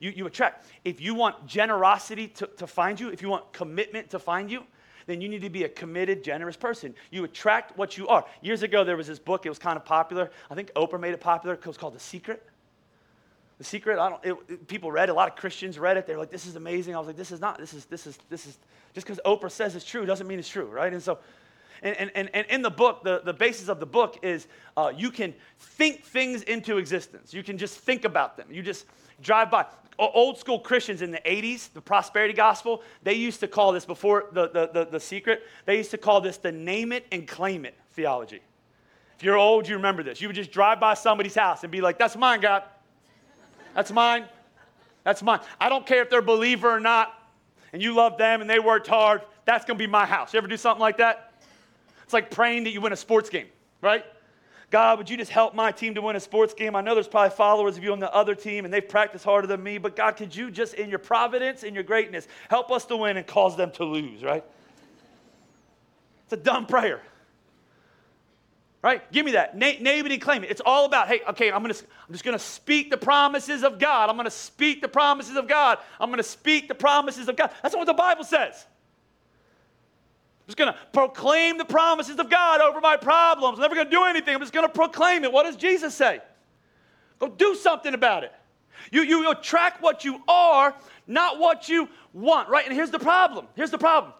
you, 0.00 0.10
you 0.10 0.26
attract. 0.26 0.66
If 0.84 1.00
you 1.00 1.14
want 1.14 1.46
generosity 1.46 2.28
to, 2.28 2.46
to 2.58 2.66
find 2.66 2.98
you, 2.98 3.08
if 3.08 3.22
you 3.22 3.28
want 3.28 3.52
commitment 3.52 4.10
to 4.10 4.18
find 4.18 4.50
you, 4.50 4.64
then 5.06 5.20
you 5.20 5.28
need 5.28 5.42
to 5.42 5.50
be 5.50 5.64
a 5.64 5.68
committed, 5.68 6.24
generous 6.24 6.56
person. 6.56 6.94
You 7.10 7.24
attract 7.24 7.76
what 7.76 7.98
you 7.98 8.08
are. 8.08 8.24
Years 8.40 8.62
ago, 8.62 8.84
there 8.84 8.96
was 8.96 9.06
this 9.06 9.18
book, 9.18 9.44
it 9.44 9.50
was 9.50 9.58
kind 9.58 9.76
of 9.76 9.84
popular. 9.84 10.30
I 10.50 10.54
think 10.54 10.72
Oprah 10.74 11.00
made 11.00 11.12
it 11.12 11.20
popular. 11.20 11.54
It 11.54 11.66
was 11.66 11.76
called 11.76 11.94
The 11.94 12.00
Secret. 12.00 12.46
The 13.58 13.64
Secret, 13.64 13.98
I 13.98 14.08
don't, 14.08 14.24
it, 14.24 14.36
it, 14.48 14.66
people 14.66 14.90
read 14.90 15.08
it, 15.08 15.12
a 15.12 15.14
lot 15.14 15.28
of 15.28 15.36
Christians 15.36 15.78
read 15.78 15.96
it. 15.96 16.06
They 16.06 16.14
were 16.14 16.18
like, 16.18 16.30
this 16.30 16.46
is 16.46 16.56
amazing. 16.56 16.94
I 16.94 16.98
was 16.98 17.06
like, 17.06 17.16
this 17.16 17.30
is 17.30 17.40
not, 17.40 17.58
this 17.58 17.72
is, 17.72 17.84
this 17.84 18.06
is, 18.06 18.18
this 18.28 18.46
is, 18.46 18.58
just 18.94 19.06
because 19.06 19.20
Oprah 19.24 19.50
says 19.50 19.76
it's 19.76 19.84
true 19.84 20.06
doesn't 20.06 20.26
mean 20.26 20.38
it's 20.38 20.48
true, 20.48 20.66
right? 20.66 20.92
And 20.92 21.02
so, 21.02 21.18
and, 21.82 22.10
and, 22.14 22.30
and 22.34 22.46
in 22.48 22.62
the 22.62 22.70
book, 22.70 23.04
the, 23.04 23.20
the 23.24 23.32
basis 23.32 23.68
of 23.68 23.80
the 23.80 23.86
book 23.86 24.18
is 24.22 24.46
uh, 24.76 24.92
you 24.96 25.10
can 25.10 25.34
think 25.58 26.04
things 26.04 26.42
into 26.42 26.78
existence. 26.78 27.34
You 27.34 27.42
can 27.42 27.58
just 27.58 27.78
think 27.78 28.04
about 28.04 28.36
them. 28.36 28.48
You 28.50 28.62
just 28.62 28.86
drive 29.20 29.50
by 29.50 29.66
old 29.98 30.38
school 30.38 30.58
Christians 30.58 31.02
in 31.02 31.10
the 31.10 31.20
80s, 31.24 31.72
the 31.72 31.80
prosperity 31.80 32.34
gospel, 32.34 32.82
they 33.02 33.14
used 33.14 33.40
to 33.40 33.48
call 33.48 33.72
this, 33.72 33.84
before 33.84 34.26
the, 34.32 34.48
the, 34.48 34.70
the, 34.72 34.84
the, 34.86 35.00
secret, 35.00 35.42
they 35.66 35.76
used 35.76 35.90
to 35.92 35.98
call 35.98 36.20
this 36.20 36.36
the 36.36 36.52
name 36.52 36.92
it 36.92 37.06
and 37.12 37.28
claim 37.28 37.64
it 37.64 37.74
theology. 37.92 38.40
If 39.16 39.22
you're 39.22 39.36
old, 39.36 39.68
you 39.68 39.76
remember 39.76 40.02
this. 40.02 40.20
You 40.20 40.28
would 40.28 40.36
just 40.36 40.50
drive 40.50 40.80
by 40.80 40.94
somebody's 40.94 41.34
house 41.34 41.62
and 41.62 41.70
be 41.70 41.80
like, 41.80 41.98
that's 41.98 42.16
mine, 42.16 42.40
God. 42.40 42.64
That's 43.74 43.92
mine. 43.92 44.24
That's 45.04 45.22
mine. 45.22 45.40
I 45.60 45.68
don't 45.68 45.86
care 45.86 46.02
if 46.02 46.10
they're 46.10 46.20
a 46.20 46.22
believer 46.22 46.68
or 46.68 46.80
not, 46.80 47.12
and 47.72 47.80
you 47.80 47.94
love 47.94 48.18
them 48.18 48.40
and 48.40 48.50
they 48.50 48.58
worked 48.58 48.86
hard. 48.86 49.22
That's 49.44 49.64
going 49.64 49.78
to 49.78 49.82
be 49.82 49.90
my 49.90 50.06
house. 50.06 50.32
You 50.32 50.38
ever 50.38 50.48
do 50.48 50.56
something 50.56 50.80
like 50.80 50.96
that? 50.96 51.33
It's 52.04 52.12
like 52.12 52.30
praying 52.30 52.64
that 52.64 52.70
you 52.70 52.80
win 52.80 52.92
a 52.92 52.96
sports 52.96 53.28
game, 53.28 53.46
right? 53.80 54.04
God, 54.70 54.98
would 54.98 55.08
you 55.08 55.16
just 55.16 55.30
help 55.30 55.54
my 55.54 55.70
team 55.70 55.94
to 55.94 56.02
win 56.02 56.16
a 56.16 56.20
sports 56.20 56.54
game? 56.54 56.74
I 56.74 56.80
know 56.80 56.94
there's 56.94 57.06
probably 57.08 57.36
followers 57.36 57.76
of 57.76 57.84
you 57.84 57.92
on 57.92 58.00
the 58.00 58.12
other 58.12 58.34
team 58.34 58.64
and 58.64 58.74
they've 58.74 58.88
practiced 58.88 59.24
harder 59.24 59.46
than 59.46 59.62
me, 59.62 59.78
but 59.78 59.94
God, 59.94 60.16
could 60.16 60.34
you 60.34 60.50
just, 60.50 60.74
in 60.74 60.90
your 60.90 60.98
providence, 60.98 61.62
in 61.62 61.74
your 61.74 61.84
greatness, 61.84 62.26
help 62.48 62.72
us 62.72 62.84
to 62.86 62.96
win 62.96 63.16
and 63.16 63.26
cause 63.26 63.56
them 63.56 63.70
to 63.72 63.84
lose, 63.84 64.22
right? 64.22 64.44
It's 66.24 66.32
a 66.32 66.36
dumb 66.36 66.66
prayer. 66.66 67.02
Right? 68.82 69.10
Give 69.12 69.24
me 69.24 69.32
that. 69.32 69.56
Na- 69.56 69.80
name 69.80 70.04
it 70.04 70.12
and 70.12 70.20
claim 70.20 70.44
it. 70.44 70.50
It's 70.50 70.60
all 70.64 70.84
about, 70.84 71.08
hey, 71.08 71.20
okay, 71.30 71.50
I'm, 71.50 71.62
gonna, 71.62 71.74
I'm 72.06 72.12
just 72.12 72.24
going 72.24 72.36
to 72.36 72.44
speak 72.44 72.90
the 72.90 72.98
promises 72.98 73.62
of 73.62 73.78
God. 73.78 74.10
I'm 74.10 74.16
going 74.16 74.24
to 74.24 74.30
speak 74.30 74.82
the 74.82 74.88
promises 74.88 75.36
of 75.36 75.48
God. 75.48 75.78
I'm 75.98 76.10
going 76.10 76.18
to 76.18 76.22
speak 76.22 76.68
the 76.68 76.74
promises 76.74 77.28
of 77.28 77.36
God. 77.36 77.50
That's 77.62 77.74
what 77.74 77.86
the 77.86 77.94
Bible 77.94 78.24
says. 78.24 78.66
I'm 80.44 80.48
just 80.48 80.58
going 80.58 80.72
to 80.72 80.78
proclaim 80.92 81.56
the 81.56 81.64
promises 81.64 82.18
of 82.18 82.28
God 82.28 82.60
over 82.60 82.78
my 82.78 82.98
problems. 82.98 83.56
I'm 83.56 83.62
never 83.62 83.74
going 83.74 83.86
to 83.86 83.90
do 83.90 84.04
anything. 84.04 84.34
I'm 84.34 84.40
just 84.42 84.52
going 84.52 84.66
to 84.66 84.72
proclaim 84.72 85.24
it. 85.24 85.32
What 85.32 85.44
does 85.44 85.56
Jesus 85.56 85.94
say? 85.94 86.20
Go 87.18 87.28
do 87.28 87.54
something 87.54 87.94
about 87.94 88.24
it. 88.24 88.32
You, 88.90 89.02
you 89.02 89.30
attract 89.30 89.82
what 89.82 90.04
you 90.04 90.22
are, 90.28 90.74
not 91.06 91.38
what 91.38 91.70
you 91.70 91.88
want, 92.12 92.50
right? 92.50 92.66
And 92.66 92.74
here's 92.74 92.90
the 92.90 92.98
problem. 92.98 93.46
Here's 93.56 93.70
the 93.70 93.78
problem. 93.78 94.12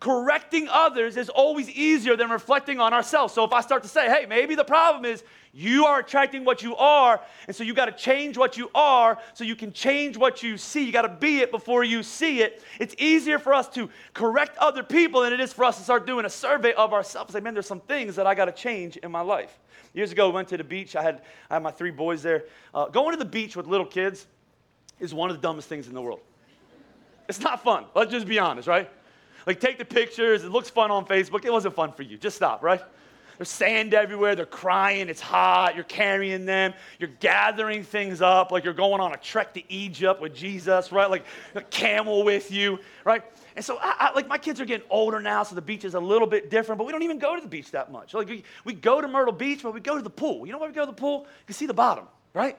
Correcting 0.00 0.68
others 0.68 1.16
is 1.16 1.28
always 1.28 1.68
easier 1.70 2.16
than 2.16 2.30
reflecting 2.30 2.78
on 2.78 2.94
ourselves. 2.94 3.34
So 3.34 3.44
if 3.44 3.52
I 3.52 3.60
start 3.60 3.82
to 3.82 3.88
say, 3.88 4.06
hey, 4.06 4.26
maybe 4.26 4.54
the 4.54 4.64
problem 4.64 5.04
is 5.04 5.24
you 5.52 5.86
are 5.86 5.98
attracting 5.98 6.44
what 6.44 6.62
you 6.62 6.76
are, 6.76 7.20
and 7.48 7.56
so 7.56 7.64
you 7.64 7.74
got 7.74 7.86
to 7.86 7.92
change 7.92 8.38
what 8.38 8.56
you 8.56 8.70
are 8.74 9.18
so 9.34 9.42
you 9.42 9.56
can 9.56 9.72
change 9.72 10.16
what 10.16 10.42
you 10.42 10.56
see. 10.56 10.84
You 10.84 10.92
got 10.92 11.02
to 11.02 11.08
be 11.08 11.38
it 11.38 11.50
before 11.50 11.82
you 11.82 12.04
see 12.04 12.42
it. 12.42 12.62
It's 12.78 12.94
easier 12.98 13.40
for 13.40 13.52
us 13.52 13.68
to 13.70 13.90
correct 14.14 14.56
other 14.58 14.84
people 14.84 15.22
than 15.22 15.32
it 15.32 15.40
is 15.40 15.52
for 15.52 15.64
us 15.64 15.78
to 15.78 15.82
start 15.82 16.06
doing 16.06 16.26
a 16.26 16.30
survey 16.30 16.74
of 16.74 16.92
ourselves. 16.92 17.34
Like, 17.34 17.42
man, 17.42 17.54
there's 17.54 17.66
some 17.66 17.80
things 17.80 18.14
that 18.16 18.26
I 18.26 18.36
got 18.36 18.44
to 18.44 18.52
change 18.52 18.98
in 18.98 19.10
my 19.10 19.22
life. 19.22 19.58
Years 19.94 20.12
ago, 20.12 20.28
we 20.28 20.34
went 20.34 20.48
to 20.48 20.56
the 20.56 20.64
beach. 20.64 20.94
I 20.94 21.02
had, 21.02 21.22
I 21.50 21.54
had 21.54 21.62
my 21.62 21.72
three 21.72 21.90
boys 21.90 22.22
there. 22.22 22.44
Uh, 22.72 22.86
going 22.86 23.12
to 23.12 23.16
the 23.18 23.24
beach 23.24 23.56
with 23.56 23.66
little 23.66 23.86
kids 23.86 24.26
is 25.00 25.12
one 25.12 25.28
of 25.28 25.36
the 25.36 25.42
dumbest 25.42 25.68
things 25.68 25.88
in 25.88 25.94
the 25.94 26.02
world. 26.02 26.20
It's 27.28 27.40
not 27.40 27.64
fun. 27.64 27.86
Let's 27.96 28.12
just 28.12 28.26
be 28.26 28.38
honest, 28.38 28.68
right? 28.68 28.88
Like, 29.48 29.60
take 29.60 29.78
the 29.78 29.84
pictures. 29.86 30.44
It 30.44 30.50
looks 30.50 30.68
fun 30.68 30.90
on 30.90 31.06
Facebook. 31.06 31.46
It 31.46 31.50
wasn't 31.50 31.74
fun 31.74 31.92
for 31.92 32.02
you. 32.02 32.18
Just 32.18 32.36
stop, 32.36 32.62
right? 32.62 32.82
There's 33.38 33.48
sand 33.48 33.94
everywhere. 33.94 34.36
They're 34.36 34.44
crying. 34.44 35.08
It's 35.08 35.22
hot. 35.22 35.74
You're 35.74 35.84
carrying 35.84 36.44
them. 36.44 36.74
You're 36.98 37.08
gathering 37.18 37.82
things 37.82 38.20
up 38.20 38.52
like 38.52 38.62
you're 38.62 38.74
going 38.74 39.00
on 39.00 39.14
a 39.14 39.16
trek 39.16 39.54
to 39.54 39.72
Egypt 39.72 40.20
with 40.20 40.34
Jesus, 40.34 40.92
right? 40.92 41.08
Like 41.08 41.24
a 41.54 41.62
camel 41.62 42.24
with 42.24 42.50
you, 42.50 42.78
right? 43.06 43.22
And 43.56 43.64
so, 43.64 43.78
I, 43.80 44.10
I, 44.10 44.12
like, 44.14 44.28
my 44.28 44.36
kids 44.36 44.60
are 44.60 44.66
getting 44.66 44.86
older 44.90 45.18
now, 45.18 45.42
so 45.44 45.54
the 45.54 45.62
beach 45.62 45.86
is 45.86 45.94
a 45.94 46.00
little 46.00 46.28
bit 46.28 46.50
different, 46.50 46.78
but 46.78 46.84
we 46.84 46.92
don't 46.92 47.02
even 47.02 47.18
go 47.18 47.34
to 47.34 47.40
the 47.40 47.48
beach 47.48 47.70
that 47.70 47.90
much. 47.90 48.12
Like, 48.12 48.28
we, 48.28 48.44
we 48.66 48.74
go 48.74 49.00
to 49.00 49.08
Myrtle 49.08 49.32
Beach, 49.32 49.62
but 49.62 49.72
we 49.72 49.80
go 49.80 49.96
to 49.96 50.02
the 50.02 50.10
pool. 50.10 50.46
You 50.46 50.52
know 50.52 50.58
why 50.58 50.66
we 50.66 50.74
go 50.74 50.82
to 50.82 50.86
the 50.86 50.92
pool? 50.92 51.20
You 51.20 51.46
can 51.46 51.54
see 51.54 51.64
the 51.64 51.72
bottom, 51.72 52.04
right? 52.34 52.58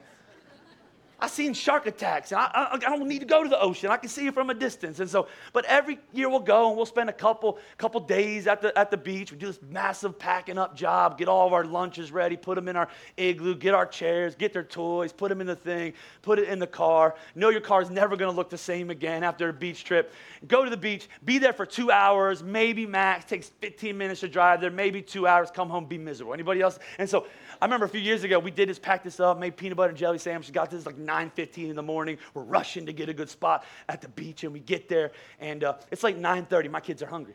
I've 1.22 1.30
seen 1.30 1.52
shark 1.52 1.86
attacks, 1.86 2.32
and 2.32 2.40
I, 2.40 2.50
I, 2.54 2.74
I, 2.74 2.78
don't 2.78 3.06
need 3.06 3.18
to 3.18 3.26
go 3.26 3.42
to 3.42 3.48
the 3.48 3.60
ocean. 3.60 3.90
I 3.90 3.98
can 3.98 4.08
see 4.08 4.26
it 4.26 4.32
from 4.32 4.48
a 4.48 4.54
distance. 4.54 5.00
And 5.00 5.10
so, 5.10 5.28
but 5.52 5.66
every 5.66 5.98
year 6.12 6.30
we'll 6.30 6.40
go 6.40 6.68
and 6.68 6.76
we'll 6.76 6.86
spend 6.86 7.10
a 7.10 7.12
couple, 7.12 7.58
couple 7.76 8.00
days 8.00 8.46
at 8.46 8.62
the, 8.62 8.76
at 8.78 8.90
the 8.90 8.96
beach. 8.96 9.30
We 9.30 9.36
do 9.36 9.46
this 9.46 9.58
massive 9.68 10.18
packing 10.18 10.56
up 10.56 10.74
job, 10.74 11.18
get 11.18 11.28
all 11.28 11.46
of 11.46 11.52
our 11.52 11.64
lunches 11.64 12.10
ready, 12.10 12.36
put 12.36 12.54
them 12.54 12.68
in 12.68 12.76
our 12.76 12.88
igloo, 13.18 13.54
get 13.54 13.74
our 13.74 13.86
chairs, 13.86 14.34
get 14.34 14.52
their 14.52 14.64
toys, 14.64 15.12
put 15.12 15.28
them 15.28 15.40
in 15.40 15.46
the 15.46 15.56
thing, 15.56 15.92
put 16.22 16.38
it 16.38 16.48
in 16.48 16.58
the 16.58 16.66
car. 16.66 17.14
Know 17.34 17.50
your 17.50 17.60
car's 17.60 17.90
never 17.90 18.16
going 18.16 18.30
to 18.30 18.36
look 18.36 18.48
the 18.48 18.58
same 18.58 18.88
again 18.88 19.22
after 19.22 19.48
a 19.50 19.52
beach 19.52 19.84
trip. 19.84 20.12
Go 20.48 20.64
to 20.64 20.70
the 20.70 20.76
beach, 20.76 21.08
be 21.24 21.38
there 21.38 21.52
for 21.52 21.66
two 21.66 21.90
hours, 21.90 22.42
maybe 22.42 22.86
max, 22.86 23.26
takes 23.26 23.50
15 23.60 23.96
minutes 23.96 24.20
to 24.20 24.28
drive 24.28 24.60
there, 24.62 24.70
maybe 24.70 25.02
two 25.02 25.26
hours, 25.26 25.50
come 25.50 25.68
home, 25.68 25.84
be 25.84 25.98
miserable. 25.98 26.32
Anybody 26.32 26.62
else? 26.62 26.78
And 26.98 27.08
so 27.08 27.26
I 27.60 27.66
remember 27.66 27.84
a 27.84 27.90
few 27.90 28.00
years 28.00 28.24
ago, 28.24 28.38
we 28.38 28.50
did 28.50 28.70
this, 28.70 28.78
packed 28.78 29.04
this 29.04 29.20
up, 29.20 29.38
made 29.38 29.56
peanut 29.56 29.76
butter 29.76 29.90
and 29.90 29.98
jelly 29.98 30.18
sandwiches, 30.18 30.50
got 30.50 30.70
this 30.70 30.86
like 30.86 30.96
9.15 31.10 31.70
in 31.70 31.76
the 31.76 31.82
morning. 31.82 32.18
We're 32.34 32.42
rushing 32.42 32.86
to 32.86 32.92
get 32.92 33.08
a 33.08 33.14
good 33.14 33.28
spot 33.28 33.64
at 33.88 34.00
the 34.00 34.08
beach, 34.08 34.44
and 34.44 34.52
we 34.52 34.60
get 34.60 34.88
there, 34.88 35.10
and 35.40 35.64
uh, 35.64 35.74
it's 35.90 36.04
like 36.04 36.16
9.30. 36.16 36.70
My 36.70 36.80
kids 36.80 37.02
are 37.02 37.06
hungry. 37.06 37.34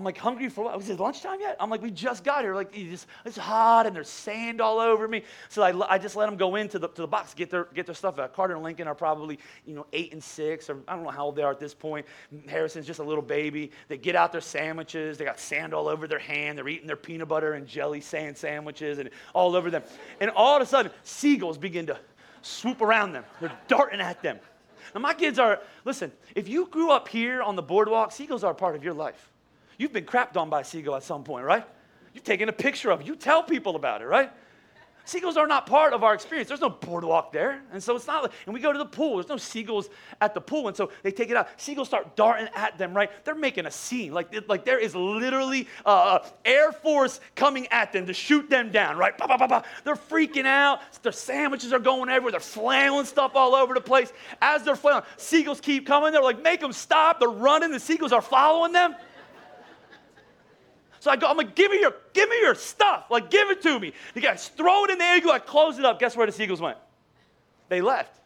I'm 0.00 0.04
like, 0.04 0.16
hungry 0.16 0.48
for 0.48 0.64
what? 0.64 0.74
Was 0.78 0.88
it 0.88 0.98
lunchtime 0.98 1.40
yet? 1.42 1.58
I'm 1.60 1.68
like, 1.68 1.82
we 1.82 1.90
just 1.90 2.24
got 2.24 2.40
here. 2.40 2.54
Like, 2.54 2.70
it's, 2.72 3.04
hot 3.36 3.86
and 3.86 3.94
there's 3.94 4.08
sand 4.08 4.58
all 4.58 4.78
over 4.78 5.06
me. 5.06 5.24
So 5.50 5.62
I, 5.62 5.92
I 5.92 5.98
just 5.98 6.16
let 6.16 6.24
them 6.24 6.38
go 6.38 6.56
into 6.56 6.78
the, 6.78 6.88
to 6.88 7.02
the 7.02 7.06
box, 7.06 7.34
get 7.34 7.50
their, 7.50 7.64
get 7.74 7.84
their 7.84 7.94
stuff. 7.94 8.18
Carter 8.32 8.54
and 8.54 8.62
Lincoln 8.62 8.88
are 8.88 8.94
probably, 8.94 9.38
you 9.66 9.74
know, 9.74 9.84
eight 9.92 10.14
and 10.14 10.24
six, 10.24 10.70
or 10.70 10.78
I 10.88 10.94
don't 10.94 11.04
know 11.04 11.10
how 11.10 11.26
old 11.26 11.36
they 11.36 11.42
are 11.42 11.50
at 11.50 11.60
this 11.60 11.74
point. 11.74 12.06
Harrison's 12.48 12.86
just 12.86 12.98
a 12.98 13.02
little 13.02 13.20
baby. 13.20 13.72
They 13.88 13.98
get 13.98 14.16
out 14.16 14.32
their 14.32 14.40
sandwiches. 14.40 15.18
They 15.18 15.26
got 15.26 15.38
sand 15.38 15.74
all 15.74 15.86
over 15.86 16.08
their 16.08 16.18
hand. 16.18 16.56
They're 16.56 16.68
eating 16.68 16.86
their 16.86 16.96
peanut 16.96 17.28
butter 17.28 17.52
and 17.52 17.66
jelly 17.66 18.00
sand 18.00 18.38
sandwiches 18.38 19.00
and 19.00 19.10
all 19.34 19.54
over 19.54 19.70
them. 19.70 19.82
And 20.18 20.30
all 20.30 20.56
of 20.56 20.62
a 20.62 20.66
sudden, 20.66 20.92
seagulls 21.04 21.58
begin 21.58 21.84
to 21.88 21.98
swoop 22.40 22.80
around 22.80 23.12
them. 23.12 23.24
They're 23.38 23.52
darting 23.68 24.00
at 24.00 24.22
them. 24.22 24.38
Now, 24.94 25.02
my 25.02 25.12
kids 25.12 25.38
are, 25.38 25.60
listen, 25.84 26.10
if 26.34 26.48
you 26.48 26.68
grew 26.68 26.90
up 26.90 27.06
here 27.06 27.42
on 27.42 27.54
the 27.54 27.62
boardwalk, 27.62 28.12
seagulls 28.12 28.42
are 28.44 28.52
a 28.52 28.54
part 28.54 28.76
of 28.76 28.82
your 28.82 28.94
life. 28.94 29.30
You've 29.80 29.94
been 29.94 30.04
crapped 30.04 30.36
on 30.36 30.50
by 30.50 30.60
a 30.60 30.64
seagull 30.64 30.94
at 30.94 31.02
some 31.04 31.24
point, 31.24 31.46
right? 31.46 31.64
You've 32.12 32.22
taken 32.22 32.50
a 32.50 32.52
picture 32.52 32.90
of 32.90 33.00
it. 33.00 33.06
You 33.06 33.16
tell 33.16 33.42
people 33.42 33.76
about 33.76 34.02
it, 34.02 34.04
right? 34.04 34.30
Seagulls 35.06 35.38
are 35.38 35.46
not 35.46 35.64
part 35.64 35.94
of 35.94 36.04
our 36.04 36.12
experience. 36.12 36.48
There's 36.48 36.60
no 36.60 36.68
boardwalk 36.68 37.32
there. 37.32 37.62
And 37.72 37.82
so 37.82 37.96
it's 37.96 38.06
not 38.06 38.24
like, 38.24 38.32
and 38.44 38.52
we 38.52 38.60
go 38.60 38.74
to 38.74 38.78
the 38.78 38.84
pool, 38.84 39.16
there's 39.16 39.30
no 39.30 39.38
seagulls 39.38 39.88
at 40.20 40.34
the 40.34 40.40
pool. 40.42 40.68
And 40.68 40.76
so 40.76 40.90
they 41.02 41.10
take 41.10 41.30
it 41.30 41.36
out. 41.36 41.48
Seagulls 41.58 41.88
start 41.88 42.14
darting 42.14 42.48
at 42.54 42.76
them, 42.76 42.94
right? 42.94 43.10
They're 43.24 43.34
making 43.34 43.64
a 43.64 43.70
scene. 43.70 44.12
Like, 44.12 44.34
like 44.48 44.66
there 44.66 44.78
is 44.78 44.94
literally 44.94 45.66
uh, 45.86 46.18
Air 46.44 46.72
Force 46.72 47.18
coming 47.34 47.66
at 47.68 47.90
them 47.90 48.04
to 48.04 48.12
shoot 48.12 48.50
them 48.50 48.70
down, 48.70 48.98
right? 48.98 49.16
Bah, 49.16 49.28
bah, 49.28 49.38
bah, 49.38 49.46
bah. 49.46 49.62
They're 49.84 49.96
freaking 49.96 50.44
out. 50.44 50.80
Their 51.02 51.10
sandwiches 51.12 51.72
are 51.72 51.78
going 51.78 52.10
everywhere. 52.10 52.32
They're 52.32 52.40
flailing 52.40 53.06
stuff 53.06 53.32
all 53.34 53.54
over 53.54 53.72
the 53.72 53.80
place. 53.80 54.12
As 54.42 54.62
they're 54.62 54.76
flailing, 54.76 55.04
seagulls 55.16 55.62
keep 55.62 55.86
coming. 55.86 56.12
They're 56.12 56.22
like, 56.22 56.42
make 56.42 56.60
them 56.60 56.74
stop. 56.74 57.18
They're 57.18 57.30
running. 57.30 57.70
The 57.70 57.80
seagulls 57.80 58.12
are 58.12 58.20
following 58.20 58.72
them. 58.72 58.94
So 61.00 61.10
I 61.10 61.16
go, 61.16 61.26
I'm 61.28 61.36
like, 61.38 61.54
give 61.54 61.70
me 61.70 61.80
your, 61.80 61.94
give 62.12 62.28
me 62.28 62.36
your 62.40 62.54
stuff. 62.54 63.06
Like, 63.10 63.30
give 63.30 63.48
it 63.48 63.62
to 63.62 63.80
me. 63.80 63.94
The 64.12 64.20
guys 64.20 64.48
throw 64.48 64.84
it 64.84 64.90
in 64.90 64.98
the 64.98 65.14
igloo. 65.16 65.32
I 65.32 65.38
close 65.38 65.78
it 65.78 65.84
up. 65.84 65.98
Guess 65.98 66.14
where 66.14 66.26
the 66.26 66.32
seagulls 66.32 66.60
went? 66.60 66.76
They 67.70 67.80
left. 67.80 68.20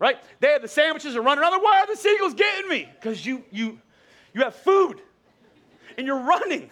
Right? 0.00 0.18
They 0.40 0.48
had 0.48 0.62
the 0.62 0.68
sandwiches 0.68 1.14
and 1.14 1.24
running 1.24 1.44
around. 1.44 1.62
Why 1.62 1.78
are 1.78 1.86
the 1.86 1.96
seagulls 1.96 2.34
getting 2.34 2.68
me? 2.68 2.88
Because 3.00 3.24
you 3.24 3.44
you 3.52 3.78
you 4.34 4.42
have 4.42 4.56
food 4.56 5.00
and 5.96 6.04
you're 6.04 6.18
running. 6.18 6.70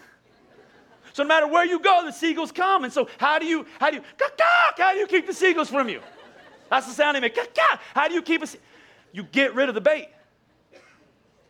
So 1.13 1.23
no 1.23 1.29
matter 1.29 1.47
where 1.47 1.65
you 1.65 1.79
go, 1.79 2.03
the 2.05 2.11
seagulls 2.11 2.51
come. 2.51 2.83
And 2.83 2.93
so 2.93 3.09
how 3.19 3.39
do 3.39 3.47
you 3.47 3.67
how 3.79 3.91
do 3.91 3.99
you 3.99 4.03
how 4.77 4.93
do 4.93 4.99
you 4.99 5.07
keep 5.07 5.29
the 5.29 5.33
seagulls 5.33 5.71
from 5.71 5.89
you? 5.89 6.01
That's 6.71 6.89
the 6.89 6.93
sound 6.93 7.15
they 7.15 7.21
make. 7.21 7.39
How 7.95 8.09
do 8.09 8.15
you 8.15 8.23
keep 8.23 8.43
it? 8.43 8.59
You 9.13 9.23
get 9.23 9.55
rid 9.55 9.69
of 9.69 9.77
the 9.77 9.81
bait. 9.81 10.09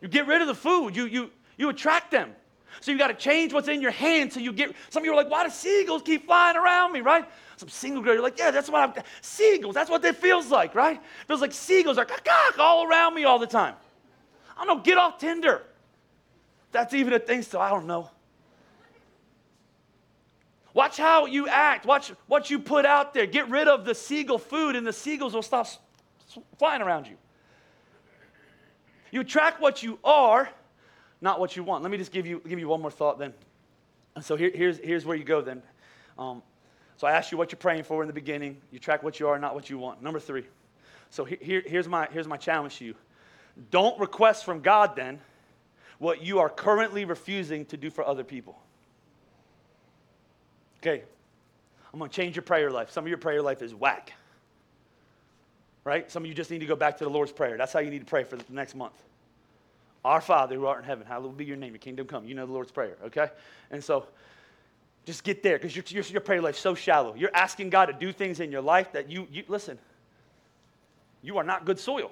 You 0.01 0.07
get 0.07 0.27
rid 0.27 0.41
of 0.41 0.47
the 0.47 0.55
food. 0.55 0.95
You 0.95 1.05
you 1.05 1.31
you 1.57 1.69
attract 1.69 2.11
them. 2.11 2.35
So 2.79 2.91
you 2.91 2.97
got 2.97 3.07
to 3.07 3.13
change 3.13 3.53
what's 3.53 3.67
in 3.67 3.81
your 3.81 3.91
hand 3.91 4.31
so 4.33 4.39
you 4.39 4.53
get. 4.53 4.73
Some 4.89 5.03
of 5.03 5.05
you 5.05 5.11
are 5.11 5.15
like, 5.15 5.29
why 5.29 5.43
do 5.43 5.49
seagulls 5.49 6.01
keep 6.01 6.25
flying 6.25 6.55
around 6.55 6.93
me, 6.93 7.01
right? 7.01 7.25
Some 7.57 7.69
single 7.69 8.01
girl, 8.01 8.13
you're 8.13 8.23
like, 8.23 8.39
yeah, 8.39 8.49
that's 8.49 8.69
what 8.69 8.81
I'm. 8.81 9.03
Seagulls, 9.21 9.75
that's 9.75 9.89
what 9.89 10.03
it 10.03 10.15
feels 10.15 10.49
like, 10.49 10.73
right? 10.73 10.95
It 10.95 11.27
feels 11.27 11.41
like 11.41 11.53
seagulls 11.53 11.97
are 11.97 12.07
all 12.59 12.87
around 12.87 13.13
me 13.13 13.23
all 13.23 13.37
the 13.37 13.47
time. 13.47 13.75
I 14.57 14.65
don't 14.65 14.77
know, 14.77 14.83
get 14.83 14.97
off 14.97 15.19
Tinder. 15.19 15.63
That's 16.71 16.93
even 16.93 17.13
a 17.13 17.19
thing, 17.19 17.41
so 17.41 17.59
I 17.59 17.69
don't 17.69 17.85
know. 17.85 18.09
Watch 20.73 20.97
how 20.97 21.25
you 21.25 21.47
act. 21.47 21.85
Watch 21.85 22.13
what 22.27 22.49
you 22.49 22.57
put 22.57 22.85
out 22.85 23.13
there. 23.13 23.25
Get 23.25 23.49
rid 23.49 23.67
of 23.67 23.83
the 23.83 23.93
seagull 23.93 24.37
food, 24.37 24.75
and 24.75 24.87
the 24.87 24.93
seagulls 24.93 25.33
will 25.33 25.41
stop 25.41 25.67
flying 26.57 26.81
around 26.81 27.07
you. 27.07 27.17
You 29.11 29.21
attract 29.21 29.61
what 29.61 29.83
you 29.83 29.99
are 30.03 30.49
not 31.21 31.39
what 31.39 31.55
you 31.55 31.63
want. 31.63 31.83
Let 31.83 31.91
me 31.91 31.97
just 31.97 32.11
give 32.11 32.25
you, 32.25 32.41
give 32.47 32.59
you 32.59 32.67
one 32.67 32.81
more 32.81 32.91
thought 32.91 33.19
then. 33.19 33.33
So 34.21 34.35
here, 34.35 34.51
here's, 34.53 34.79
here's 34.79 35.05
where 35.05 35.15
you 35.15 35.23
go 35.23 35.41
then. 35.41 35.61
Um, 36.17 36.41
so 36.97 37.07
I 37.07 37.13
asked 37.13 37.31
you 37.31 37.37
what 37.37 37.51
you're 37.51 37.59
praying 37.59 37.83
for 37.83 38.03
in 38.03 38.07
the 38.07 38.13
beginning. 38.13 38.57
You 38.71 38.79
track 38.79 39.03
what 39.03 39.19
you 39.19 39.27
are, 39.27 39.39
not 39.39 39.55
what 39.55 39.69
you 39.69 39.77
want. 39.77 40.03
Number 40.03 40.19
three. 40.19 40.45
So 41.09 41.23
here, 41.23 41.63
here's, 41.65 41.87
my, 41.87 42.07
here's 42.11 42.27
my 42.27 42.37
challenge 42.37 42.77
to 42.77 42.85
you. 42.85 42.95
Don't 43.69 43.99
request 43.99 44.45
from 44.45 44.61
God 44.61 44.95
then 44.95 45.19
what 45.99 46.23
you 46.23 46.39
are 46.39 46.49
currently 46.49 47.05
refusing 47.05 47.65
to 47.65 47.77
do 47.77 47.89
for 47.89 48.03
other 48.05 48.23
people. 48.23 48.59
Okay, 50.79 51.03
I'm 51.93 51.99
going 51.99 52.09
to 52.09 52.15
change 52.15 52.35
your 52.35 52.43
prayer 52.43 52.71
life. 52.71 52.89
Some 52.91 53.03
of 53.03 53.09
your 53.09 53.19
prayer 53.19 53.41
life 53.41 53.61
is 53.61 53.75
whack. 53.75 54.13
Right? 55.83 56.09
Some 56.11 56.23
of 56.23 56.29
you 56.29 56.33
just 56.33 56.49
need 56.49 56.59
to 56.59 56.65
go 56.65 56.75
back 56.75 56.97
to 56.99 57.03
the 57.03 57.09
Lord's 57.09 57.31
Prayer. 57.31 57.57
That's 57.57 57.73
how 57.73 57.79
you 57.79 57.89
need 57.89 57.99
to 57.99 58.05
pray 58.05 58.23
for 58.23 58.35
the 58.35 58.43
next 58.49 58.75
month. 58.75 58.93
Our 60.03 60.21
Father 60.21 60.55
who 60.55 60.65
art 60.65 60.79
in 60.79 60.85
heaven, 60.85 61.05
hallowed 61.05 61.37
be 61.37 61.45
your 61.45 61.57
name, 61.57 61.73
your 61.73 61.79
kingdom 61.79 62.07
come. 62.07 62.25
You 62.25 62.33
know 62.33 62.45
the 62.45 62.53
Lord's 62.53 62.71
Prayer, 62.71 62.97
okay? 63.05 63.29
And 63.69 63.83
so 63.83 64.07
just 65.05 65.23
get 65.23 65.43
there 65.43 65.57
because 65.57 65.75
your, 65.75 65.85
your, 65.89 66.03
your 66.05 66.21
prayer 66.21 66.41
life 66.41 66.57
so 66.57 66.75
shallow. 66.75 67.15
You're 67.15 67.35
asking 67.35 67.69
God 67.69 67.87
to 67.87 67.93
do 67.93 68.11
things 68.11 68.39
in 68.39 68.51
your 68.51 68.61
life 68.61 68.91
that 68.93 69.09
you, 69.09 69.27
you 69.31 69.43
listen, 69.47 69.77
you 71.21 71.37
are 71.37 71.43
not 71.43 71.65
good 71.65 71.79
soil. 71.79 72.11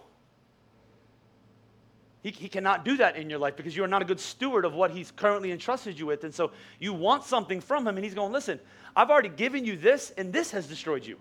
He, 2.21 2.31
he 2.31 2.49
cannot 2.49 2.83
do 2.83 2.97
that 2.97 3.15
in 3.15 3.29
your 3.29 3.39
life 3.39 3.55
because 3.55 3.75
you 3.75 3.83
are 3.83 3.87
not 3.87 4.01
a 4.01 4.05
good 4.05 4.19
steward 4.19 4.65
of 4.65 4.73
what 4.73 4.91
He's 4.91 5.11
currently 5.11 5.51
entrusted 5.51 5.97
you 5.97 6.05
with. 6.05 6.25
And 6.25 6.33
so 6.33 6.51
you 6.77 6.93
want 6.93 7.23
something 7.23 7.61
from 7.61 7.87
Him, 7.87 7.95
and 7.95 8.03
He's 8.03 8.13
going, 8.13 8.33
listen, 8.33 8.59
I've 8.95 9.09
already 9.09 9.29
given 9.29 9.63
you 9.63 9.77
this, 9.77 10.11
and 10.17 10.33
this 10.33 10.51
has 10.51 10.67
destroyed 10.67 11.05
you. 11.05 11.17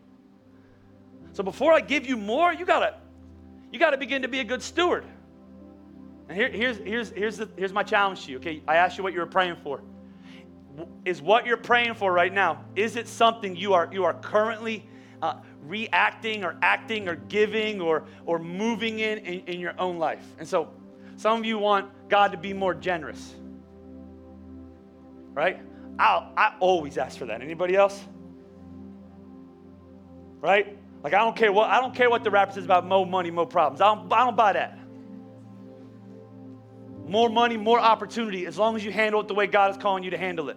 So 1.34 1.42
before 1.44 1.72
I 1.72 1.80
give 1.80 2.06
you 2.06 2.16
more, 2.16 2.52
you 2.52 2.64
gotta, 2.64 2.96
you 3.70 3.78
gotta 3.78 3.96
begin 3.96 4.22
to 4.22 4.28
be 4.28 4.40
a 4.40 4.44
good 4.44 4.62
steward. 4.62 5.04
And 6.28 6.36
here, 6.36 6.50
here's, 6.50 6.78
here's, 6.78 7.10
here's, 7.10 7.36
the, 7.38 7.48
here's 7.56 7.72
my 7.72 7.82
challenge 7.82 8.26
to 8.26 8.32
you, 8.32 8.38
okay? 8.38 8.62
I 8.68 8.76
asked 8.76 8.98
you 8.98 9.04
what 9.04 9.12
you 9.12 9.20
were 9.20 9.26
praying 9.26 9.56
for. 9.62 9.82
Is 11.04 11.20
what 11.22 11.46
you're 11.46 11.56
praying 11.56 11.94
for 11.94 12.12
right 12.12 12.32
now, 12.32 12.64
is 12.76 12.96
it 12.96 13.08
something 13.08 13.56
you 13.56 13.72
are, 13.72 13.88
you 13.92 14.04
are 14.04 14.14
currently 14.14 14.86
uh, 15.22 15.40
reacting 15.62 16.44
or 16.44 16.56
acting 16.62 17.08
or 17.08 17.16
giving 17.16 17.80
or, 17.80 18.04
or 18.26 18.38
moving 18.38 19.00
in, 19.00 19.18
in 19.18 19.40
in 19.46 19.60
your 19.60 19.74
own 19.80 19.98
life? 19.98 20.22
And 20.38 20.46
so 20.46 20.70
some 21.16 21.40
of 21.40 21.44
you 21.44 21.58
want 21.58 21.90
God 22.08 22.30
to 22.30 22.38
be 22.38 22.52
more 22.52 22.74
generous, 22.74 23.34
right? 25.34 25.60
i 25.98 26.30
I 26.36 26.54
always 26.60 26.96
ask 26.96 27.18
for 27.18 27.26
that. 27.26 27.42
Anybody 27.42 27.74
else? 27.74 28.04
Right? 30.40 30.78
Like 31.02 31.14
I 31.14 31.18
don't 31.18 31.34
care 31.34 31.52
what 31.52 31.70
I 31.70 31.80
don't 31.80 31.94
care 31.94 32.08
what 32.08 32.22
the 32.22 32.30
rapper 32.30 32.52
says 32.52 32.64
about 32.64 32.86
more 32.86 33.04
money, 33.04 33.32
more 33.32 33.46
problems. 33.46 33.80
I 33.80 33.92
don't, 33.92 34.12
I 34.12 34.24
don't 34.24 34.36
buy 34.36 34.52
that. 34.52 34.78
More 37.08 37.28
money, 37.28 37.56
more 37.56 37.78
opportunity, 37.80 38.46
as 38.46 38.58
long 38.58 38.76
as 38.76 38.84
you 38.84 38.92
handle 38.92 39.20
it 39.20 39.28
the 39.28 39.34
way 39.34 39.46
God 39.46 39.70
is 39.70 39.76
calling 39.76 40.04
you 40.04 40.10
to 40.10 40.18
handle 40.18 40.48
it. 40.48 40.56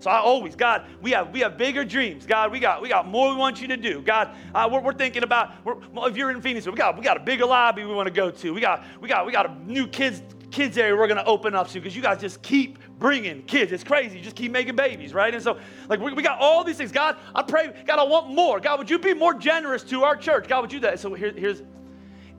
So 0.00 0.10
I 0.10 0.18
always, 0.18 0.56
God, 0.56 0.86
we 1.02 1.10
have 1.10 1.30
we 1.30 1.40
have 1.40 1.58
bigger 1.58 1.84
dreams. 1.84 2.24
God, 2.24 2.50
we 2.52 2.58
got 2.58 2.80
we 2.80 2.88
got 2.88 3.06
more 3.06 3.30
we 3.30 3.36
want 3.36 3.60
you 3.60 3.68
to 3.68 3.76
do. 3.76 4.00
God, 4.00 4.34
uh, 4.54 4.66
we're, 4.72 4.80
we're, 4.80 4.94
thinking 4.94 5.22
about 5.22 5.52
if 5.66 6.16
you're 6.16 6.30
in 6.30 6.40
Phoenix, 6.40 6.66
we 6.66 6.72
got 6.72 6.96
we 6.96 7.04
got 7.04 7.18
a 7.18 7.20
bigger 7.20 7.44
lobby 7.44 7.84
we 7.84 7.94
want 7.94 8.06
to 8.06 8.12
go 8.12 8.30
to. 8.30 8.54
We 8.54 8.62
got 8.62 8.82
we 9.00 9.08
got 9.08 9.26
we 9.26 9.32
got 9.32 9.50
a 9.50 9.54
new 9.70 9.86
kids 9.86 10.22
kids 10.50 10.76
area 10.76 10.96
we're 10.96 11.06
going 11.06 11.18
to 11.18 11.24
open 11.24 11.54
up 11.54 11.68
to 11.68 11.74
because 11.74 11.94
you 11.94 12.02
guys 12.02 12.20
just 12.20 12.42
keep 12.42 12.78
bringing 12.98 13.42
kids. 13.42 13.72
It's 13.72 13.84
crazy. 13.84 14.18
You 14.18 14.24
just 14.24 14.36
keep 14.36 14.52
making 14.52 14.76
babies, 14.76 15.14
right? 15.14 15.32
And 15.32 15.42
so, 15.42 15.58
like, 15.88 16.00
we, 16.00 16.12
we 16.12 16.22
got 16.22 16.40
all 16.40 16.64
these 16.64 16.76
things. 16.76 16.92
God, 16.92 17.16
I 17.34 17.42
pray, 17.42 17.72
God, 17.86 17.98
I 17.98 18.04
want 18.04 18.30
more. 18.30 18.60
God, 18.60 18.78
would 18.78 18.90
you 18.90 18.98
be 18.98 19.14
more 19.14 19.34
generous 19.34 19.82
to 19.84 20.02
our 20.02 20.16
church? 20.16 20.48
God, 20.48 20.62
would 20.62 20.72
you 20.72 20.80
do 20.80 20.86
that? 20.88 21.00
So 21.00 21.14
here, 21.14 21.32
here's, 21.32 21.62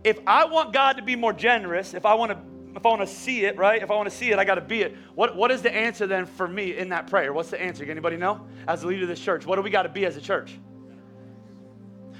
if 0.03 0.19
I 0.27 0.45
want 0.45 0.73
God 0.73 0.97
to 0.97 1.03
be 1.03 1.15
more 1.15 1.33
generous, 1.33 1.93
if 1.93 2.05
I 2.05 2.13
want 2.13 2.31
to 2.31 2.37
if 2.75 2.85
I 2.85 2.89
want 2.89 3.01
to 3.01 3.07
see 3.07 3.45
it, 3.45 3.57
right? 3.57 3.81
If 3.81 3.91
I 3.91 3.95
want 3.95 4.09
to 4.09 4.15
see 4.15 4.31
it, 4.31 4.39
I 4.39 4.45
got 4.45 4.55
to 4.55 4.61
be 4.61 4.81
it. 4.81 4.95
What, 5.15 5.35
what 5.35 5.51
is 5.51 5.61
the 5.61 5.73
answer 5.73 6.07
then 6.07 6.25
for 6.25 6.47
me 6.47 6.77
in 6.77 6.89
that 6.89 7.07
prayer? 7.07 7.33
What's 7.33 7.49
the 7.49 7.61
answer? 7.61 7.83
Anybody 7.83 8.17
know? 8.17 8.45
As 8.67 8.81
the 8.81 8.87
leader 8.87 9.03
of 9.03 9.09
this 9.09 9.19
church, 9.19 9.45
what 9.45 9.57
do 9.57 9.61
we 9.61 9.69
got 9.69 9.83
to 9.83 9.89
be 9.89 10.05
as 10.05 10.15
a 10.15 10.21
church? 10.21 10.57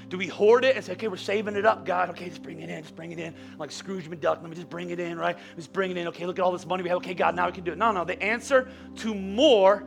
Do 0.08 0.18
we 0.18 0.26
hoard 0.26 0.66
it 0.66 0.76
and 0.76 0.84
say, 0.84 0.92
okay, 0.92 1.08
we're 1.08 1.16
saving 1.16 1.56
it 1.56 1.64
up, 1.64 1.86
God? 1.86 2.10
Okay, 2.10 2.28
just 2.28 2.42
bring 2.42 2.60
it 2.60 2.68
in, 2.68 2.82
just 2.82 2.94
bring 2.94 3.12
it 3.12 3.18
in. 3.18 3.34
Like 3.58 3.70
Scrooge 3.70 4.10
McDuck, 4.10 4.42
let 4.42 4.50
me 4.50 4.54
just 4.54 4.68
bring 4.68 4.90
it 4.90 5.00
in, 5.00 5.16
right? 5.16 5.38
Just 5.56 5.72
bring 5.72 5.90
it 5.90 5.96
in. 5.96 6.06
Okay, 6.08 6.26
look 6.26 6.38
at 6.38 6.44
all 6.44 6.52
this 6.52 6.66
money 6.66 6.82
we 6.82 6.90
have. 6.90 6.98
Okay, 6.98 7.14
God, 7.14 7.34
now 7.34 7.46
we 7.46 7.52
can 7.52 7.64
do 7.64 7.72
it. 7.72 7.78
No, 7.78 7.92
no. 7.92 8.04
The 8.04 8.22
answer 8.22 8.70
to 8.96 9.14
more 9.14 9.84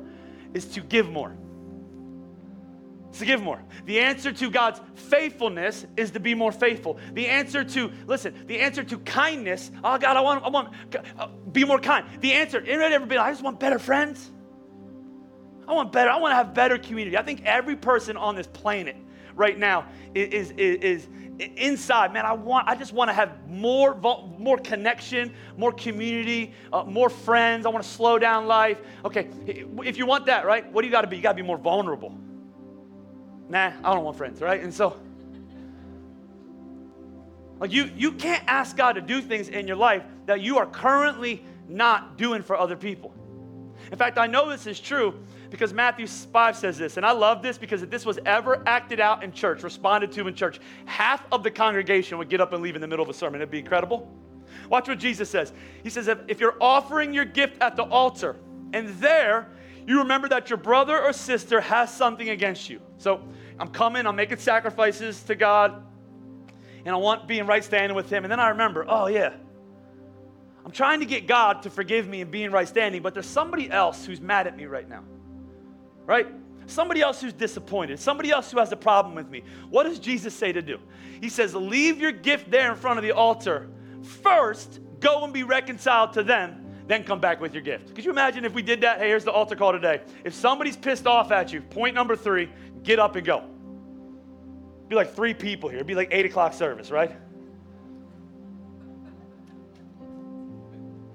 is 0.56 0.66
to 0.70 0.82
give 0.82 1.12
more 1.12 1.38
to 3.20 3.26
give 3.26 3.42
more. 3.42 3.62
The 3.86 4.00
answer 4.00 4.32
to 4.32 4.50
God's 4.50 4.82
faithfulness 4.96 5.86
is 5.96 6.12
to 6.12 6.20
be 6.20 6.34
more 6.34 6.52
faithful. 6.52 6.98
The 7.14 7.28
answer 7.28 7.64
to, 7.64 7.92
listen, 8.08 8.34
the 8.48 8.60
answer 8.60 8.84
to 8.84 8.98
kindness, 9.00 9.72
oh 9.84 9.98
God, 9.98 10.18
I 10.18 10.22
want, 10.22 10.44
I 10.44 10.50
want, 10.50 10.74
uh, 11.18 11.28
be 11.52 11.64
more 11.64 11.80
kind. 11.80 12.06
The 12.22 12.34
answer, 12.34 12.60
anybody 12.60 12.96
ever 12.96 13.06
be 13.06 13.16
like, 13.16 13.28
I 13.28 13.32
just 13.32 13.44
want 13.44 13.60
better 13.60 13.80
friends? 13.80 14.32
I 15.68 15.74
want 15.74 15.92
better, 15.92 16.10
I 16.10 16.18
want 16.18 16.32
to 16.32 16.36
have 16.36 16.54
better 16.54 16.78
community. 16.78 17.18
I 17.18 17.24
think 17.24 17.44
every 17.44 17.76
person 17.76 18.18
on 18.18 18.36
this 18.36 18.48
planet 18.48 18.96
right 19.34 19.58
now 19.58 19.88
is, 20.14 20.52
is, 20.52 20.78
is 20.78 21.08
inside, 21.58 22.14
man, 22.14 22.26
I 22.26 22.34
want, 22.34 22.68
I 22.68 22.76
just 22.76 22.94
want 22.94 23.10
to 23.10 23.14
have 23.14 23.48
more, 23.48 23.96
more 24.38 24.58
connection, 24.58 25.34
more 25.58 25.72
community, 25.72 26.54
uh, 26.72 26.84
more 26.84 27.10
friends. 27.10 27.66
I 27.66 27.70
want 27.70 27.84
to 27.84 27.90
slow 27.90 28.20
down 28.20 28.48
life. 28.48 28.80
Okay, 29.04 29.30
if 29.48 29.98
you 29.98 30.06
want 30.06 30.28
that, 30.28 30.46
right, 30.46 30.72
what 30.72 30.82
do 30.82 30.88
you 30.88 30.92
got 30.92 31.02
to 31.02 31.08
be? 31.08 31.18
You 31.18 31.24
got 31.24 31.34
to 31.34 31.42
be 31.42 31.48
more 31.48 31.58
vulnerable 31.58 32.18
nah, 33.50 33.72
I 33.84 33.94
don't 33.94 34.04
want 34.04 34.18
friends, 34.18 34.42
right? 34.42 34.62
And 34.62 34.74
so, 34.74 35.00
like 37.60 37.72
you, 37.72 37.90
you 37.96 38.12
can't 38.12 38.44
ask 38.48 38.76
God 38.76 38.94
to 38.94 39.02
do 39.02 39.22
things 39.22 39.50
in 39.50 39.68
your 39.68 39.78
life 39.78 40.04
that 40.26 40.42
you 40.42 40.58
are 40.58 40.66
currently 40.66 41.44
not 41.70 42.18
doing 42.18 42.42
for 42.42 42.58
other 42.58 42.76
people. 42.76 43.14
In 43.92 43.98
fact, 43.98 44.18
I 44.18 44.28
know 44.28 44.50
this 44.50 44.68
is 44.68 44.80
true 44.80 45.14
because 45.50 45.74
Matthew 45.74 46.08
5 46.08 46.58
says 46.58 46.78
this, 46.78 46.98
and 46.98 47.06
I 47.06 47.12
love 47.12 47.42
this 47.42 47.58
because 47.58 47.84
if 47.84 47.90
this 47.90 48.06
was 48.06 48.20
ever 48.26 48.64
acted 48.68 49.00
out 49.00 49.24
in 49.24 49.32
church, 49.32 49.64
responded 49.64 50.12
to 50.14 50.28
in 50.28 50.36
church, 50.36 50.60
half 50.86 51.26
of 51.32 51.44
the 51.44 51.52
congregation 51.52 52.18
would 52.18 52.30
get 52.30 52.42
up 52.42 52.54
and 52.54 52.62
leave 52.64 52.76
in 52.76 52.82
the 52.82 52.88
middle 52.88 53.04
of 53.04 53.10
a 53.10 53.14
sermon. 53.14 53.42
It'd 53.42 53.52
be 53.52 53.60
incredible. 53.60 54.12
Watch 54.70 54.88
what 54.88 55.00
Jesus 55.00 55.30
says. 55.30 55.54
He 55.84 55.90
says, 55.90 56.08
if, 56.08 56.20
if 56.28 56.40
you're 56.40 56.58
offering 56.60 57.14
your 57.14 57.26
gift 57.26 57.62
at 57.62 57.76
the 57.76 57.84
altar, 57.84 58.38
and 58.74 58.90
there 59.00 59.50
you 59.88 60.00
remember 60.00 60.30
that 60.30 60.50
your 60.50 60.58
brother 60.58 61.00
or 61.00 61.14
sister 61.14 61.62
has 61.62 61.94
something 61.94 62.30
against 62.30 62.70
you. 62.70 62.82
So 62.98 63.22
I'm 63.60 63.68
coming, 63.68 64.08
I'm 64.08 64.16
making 64.16 64.38
sacrifices 64.38 65.22
to 65.24 65.36
God, 65.36 65.84
and 66.86 66.96
I 66.96 66.98
want 66.98 67.28
being 67.28 67.46
right 67.46 67.64
standing 67.64 67.96
with 67.96 68.10
Him. 68.10 68.24
And 68.26 68.32
then 68.32 68.40
I 68.40 68.50
remember, 68.50 68.86
oh, 68.88 69.08
yeah, 69.08 69.34
I'm 70.66 70.72
trying 70.72 71.02
to 71.02 71.06
get 71.06 71.28
God 71.28 71.64
to 71.64 71.70
forgive 71.70 72.08
me 72.08 72.22
and 72.22 72.32
be 72.32 72.44
in 72.44 72.52
right 72.52 72.68
standing, 72.68 73.04
but 73.04 73.14
there's 73.14 73.28
somebody 73.28 73.70
else 73.70 74.06
who's 74.06 74.20
mad 74.20 74.48
at 74.48 74.58
me 74.58 74.66
right 74.66 74.90
now, 74.90 75.04
right? 76.06 76.28
Somebody 76.66 77.02
else 77.02 77.22
who's 77.22 77.34
disappointed, 77.34 78.00
somebody 78.00 78.32
else 78.32 78.52
who 78.52 78.58
has 78.58 78.72
a 78.72 78.76
problem 78.76 79.14
with 79.14 79.30
me. 79.30 79.44
What 79.70 79.84
does 79.84 80.00
Jesus 80.00 80.34
say 80.34 80.52
to 80.52 80.64
do? 80.64 80.80
He 81.22 81.30
says, 81.30 81.54
Leave 81.54 82.00
your 82.00 82.12
gift 82.12 82.50
there 82.50 82.72
in 82.72 82.78
front 82.78 82.98
of 82.98 83.04
the 83.04 83.12
altar. 83.12 83.70
First, 84.24 84.80
go 85.00 85.24
and 85.24 85.32
be 85.32 85.44
reconciled 85.44 86.14
to 86.14 86.24
them 86.24 86.65
then 86.88 87.04
come 87.04 87.20
back 87.20 87.42
with 87.42 87.54
your 87.54 87.64
gift. 87.64 87.96
Could 87.96 88.06
you 88.06 88.12
imagine 88.12 88.46
if 88.46 88.54
we 88.54 88.62
did 88.62 88.82
that? 88.82 89.00
Hey, 89.00 89.08
here's 89.08 89.24
the 89.24 89.32
altar 89.32 89.56
call 89.56 89.72
today. 89.72 90.02
If 90.24 90.34
somebody's 90.34 90.78
pissed 90.78 91.08
off 91.08 91.32
at 91.32 91.52
you, 91.52 91.62
point 91.62 91.96
number 91.96 92.16
three, 92.16 92.50
get 92.84 93.00
up 93.00 93.16
and 93.16 93.26
go. 93.26 93.44
Be 94.88 94.96
like 94.96 95.16
three 95.16 95.34
people 95.34 95.70
here. 95.70 95.78
It'd 95.78 95.88
be 95.88 95.96
like 95.96 96.10
eight 96.12 96.26
o'clock 96.26 96.54
service, 96.54 96.92
right? 96.92 97.12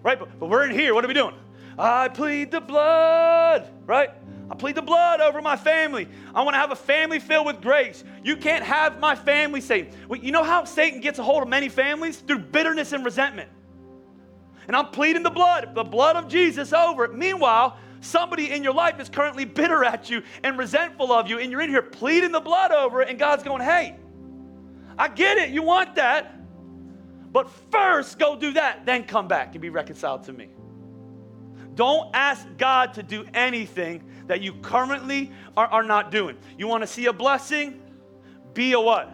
Right? 0.03 0.19
But, 0.19 0.41
but 0.41 0.49
we're 0.49 0.65
in 0.65 0.73
here. 0.73 0.93
What 0.93 1.05
are 1.05 1.09
we 1.09 1.15
doing? 1.15 1.35
I 1.79 2.09
plead 2.09 2.51
the 2.51 2.61
blood, 2.61 3.71
right? 3.87 4.11
I 4.51 4.55
plead 4.57 4.75
the 4.75 4.83
blood 4.83 5.21
over 5.21 5.41
my 5.41 5.55
family. 5.55 6.09
I 6.35 6.43
want 6.43 6.55
to 6.55 6.59
have 6.59 6.73
a 6.73 6.77
family 6.77 7.21
filled 7.21 7.47
with 7.47 7.63
grace. 7.63 8.03
You 8.25 8.37
can't 8.37 8.65
have 8.65 8.99
my 8.99 9.15
family, 9.15 9.61
Satan. 9.61 9.93
You 10.21 10.33
know 10.33 10.43
how 10.43 10.65
Satan 10.65 11.01
gets 11.01 11.21
a 11.21 11.23
hold 11.23 11.45
of 11.45 11.49
many 11.49 11.69
families? 11.69 12.19
Through 12.19 12.41
bitterness 12.41 12.93
and 12.93 13.05
resentment 13.05 13.49
and 14.71 14.77
I'm 14.77 14.87
pleading 14.87 15.25
the 15.25 15.31
blood, 15.31 15.75
the 15.75 15.83
blood 15.83 16.15
of 16.15 16.29
Jesus 16.29 16.73
over 16.73 17.07
it. 17.07 17.13
Meanwhile, 17.13 17.77
somebody 18.01 18.53
in 18.53 18.63
your 18.63 18.73
life 18.73 19.01
is 19.01 19.09
currently 19.09 19.45
bitter 19.45 19.83
at 19.83 20.09
you 20.09 20.23
and 20.45 20.57
resentful 20.57 21.11
of 21.11 21.29
you, 21.29 21.41
and 21.41 21.51
you're 21.51 21.61
in 21.61 21.71
here 21.71 21.83
pleading 21.83 22.31
the 22.31 22.39
blood 22.39 22.71
over 22.71 23.03
it, 23.03 23.09
and 23.09 23.19
God's 23.19 23.43
going, 23.43 23.63
hey, 23.63 23.97
I 24.97 25.09
get 25.09 25.39
it, 25.39 25.51
you 25.51 25.65
want 25.65 25.97
that, 25.97 26.41
but 27.33 27.51
first 27.73 28.17
go 28.21 28.37
do 28.37 28.53
that, 28.53 28.87
then 28.87 29.03
come 29.03 29.27
back 29.27 29.57
and 29.57 29.61
be 29.61 29.71
reconciled 29.71 30.23
to 30.27 30.33
me. 30.33 30.51
Don't 31.75 32.15
ask 32.15 32.47
God 32.57 32.95
to 32.95 33.03
do 33.03 33.27
anything 33.35 34.05
that 34.29 34.41
you 34.41 34.53
currently 34.53 35.33
are, 35.57 35.67
are 35.67 35.83
not 35.83 36.13
doing. 36.13 36.39
You 36.57 36.69
want 36.69 36.85
to 36.85 36.87
see 36.87 37.07
a 37.07 37.13
blessing? 37.13 37.83
Be 38.55 38.75
a 38.75 38.81
what? 38.81 39.13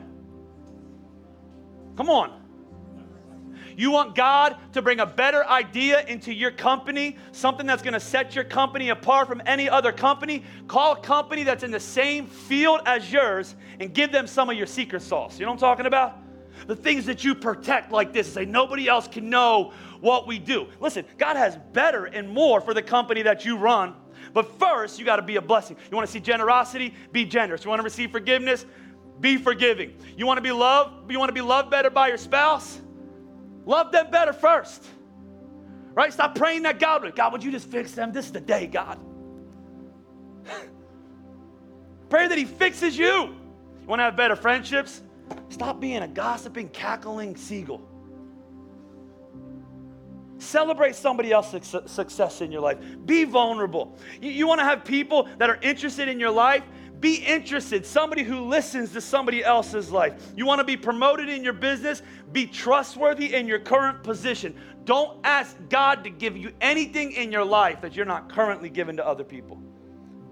Come 1.96 2.10
on. 2.10 2.45
You 3.76 3.90
want 3.90 4.14
God 4.14 4.56
to 4.72 4.80
bring 4.80 5.00
a 5.00 5.06
better 5.06 5.46
idea 5.46 6.04
into 6.06 6.32
your 6.32 6.50
company, 6.50 7.18
something 7.32 7.66
that's 7.66 7.82
going 7.82 7.94
to 7.94 8.00
set 8.00 8.34
your 8.34 8.44
company 8.44 8.88
apart 8.88 9.28
from 9.28 9.42
any 9.44 9.68
other 9.68 9.92
company? 9.92 10.44
Call 10.66 10.94
a 10.94 11.00
company 11.00 11.42
that's 11.42 11.62
in 11.62 11.70
the 11.70 11.80
same 11.80 12.26
field 12.26 12.80
as 12.86 13.12
yours 13.12 13.54
and 13.78 13.92
give 13.92 14.12
them 14.12 14.26
some 14.26 14.48
of 14.48 14.56
your 14.56 14.66
secret 14.66 15.02
sauce. 15.02 15.38
You 15.38 15.44
know 15.44 15.52
what 15.52 15.62
I'm 15.62 15.68
talking 15.68 15.86
about? 15.86 16.18
The 16.66 16.74
things 16.74 17.04
that 17.04 17.22
you 17.22 17.34
protect 17.34 17.92
like 17.92 18.14
this, 18.14 18.32
say 18.32 18.46
nobody 18.46 18.88
else 18.88 19.06
can 19.06 19.28
know 19.28 19.72
what 20.00 20.26
we 20.26 20.38
do. 20.38 20.68
Listen, 20.80 21.04
God 21.18 21.36
has 21.36 21.58
better 21.74 22.06
and 22.06 22.28
more 22.28 22.62
for 22.62 22.72
the 22.72 22.82
company 22.82 23.20
that 23.22 23.44
you 23.44 23.58
run. 23.58 23.94
But 24.32 24.58
first, 24.58 24.98
you 24.98 25.04
got 25.04 25.16
to 25.16 25.22
be 25.22 25.36
a 25.36 25.42
blessing. 25.42 25.76
You 25.90 25.96
want 25.96 26.06
to 26.06 26.12
see 26.12 26.20
generosity? 26.20 26.94
Be 27.12 27.26
generous. 27.26 27.62
You 27.64 27.68
want 27.68 27.80
to 27.80 27.84
receive 27.84 28.10
forgiveness? 28.10 28.64
Be 29.20 29.36
forgiving. 29.36 29.94
You 30.16 30.26
want 30.26 30.38
to 30.38 30.42
be 30.42 30.52
loved? 30.52 31.10
You 31.10 31.18
want 31.18 31.28
to 31.28 31.34
be 31.34 31.42
loved 31.42 31.70
better 31.70 31.90
by 31.90 32.08
your 32.08 32.18
spouse? 32.18 32.80
Love 33.66 33.92
them 33.92 34.10
better 34.10 34.32
first. 34.32 34.86
Right? 35.92 36.12
Stop 36.12 36.34
praying 36.36 36.62
that 36.62 36.78
God, 36.78 37.02
would. 37.02 37.16
God, 37.16 37.32
would 37.32 37.42
you 37.42 37.50
just 37.50 37.68
fix 37.68 37.92
them? 37.92 38.12
This 38.12 38.26
is 38.26 38.32
the 38.32 38.40
day, 38.40 38.66
God. 38.66 38.98
Pray 42.08 42.28
that 42.28 42.38
He 42.38 42.44
fixes 42.44 42.96
you. 42.96 43.06
You 43.06 43.86
want 43.86 43.98
to 44.00 44.04
have 44.04 44.16
better 44.16 44.36
friendships? 44.36 45.02
Stop 45.48 45.80
being 45.80 46.02
a 46.02 46.08
gossiping, 46.08 46.68
cackling 46.68 47.36
seagull. 47.36 47.82
Celebrate 50.38 50.94
somebody 50.94 51.32
else's 51.32 51.74
success 51.86 52.40
in 52.40 52.52
your 52.52 52.60
life. 52.60 52.78
Be 53.04 53.24
vulnerable. 53.24 53.98
You, 54.20 54.30
you 54.30 54.46
want 54.46 54.60
to 54.60 54.64
have 54.64 54.84
people 54.84 55.28
that 55.38 55.48
are 55.48 55.58
interested 55.62 56.08
in 56.08 56.20
your 56.20 56.30
life? 56.30 56.62
Be 57.06 57.24
interested, 57.24 57.86
somebody 57.86 58.24
who 58.24 58.40
listens 58.46 58.92
to 58.94 59.00
somebody 59.00 59.44
else's 59.44 59.92
life. 59.92 60.32
You 60.34 60.44
want 60.44 60.58
to 60.58 60.64
be 60.64 60.76
promoted 60.76 61.28
in 61.28 61.44
your 61.44 61.52
business? 61.52 62.02
Be 62.32 62.48
trustworthy 62.48 63.32
in 63.32 63.46
your 63.46 63.60
current 63.60 64.02
position. 64.02 64.56
Don't 64.84 65.16
ask 65.22 65.56
God 65.68 66.02
to 66.02 66.10
give 66.10 66.36
you 66.36 66.50
anything 66.60 67.12
in 67.12 67.30
your 67.30 67.44
life 67.44 67.80
that 67.82 67.94
you're 67.94 68.06
not 68.06 68.28
currently 68.28 68.68
giving 68.68 68.96
to 68.96 69.06
other 69.06 69.22
people. 69.22 69.62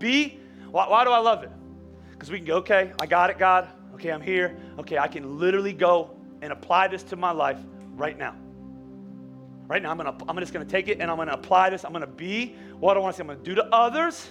Be, 0.00 0.40
why, 0.72 0.88
why 0.88 1.04
do 1.04 1.10
I 1.10 1.18
love 1.18 1.44
it? 1.44 1.52
Because 2.10 2.32
we 2.32 2.38
can 2.38 2.46
go, 2.46 2.56
okay, 2.56 2.90
I 3.00 3.06
got 3.06 3.30
it, 3.30 3.38
God. 3.38 3.68
Okay, 3.94 4.10
I'm 4.10 4.20
here. 4.20 4.56
Okay, 4.80 4.98
I 4.98 5.06
can 5.06 5.38
literally 5.38 5.72
go 5.72 6.10
and 6.42 6.52
apply 6.52 6.88
this 6.88 7.04
to 7.04 7.14
my 7.14 7.30
life 7.30 7.60
right 7.94 8.18
now. 8.18 8.34
Right 9.68 9.80
now, 9.80 9.92
I'm, 9.92 9.96
gonna, 9.96 10.16
I'm 10.28 10.36
just 10.40 10.52
gonna 10.52 10.64
take 10.64 10.88
it 10.88 10.98
and 10.98 11.08
I'm 11.08 11.18
gonna 11.18 11.34
apply 11.34 11.70
this. 11.70 11.84
I'm 11.84 11.92
gonna 11.92 12.08
be 12.08 12.56
what 12.80 12.96
I 12.96 13.00
wanna 13.00 13.12
see. 13.12 13.20
I'm 13.20 13.28
gonna 13.28 13.38
do 13.38 13.54
to 13.54 13.64
others 13.66 14.28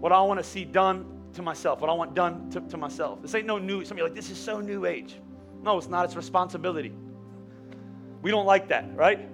what 0.00 0.10
I 0.10 0.20
wanna 0.22 0.42
see 0.42 0.64
done 0.64 1.12
to 1.36 1.42
myself, 1.42 1.80
what 1.80 1.88
I 1.88 1.92
want 1.92 2.14
done 2.14 2.50
to, 2.50 2.60
to 2.60 2.76
myself. 2.76 3.22
This 3.22 3.34
ain't 3.34 3.46
no 3.46 3.58
new, 3.58 3.84
some 3.84 3.96
of 3.96 3.98
you 3.98 4.04
like, 4.04 4.14
this 4.14 4.30
is 4.30 4.38
so 4.38 4.60
new 4.60 4.84
age. 4.84 5.16
No, 5.62 5.78
it's 5.78 5.88
not, 5.88 6.04
it's 6.04 6.16
responsibility. 6.16 6.92
We 8.22 8.30
don't 8.30 8.46
like 8.46 8.68
that, 8.68 8.94
right? 8.96 9.28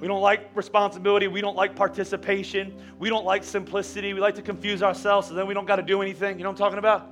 We 0.00 0.08
don't 0.08 0.22
like 0.22 0.54
responsibility. 0.54 1.28
We 1.28 1.40
don't 1.40 1.56
like 1.56 1.76
participation. 1.76 2.80
We 2.98 3.08
don't 3.08 3.24
like 3.24 3.44
simplicity. 3.44 4.12
We 4.12 4.20
like 4.20 4.34
to 4.34 4.42
confuse 4.42 4.82
ourselves 4.82 5.28
so 5.28 5.34
then 5.34 5.46
we 5.46 5.54
don't 5.54 5.66
got 5.66 5.76
to 5.76 5.82
do 5.82 6.02
anything. 6.02 6.38
You 6.38 6.44
know 6.44 6.50
what 6.50 6.60
I'm 6.60 6.64
talking 6.66 6.78
about? 6.78 7.10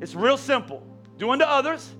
It's 0.00 0.14
real 0.14 0.36
simple. 0.36 0.86
Do 1.16 1.30
unto 1.30 1.44
others 1.44 1.90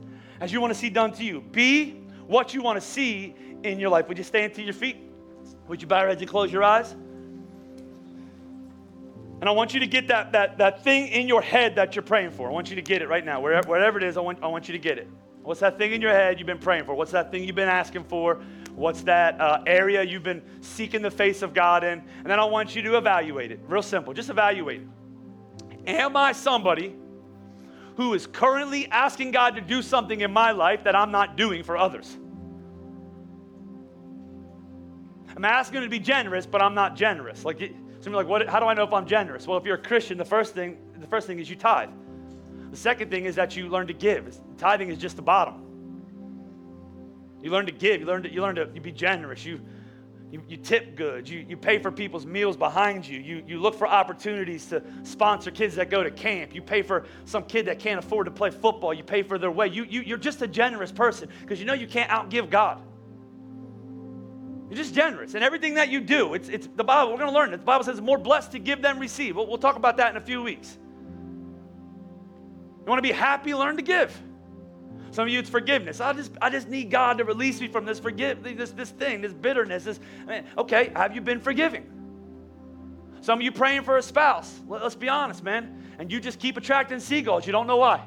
as 0.41 0.53
you 0.53 0.61
want 0.61 0.73
to 0.73 0.79
see 0.79 0.91
done 0.91 1.13
to 1.13 1.25
you. 1.25 1.41
Be 1.41 1.93
what 2.27 2.53
you 2.53 2.63
want 2.63 2.81
to 2.81 2.87
see 2.87 3.35
in 3.63 3.79
your 3.79 3.91
life. 3.91 4.09
Would 4.09 4.19
you 4.19 4.25
stand 4.25 4.55
to 4.55 4.63
your 4.63 4.75
feet? 4.75 4.97
Would 5.69 5.81
you 5.81 5.89
bow 5.89 6.01
your 6.01 6.09
heads 6.09 6.21
and 6.21 6.31
close 6.31 6.53
your 6.53 6.65
eyes? 6.65 6.95
And 9.43 9.49
I 9.49 9.53
want 9.53 9.75
you 9.75 9.81
to 9.81 9.89
get 9.89 10.07
that, 10.07 10.31
that, 10.31 10.59
that 10.59 10.85
thing 10.85 11.09
in 11.09 11.27
your 11.27 11.43
head 11.43 11.75
that 11.75 11.97
you're 11.97 12.05
praying 12.05 12.31
for. 12.31 12.49
I 12.49 12.53
want 12.53 12.71
you 12.71 12.77
to 12.77 12.81
get 12.81 13.03
it 13.03 13.09
right 13.09 13.25
now. 13.25 13.41
Wherever, 13.41 13.69
wherever 13.69 13.99
it 13.99 14.05
is, 14.05 14.17
I 14.17 14.21
want, 14.21 14.39
I 14.41 14.47
want 14.47 14.69
you 14.69 14.73
to 14.73 14.79
get 14.79 14.99
it. 14.99 15.09
What's 15.43 15.59
that 15.59 15.79
thing 15.79 15.91
in 15.91 16.01
your 16.01 16.13
head 16.13 16.39
you've 16.39 16.47
been 16.47 16.61
praying 16.61 16.85
for? 16.85 16.95
What's 16.95 17.11
that 17.11 17.33
thing 17.33 17.43
you've 17.43 17.57
been 17.57 17.69
asking 17.69 18.05
for? 18.05 18.37
What's 18.77 19.03
that 19.03 19.41
uh, 19.41 19.65
area 19.67 20.05
you've 20.05 20.23
been 20.23 20.43
seeking 20.61 21.03
the 21.03 21.11
face 21.11 21.43
of 21.43 21.55
God 21.55 21.83
in? 21.83 22.05
And 22.19 22.27
then 22.27 22.39
I 22.39 22.45
want 22.45 22.77
you 22.77 22.83
to 22.83 22.97
evaluate 22.97 23.51
it. 23.51 23.59
Real 23.67 23.83
simple. 23.83 24.15
Just 24.15 24.31
evaluate 24.31 24.83
it. 24.83 25.89
Am 25.89 26.17
I 26.17 26.31
somebody 26.31 26.95
who 27.97 28.15
is 28.15 28.29
currently 28.29 28.87
asking 28.93 29.33
God 29.33 29.57
to 29.57 29.61
do 29.61 29.83
something 29.83 30.21
in 30.21 30.33
my 30.33 30.53
life 30.53 30.85
that 30.85 30.95
I'm 30.95 31.11
not 31.11 31.37
doing 31.37 31.65
for 31.65 31.77
others? 31.77 32.17
I'm 35.37 35.45
asking 35.45 35.81
to 35.81 35.89
be 35.89 35.99
generous, 35.99 36.47
but 36.47 36.63
I'm 36.63 36.75
not 36.75 36.95
generous. 36.95 37.45
Like, 37.45 37.75
some 38.03 38.13
like, 38.13 38.27
what, 38.27 38.49
how 38.49 38.59
do 38.59 38.67
I 38.67 38.75
know 38.75 38.83
if 38.83 38.93
I'm 38.93 39.07
generous? 39.07 39.47
Well, 39.47 39.57
if 39.57 39.65
you're 39.65 39.77
a 39.77 39.83
Christian, 39.83 40.19
the 40.19 40.25
first 40.25 40.55
thing, 40.55 40.77
the 40.99 41.07
first 41.07 41.29
thing 41.29 41.39
is 41.39 41.49
you 41.49 41.55
tithe. 41.55 41.89
The 42.73 42.77
second 42.77 43.11
thing 43.11 43.27
is 43.27 43.37
that 43.37 43.55
you 43.55 43.69
learn 43.69 43.87
to 43.87 43.93
give. 43.93 44.37
Tithing 44.59 44.91
is 44.91 44.99
just 44.99 45.15
the 45.15 45.23
bottom. 45.23 45.63
You 47.43 47.51
learn 47.51 47.67
to 47.67 47.73
give. 47.73 48.01
You 48.01 48.07
learn 48.07 48.25
to, 48.25 48.33
you 48.33 48.43
learn 48.43 48.57
to 48.57 48.69
you 48.75 48.81
be 48.81 48.91
generous. 48.91 49.45
You, 49.45 49.61
you, 50.33 50.43
you 50.49 50.57
tip 50.57 50.97
good. 50.97 51.29
You, 51.29 51.47
you 51.49 51.57
pay 51.57 51.79
for 51.79 51.93
people's 51.93 52.27
meals 52.27 52.57
behind 52.57 53.07
you. 53.07 53.21
you. 53.21 53.45
You 53.47 53.61
look 53.61 53.77
for 53.77 53.87
opportunities 53.87 54.67
to 54.67 54.83
sponsor 55.05 55.53
kids 55.53 55.77
that 55.77 55.89
go 55.89 56.03
to 56.03 56.11
camp. 56.11 56.57
You 56.57 56.63
pay 56.63 56.83
for 56.83 57.07
some 57.25 57.45
kid 57.45 57.67
that 57.67 57.79
can't 57.79 58.01
afford 58.01 58.25
to 58.25 58.33
play 58.33 58.51
football. 58.51 58.93
You 58.93 59.05
pay 59.05 59.23
for 59.23 59.39
their 59.39 59.51
way. 59.53 59.69
You, 59.69 59.85
you, 59.85 60.01
you're 60.01 60.19
just 60.19 60.43
a 60.43 60.49
generous 60.49 60.91
person 60.91 61.29
because 61.43 61.61
you 61.61 61.67
know 61.67 61.75
you 61.75 61.87
can't 61.87 62.11
outgive 62.11 62.51
God. 62.51 62.83
You're 64.73 64.79
just 64.79 64.95
generous. 64.95 65.35
And 65.35 65.45
everything 65.45 65.75
that 65.75 65.91
you 65.91 66.01
do, 66.01 66.33
it's, 66.33 66.49
it's 66.49 66.67
the 66.67 66.83
Bible, 66.83 67.13
we're 67.13 67.19
going 67.19 67.29
to 67.29 67.35
learn 67.35 67.53
it. 67.53 67.59
The 67.59 67.63
Bible 67.63 67.85
says 67.85 68.01
more 68.01 68.17
blessed 68.17 68.53
to 68.53 68.59
give 68.59 68.81
than 68.81 68.99
receive. 68.99 69.37
We'll, 69.37 69.47
we'll 69.47 69.59
talk 69.59 69.77
about 69.77 69.99
that 69.99 70.13
in 70.13 70.17
a 70.17 70.25
few 70.25 70.43
weeks. 70.43 70.79
You 72.79 72.87
want 72.87 72.97
to 72.97 73.03
be 73.03 73.13
happy, 73.13 73.55
learn 73.55 73.77
to 73.77 73.83
give. 73.83 74.19
Some 75.11 75.27
of 75.27 75.29
you, 75.29 75.41
it's 75.41 75.51
forgiveness. 75.51 76.01
I 76.01 76.15
just, 76.15 76.33
I 76.41 76.49
just 76.49 76.71
need 76.71 76.91
God 76.91 77.19
to 77.19 77.25
release 77.25 77.61
me 77.61 77.69
from 77.69 77.85
this 77.85 77.99
forgive, 77.99 78.43
this, 78.43 78.71
this 78.71 78.89
thing, 78.89 79.21
this 79.21 79.35
bitterness. 79.35 79.85
This, 79.85 80.01
I 80.27 80.41
mean, 80.41 80.45
okay, 80.57 80.91
have 80.97 81.15
you 81.15 81.21
been 81.21 81.41
forgiving? 81.41 81.85
Some 83.21 83.41
of 83.41 83.43
you 83.43 83.53
praying 83.53 83.83
for 83.83 83.99
a 83.99 84.03
spouse. 84.03 84.59
Let, 84.67 84.81
us 84.81 84.95
be 84.95 85.11
honest, 85.11 85.45
man. 85.45 85.85
And 85.99 86.11
you 86.11 86.19
just 86.19 86.39
keep 86.39 86.57
attracting 86.57 86.99
seagulls. 86.99 87.45
You 87.45 87.53
don't 87.53 87.67
know 87.67 87.77
why. 87.77 88.03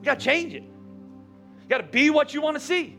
You 0.00 0.04
got 0.04 0.18
to 0.18 0.24
change 0.26 0.52
it. 0.52 0.64
You 0.64 1.68
got 1.70 1.78
to 1.78 1.84
be 1.84 2.10
what 2.10 2.34
you 2.34 2.42
want 2.42 2.58
to 2.58 2.62
see. 2.62 2.98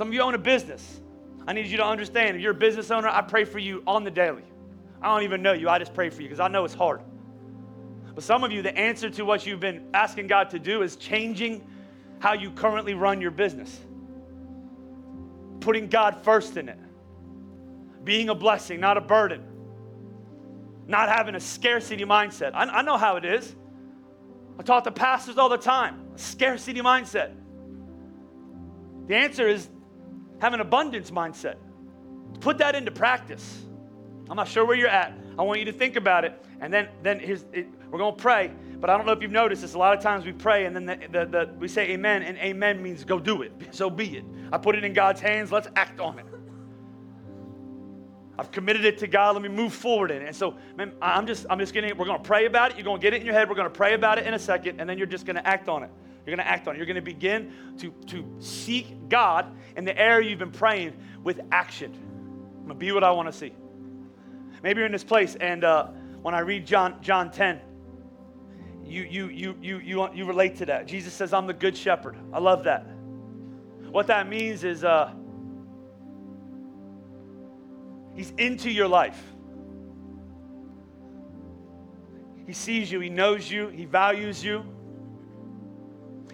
Some 0.00 0.08
of 0.08 0.14
you 0.14 0.22
own 0.22 0.34
a 0.34 0.38
business. 0.38 0.98
I 1.46 1.52
need 1.52 1.66
you 1.66 1.76
to 1.76 1.84
understand 1.84 2.34
if 2.34 2.42
you're 2.42 2.52
a 2.52 2.54
business 2.54 2.90
owner, 2.90 3.08
I 3.08 3.20
pray 3.20 3.44
for 3.44 3.58
you 3.58 3.82
on 3.86 4.02
the 4.02 4.10
daily. 4.10 4.44
I 5.02 5.08
don't 5.08 5.24
even 5.24 5.42
know 5.42 5.52
you. 5.52 5.68
I 5.68 5.78
just 5.78 5.92
pray 5.92 6.08
for 6.08 6.22
you 6.22 6.28
because 6.28 6.40
I 6.40 6.48
know 6.48 6.64
it's 6.64 6.72
hard. 6.72 7.02
But 8.14 8.24
some 8.24 8.42
of 8.42 8.50
you, 8.50 8.62
the 8.62 8.74
answer 8.74 9.10
to 9.10 9.26
what 9.26 9.44
you've 9.44 9.60
been 9.60 9.90
asking 9.92 10.28
God 10.28 10.48
to 10.52 10.58
do 10.58 10.80
is 10.80 10.96
changing 10.96 11.68
how 12.18 12.32
you 12.32 12.50
currently 12.50 12.94
run 12.94 13.20
your 13.20 13.30
business, 13.30 13.78
putting 15.60 15.86
God 15.86 16.24
first 16.24 16.56
in 16.56 16.70
it, 16.70 16.78
being 18.02 18.30
a 18.30 18.34
blessing, 18.34 18.80
not 18.80 18.96
a 18.96 19.02
burden, 19.02 19.42
not 20.86 21.10
having 21.10 21.34
a 21.34 21.40
scarcity 21.40 22.06
mindset. 22.06 22.52
I, 22.54 22.64
I 22.64 22.80
know 22.80 22.96
how 22.96 23.16
it 23.16 23.26
is. 23.26 23.54
I 24.58 24.62
talk 24.62 24.84
to 24.84 24.92
pastors 24.92 25.36
all 25.36 25.50
the 25.50 25.58
time 25.58 26.16
scarcity 26.16 26.80
mindset. 26.80 27.34
The 29.06 29.16
answer 29.16 29.46
is 29.46 29.68
have 30.40 30.54
an 30.54 30.60
abundance 30.60 31.10
mindset. 31.10 31.56
Put 32.40 32.58
that 32.58 32.74
into 32.74 32.90
practice. 32.90 33.62
I'm 34.28 34.36
not 34.36 34.48
sure 34.48 34.64
where 34.64 34.76
you're 34.76 34.88
at. 34.88 35.12
I 35.38 35.42
want 35.42 35.58
you 35.58 35.66
to 35.66 35.72
think 35.72 35.96
about 35.96 36.24
it. 36.24 36.44
And 36.60 36.72
then, 36.72 36.88
then 37.02 37.18
here's, 37.18 37.44
it, 37.52 37.68
we're 37.90 37.98
going 37.98 38.14
to 38.14 38.20
pray. 38.20 38.52
But 38.78 38.88
I 38.88 38.96
don't 38.96 39.06
know 39.06 39.12
if 39.12 39.20
you've 39.20 39.30
noticed 39.30 39.62
this. 39.62 39.74
A 39.74 39.78
lot 39.78 39.96
of 39.96 40.02
times 40.02 40.24
we 40.24 40.32
pray 40.32 40.66
and 40.66 40.74
then 40.74 40.86
the, 40.86 40.96
the, 41.10 41.26
the, 41.26 41.54
we 41.58 41.68
say 41.68 41.90
amen, 41.90 42.22
and 42.22 42.38
amen 42.38 42.82
means 42.82 43.04
go 43.04 43.18
do 43.18 43.42
it. 43.42 43.52
So 43.72 43.90
be 43.90 44.18
it. 44.18 44.24
I 44.52 44.58
put 44.58 44.76
it 44.76 44.84
in 44.84 44.92
God's 44.92 45.20
hands. 45.20 45.52
Let's 45.52 45.68
act 45.76 46.00
on 46.00 46.18
it. 46.18 46.26
I've 48.38 48.50
committed 48.50 48.86
it 48.86 48.96
to 48.98 49.06
God. 49.06 49.34
Let 49.34 49.42
me 49.42 49.50
move 49.50 49.74
forward 49.74 50.10
in 50.10 50.22
it. 50.22 50.26
And 50.26 50.34
so, 50.34 50.56
man, 50.74 50.92
I'm 51.02 51.26
just, 51.26 51.44
I'm 51.50 51.58
just 51.58 51.74
getting. 51.74 51.94
We're 51.98 52.06
going 52.06 52.22
to 52.22 52.26
pray 52.26 52.46
about 52.46 52.70
it. 52.70 52.78
You're 52.78 52.84
going 52.84 52.98
to 52.98 53.02
get 53.02 53.12
it 53.12 53.20
in 53.20 53.26
your 53.26 53.34
head. 53.34 53.50
We're 53.50 53.54
going 53.54 53.66
to 53.66 53.74
pray 53.76 53.92
about 53.92 54.18
it 54.18 54.26
in 54.26 54.32
a 54.32 54.38
second, 54.38 54.80
and 54.80 54.88
then 54.88 54.96
you're 54.96 55.06
just 55.06 55.26
going 55.26 55.36
to 55.36 55.46
act 55.46 55.68
on 55.68 55.82
it. 55.82 55.90
You're 56.26 56.36
going 56.36 56.46
to 56.46 56.50
act 56.50 56.68
on 56.68 56.74
it. 56.74 56.78
You're 56.78 56.86
going 56.86 56.96
to 56.96 57.02
begin 57.02 57.52
to, 57.78 57.92
to 58.08 58.24
seek 58.38 59.08
God 59.08 59.46
in 59.76 59.84
the 59.84 59.96
area 59.98 60.28
you've 60.30 60.38
been 60.38 60.50
praying 60.50 60.96
with 61.22 61.40
action. 61.50 61.92
I'm 61.94 62.66
going 62.66 62.68
to 62.68 62.74
be 62.74 62.92
what 62.92 63.04
I 63.04 63.10
want 63.10 63.28
to 63.28 63.32
see. 63.32 63.52
Maybe 64.62 64.78
you're 64.78 64.86
in 64.86 64.92
this 64.92 65.04
place, 65.04 65.36
and 65.36 65.64
uh, 65.64 65.86
when 66.22 66.34
I 66.34 66.40
read 66.40 66.66
John, 66.66 67.00
John 67.00 67.30
10, 67.30 67.60
you, 68.84 69.02
you, 69.04 69.28
you, 69.28 69.56
you, 69.60 69.78
you, 69.78 70.08
you 70.12 70.24
relate 70.24 70.56
to 70.56 70.66
that. 70.66 70.86
Jesus 70.86 71.14
says, 71.14 71.32
I'm 71.32 71.46
the 71.46 71.54
good 71.54 71.76
shepherd. 71.76 72.16
I 72.32 72.40
love 72.40 72.64
that. 72.64 72.86
What 73.90 74.08
that 74.08 74.28
means 74.28 74.64
is 74.64 74.84
uh, 74.84 75.12
he's 78.14 78.32
into 78.36 78.70
your 78.70 78.88
life. 78.88 79.20
He 82.46 82.52
sees 82.52 82.90
you, 82.90 83.00
he 83.00 83.08
knows 83.08 83.50
you, 83.50 83.68
he 83.68 83.84
values 83.84 84.44
you. 84.44 84.64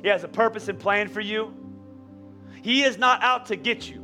He 0.07 0.11
has 0.11 0.23
a 0.23 0.29
purpose 0.29 0.69
and 0.69 0.79
plan 0.79 1.09
for 1.09 1.21
you. 1.21 1.53
He 2.63 2.85
is 2.85 2.97
not 2.97 3.25
out 3.25 3.47
to 3.47 3.57
get 3.57 3.91
you. 3.91 4.01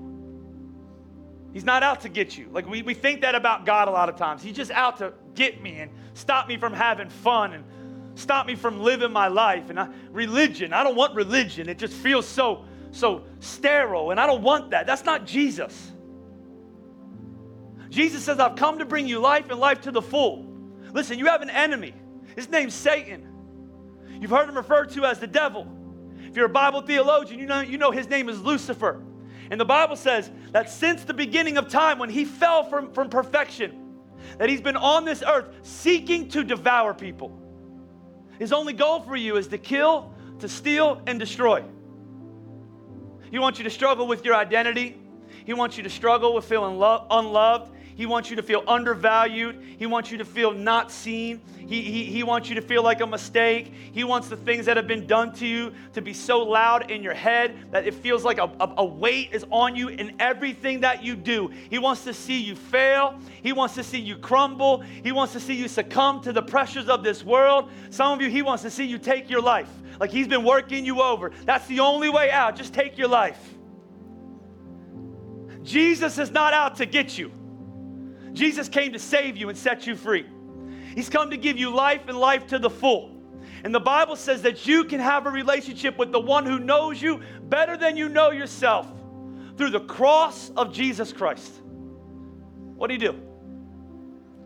He's 1.52 1.62
not 1.64 1.84
out 1.84 2.00
to 2.00 2.08
get 2.08 2.36
you. 2.36 2.48
Like 2.50 2.68
we, 2.68 2.82
we 2.82 2.92
think 2.92 3.20
that 3.20 3.36
about 3.36 3.64
God 3.64 3.86
a 3.86 3.92
lot 3.92 4.08
of 4.08 4.16
times. 4.16 4.42
He's 4.42 4.56
just 4.56 4.72
out 4.72 4.96
to 4.96 5.12
get 5.36 5.62
me 5.62 5.76
and 5.76 5.92
stop 6.14 6.48
me 6.48 6.56
from 6.56 6.72
having 6.72 7.08
fun 7.08 7.52
and 7.52 7.64
stop 8.16 8.48
me 8.48 8.56
from 8.56 8.80
living 8.80 9.12
my 9.12 9.28
life. 9.28 9.70
And 9.70 9.78
I, 9.78 9.90
religion, 10.10 10.72
I 10.72 10.82
don't 10.82 10.96
want 10.96 11.14
religion. 11.14 11.68
It 11.68 11.78
just 11.78 11.94
feels 11.94 12.26
so, 12.26 12.64
so 12.90 13.22
sterile, 13.38 14.10
and 14.10 14.18
I 14.18 14.26
don't 14.26 14.42
want 14.42 14.72
that. 14.72 14.88
That's 14.88 15.04
not 15.04 15.24
Jesus. 15.24 15.92
Jesus 17.90 18.24
says, 18.24 18.40
I've 18.40 18.56
come 18.56 18.80
to 18.80 18.84
bring 18.84 19.06
you 19.06 19.20
life 19.20 19.50
and 19.50 19.60
life 19.60 19.82
to 19.82 19.92
the 19.92 20.02
full. 20.02 20.52
Listen, 20.92 21.20
you 21.20 21.26
have 21.26 21.42
an 21.42 21.50
enemy. 21.50 21.94
His 22.34 22.48
name's 22.48 22.74
Satan. 22.74 23.28
You've 24.20 24.32
heard 24.32 24.48
him 24.48 24.56
referred 24.56 24.90
to 24.94 25.04
as 25.04 25.20
the 25.20 25.28
devil. 25.28 25.78
If 26.32 26.36
you're 26.38 26.46
a 26.46 26.48
Bible 26.48 26.80
theologian, 26.80 27.38
you 27.38 27.44
know, 27.44 27.60
you 27.60 27.76
know 27.76 27.90
his 27.90 28.08
name 28.08 28.30
is 28.30 28.40
Lucifer. 28.40 29.02
And 29.50 29.60
the 29.60 29.66
Bible 29.66 29.96
says 29.96 30.30
that 30.52 30.70
since 30.70 31.04
the 31.04 31.12
beginning 31.12 31.58
of 31.58 31.68
time, 31.68 31.98
when 31.98 32.08
he 32.08 32.24
fell 32.24 32.64
from, 32.64 32.90
from 32.94 33.10
perfection, 33.10 33.98
that 34.38 34.48
he's 34.48 34.62
been 34.62 34.78
on 34.78 35.04
this 35.04 35.22
earth 35.22 35.50
seeking 35.60 36.30
to 36.30 36.42
devour 36.42 36.94
people. 36.94 37.38
His 38.38 38.50
only 38.50 38.72
goal 38.72 39.00
for 39.02 39.14
you 39.14 39.36
is 39.36 39.48
to 39.48 39.58
kill, 39.58 40.14
to 40.38 40.48
steal, 40.48 41.02
and 41.06 41.20
destroy. 41.20 41.62
He 43.30 43.38
wants 43.38 43.58
you 43.58 43.64
to 43.64 43.70
struggle 43.70 44.06
with 44.06 44.24
your 44.24 44.34
identity. 44.34 44.96
He 45.44 45.52
wants 45.52 45.76
you 45.76 45.82
to 45.82 45.90
struggle 45.90 46.32
with 46.32 46.46
feeling 46.46 46.78
lo- 46.78 47.06
unloved. 47.10 47.72
He 48.02 48.06
wants 48.06 48.30
you 48.30 48.34
to 48.34 48.42
feel 48.42 48.64
undervalued. 48.66 49.62
He 49.78 49.86
wants 49.86 50.10
you 50.10 50.18
to 50.18 50.24
feel 50.24 50.50
not 50.50 50.90
seen. 50.90 51.40
He, 51.56 51.82
he, 51.82 52.04
he 52.04 52.24
wants 52.24 52.48
you 52.48 52.56
to 52.56 52.60
feel 52.60 52.82
like 52.82 53.00
a 53.00 53.06
mistake. 53.06 53.72
He 53.92 54.02
wants 54.02 54.28
the 54.28 54.36
things 54.36 54.66
that 54.66 54.76
have 54.76 54.88
been 54.88 55.06
done 55.06 55.32
to 55.34 55.46
you 55.46 55.72
to 55.92 56.02
be 56.02 56.12
so 56.12 56.40
loud 56.40 56.90
in 56.90 57.04
your 57.04 57.14
head 57.14 57.70
that 57.70 57.86
it 57.86 57.94
feels 57.94 58.24
like 58.24 58.38
a, 58.38 58.50
a, 58.58 58.74
a 58.78 58.84
weight 58.84 59.28
is 59.30 59.46
on 59.52 59.76
you 59.76 59.86
in 59.86 60.16
everything 60.18 60.80
that 60.80 61.04
you 61.04 61.14
do. 61.14 61.46
He 61.70 61.78
wants 61.78 62.02
to 62.02 62.12
see 62.12 62.42
you 62.42 62.56
fail. 62.56 63.20
He 63.40 63.52
wants 63.52 63.76
to 63.76 63.84
see 63.84 64.00
you 64.00 64.16
crumble. 64.16 64.80
He 64.80 65.12
wants 65.12 65.32
to 65.34 65.38
see 65.38 65.54
you 65.54 65.68
succumb 65.68 66.22
to 66.22 66.32
the 66.32 66.42
pressures 66.42 66.88
of 66.88 67.04
this 67.04 67.22
world. 67.22 67.70
Some 67.90 68.14
of 68.14 68.20
you, 68.20 68.28
he 68.28 68.42
wants 68.42 68.64
to 68.64 68.70
see 68.70 68.84
you 68.84 68.98
take 68.98 69.30
your 69.30 69.42
life. 69.42 69.70
Like 70.00 70.10
he's 70.10 70.26
been 70.26 70.42
working 70.42 70.84
you 70.84 71.02
over. 71.02 71.30
That's 71.44 71.68
the 71.68 71.78
only 71.78 72.08
way 72.08 72.32
out. 72.32 72.56
Just 72.56 72.74
take 72.74 72.98
your 72.98 73.06
life. 73.06 73.54
Jesus 75.62 76.18
is 76.18 76.32
not 76.32 76.52
out 76.52 76.78
to 76.78 76.86
get 76.86 77.16
you. 77.16 77.30
Jesus 78.32 78.68
came 78.68 78.92
to 78.92 78.98
save 78.98 79.36
you 79.36 79.48
and 79.48 79.58
set 79.58 79.86
you 79.86 79.94
free. 79.94 80.26
He's 80.94 81.08
come 81.08 81.30
to 81.30 81.36
give 81.36 81.58
you 81.58 81.74
life 81.74 82.02
and 82.08 82.18
life 82.18 82.46
to 82.48 82.58
the 82.58 82.70
full. 82.70 83.10
And 83.64 83.74
the 83.74 83.80
Bible 83.80 84.16
says 84.16 84.42
that 84.42 84.66
you 84.66 84.84
can 84.84 85.00
have 85.00 85.26
a 85.26 85.30
relationship 85.30 85.98
with 85.98 86.12
the 86.12 86.20
one 86.20 86.44
who 86.44 86.58
knows 86.58 87.00
you 87.00 87.20
better 87.44 87.76
than 87.76 87.96
you 87.96 88.08
know 88.08 88.30
yourself 88.30 88.86
through 89.56 89.70
the 89.70 89.80
cross 89.80 90.50
of 90.56 90.72
Jesus 90.72 91.12
Christ. 91.12 91.52
What 92.74 92.88
do 92.88 92.94
you 92.94 93.00
do? 93.00 93.12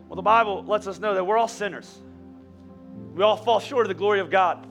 Well, 0.07 0.15
the 0.15 0.21
Bible 0.21 0.63
lets 0.63 0.87
us 0.87 0.99
know 0.99 1.13
that 1.15 1.23
we're 1.23 1.37
all 1.37 1.47
sinners. 1.47 1.99
We 3.13 3.23
all 3.23 3.37
fall 3.37 3.59
short 3.59 3.85
of 3.85 3.89
the 3.89 3.95
glory 3.95 4.19
of 4.19 4.29
God. 4.29 4.67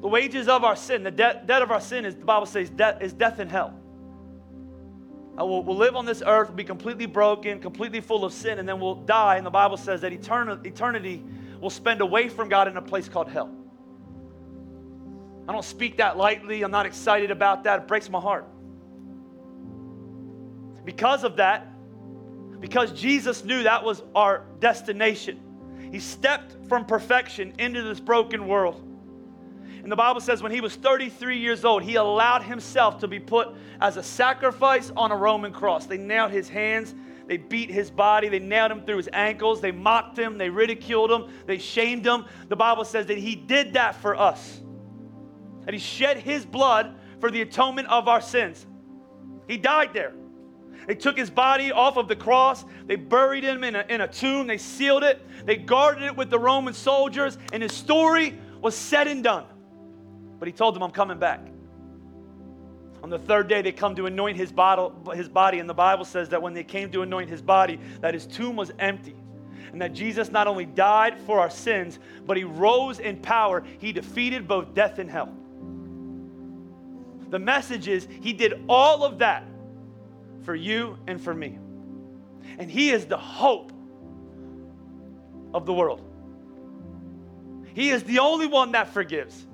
The 0.00 0.08
wages 0.08 0.48
of 0.48 0.64
our 0.64 0.76
sin, 0.76 1.02
the 1.02 1.10
debt, 1.10 1.48
of 1.48 1.70
our 1.70 1.80
sin 1.80 2.04
is, 2.04 2.16
the 2.16 2.24
Bible 2.24 2.46
says, 2.46 2.70
is 3.00 3.12
death 3.12 3.38
and 3.38 3.50
hell. 3.50 3.79
We'll, 5.42 5.62
we'll, 5.62 5.76
live 5.76 5.96
on 5.96 6.04
this 6.04 6.22
earth, 6.24 6.48
we'll 6.48 6.56
be 6.56 6.64
completely 6.64 7.06
broken, 7.06 7.60
completely 7.60 8.00
full 8.00 8.24
of 8.24 8.32
sin, 8.32 8.58
and 8.58 8.68
then 8.68 8.78
we'll 8.78 8.96
die. 8.96 9.36
And 9.36 9.46
the 9.46 9.50
Bible 9.50 9.78
says 9.78 10.02
that 10.02 10.12
eternity 10.12 11.24
will 11.60 11.70
spend 11.70 12.00
away 12.02 12.28
from 12.28 12.48
God 12.48 12.68
in 12.68 12.76
a 12.76 12.82
place 12.82 13.08
called 13.08 13.28
hell. 13.28 13.50
I 15.48 15.52
don't 15.52 15.64
speak 15.64 15.96
that 15.96 16.16
lightly. 16.16 16.62
I'm 16.62 16.70
not 16.70 16.86
excited 16.86 17.30
about 17.30 17.64
that. 17.64 17.80
It 17.80 17.88
breaks 17.88 18.08
my 18.10 18.20
heart. 18.20 18.46
Because 20.84 21.24
of 21.24 21.36
that, 21.36 21.68
because 22.60 22.92
Jesus 22.92 23.44
knew 23.44 23.62
that 23.62 23.82
was 23.82 24.02
our 24.14 24.44
destination, 24.58 25.40
he 25.90 25.98
stepped 25.98 26.56
from 26.68 26.84
perfection 26.84 27.54
into 27.58 27.82
this 27.82 27.98
broken 27.98 28.46
world. 28.46 28.89
And 29.82 29.90
the 29.90 29.96
Bible 29.96 30.20
says 30.20 30.42
when 30.42 30.52
he 30.52 30.60
was 30.60 30.74
33 30.76 31.38
years 31.38 31.64
old, 31.64 31.82
he 31.82 31.94
allowed 31.94 32.42
himself 32.42 32.98
to 32.98 33.08
be 33.08 33.18
put 33.18 33.48
as 33.80 33.96
a 33.96 34.02
sacrifice 34.02 34.92
on 34.96 35.10
a 35.10 35.16
Roman 35.16 35.52
cross. 35.52 35.86
They 35.86 35.96
nailed 35.96 36.32
his 36.32 36.48
hands, 36.48 36.94
they 37.26 37.36
beat 37.36 37.70
his 37.70 37.90
body, 37.90 38.28
they 38.28 38.38
nailed 38.38 38.72
him 38.72 38.84
through 38.84 38.98
his 38.98 39.08
ankles, 39.12 39.60
they 39.60 39.72
mocked 39.72 40.18
him, 40.18 40.36
they 40.36 40.50
ridiculed 40.50 41.10
him, 41.10 41.32
they 41.46 41.58
shamed 41.58 42.04
him. 42.06 42.26
The 42.48 42.56
Bible 42.56 42.84
says 42.84 43.06
that 43.06 43.18
he 43.18 43.34
did 43.34 43.74
that 43.74 43.94
for 43.96 44.16
us, 44.16 44.60
that 45.64 45.72
he 45.72 45.80
shed 45.80 46.18
his 46.18 46.44
blood 46.44 46.96
for 47.20 47.30
the 47.30 47.40
atonement 47.42 47.88
of 47.88 48.08
our 48.08 48.20
sins. 48.20 48.66
He 49.48 49.56
died 49.56 49.92
there. 49.92 50.14
They 50.86 50.94
took 50.94 51.16
his 51.16 51.30
body 51.30 51.72
off 51.72 51.96
of 51.96 52.08
the 52.08 52.16
cross. 52.16 52.64
They 52.86 52.96
buried 52.96 53.44
him 53.44 53.64
in 53.64 53.76
a, 53.76 53.84
in 53.88 54.00
a 54.00 54.08
tomb. 54.08 54.46
They 54.46 54.58
sealed 54.58 55.04
it. 55.04 55.24
They 55.44 55.56
guarded 55.56 56.04
it 56.04 56.16
with 56.16 56.30
the 56.30 56.38
Roman 56.38 56.74
soldiers. 56.74 57.38
And 57.52 57.62
his 57.62 57.72
story 57.72 58.38
was 58.60 58.74
said 58.74 59.06
and 59.06 59.22
done. 59.22 59.44
But 60.40 60.48
he 60.48 60.52
told 60.52 60.74
them, 60.74 60.82
I'm 60.82 60.90
coming 60.90 61.18
back. 61.18 61.46
On 63.02 63.10
the 63.10 63.18
third 63.18 63.46
day, 63.46 63.62
they 63.62 63.72
come 63.72 63.94
to 63.96 64.06
anoint 64.06 64.36
his, 64.36 64.50
bottle, 64.50 64.92
his 65.14 65.28
body, 65.28 65.58
and 65.58 65.68
the 65.68 65.74
Bible 65.74 66.04
says 66.04 66.30
that 66.30 66.42
when 66.42 66.54
they 66.54 66.64
came 66.64 66.90
to 66.92 67.02
anoint 67.02 67.30
his 67.30 67.40
body, 67.40 67.78
that 68.00 68.14
his 68.14 68.26
tomb 68.26 68.56
was 68.56 68.72
empty. 68.78 69.14
And 69.72 69.80
that 69.80 69.92
Jesus 69.92 70.30
not 70.30 70.48
only 70.48 70.66
died 70.66 71.20
for 71.20 71.38
our 71.38 71.50
sins, 71.50 71.98
but 72.26 72.36
he 72.36 72.44
rose 72.44 72.98
in 72.98 73.18
power. 73.18 73.62
He 73.78 73.92
defeated 73.92 74.48
both 74.48 74.74
death 74.74 74.98
and 74.98 75.08
hell. 75.08 75.32
The 77.28 77.38
message 77.38 77.86
is 77.86 78.08
he 78.20 78.32
did 78.32 78.64
all 78.68 79.04
of 79.04 79.18
that 79.18 79.44
for 80.42 80.54
you 80.54 80.98
and 81.06 81.20
for 81.20 81.32
me. 81.32 81.58
And 82.58 82.70
he 82.70 82.90
is 82.90 83.06
the 83.06 83.16
hope 83.16 83.72
of 85.54 85.66
the 85.66 85.72
world. 85.72 86.02
He 87.74 87.90
is 87.90 88.02
the 88.02 88.18
only 88.18 88.46
one 88.46 88.72
that 88.72 88.92
forgives. 88.92 89.46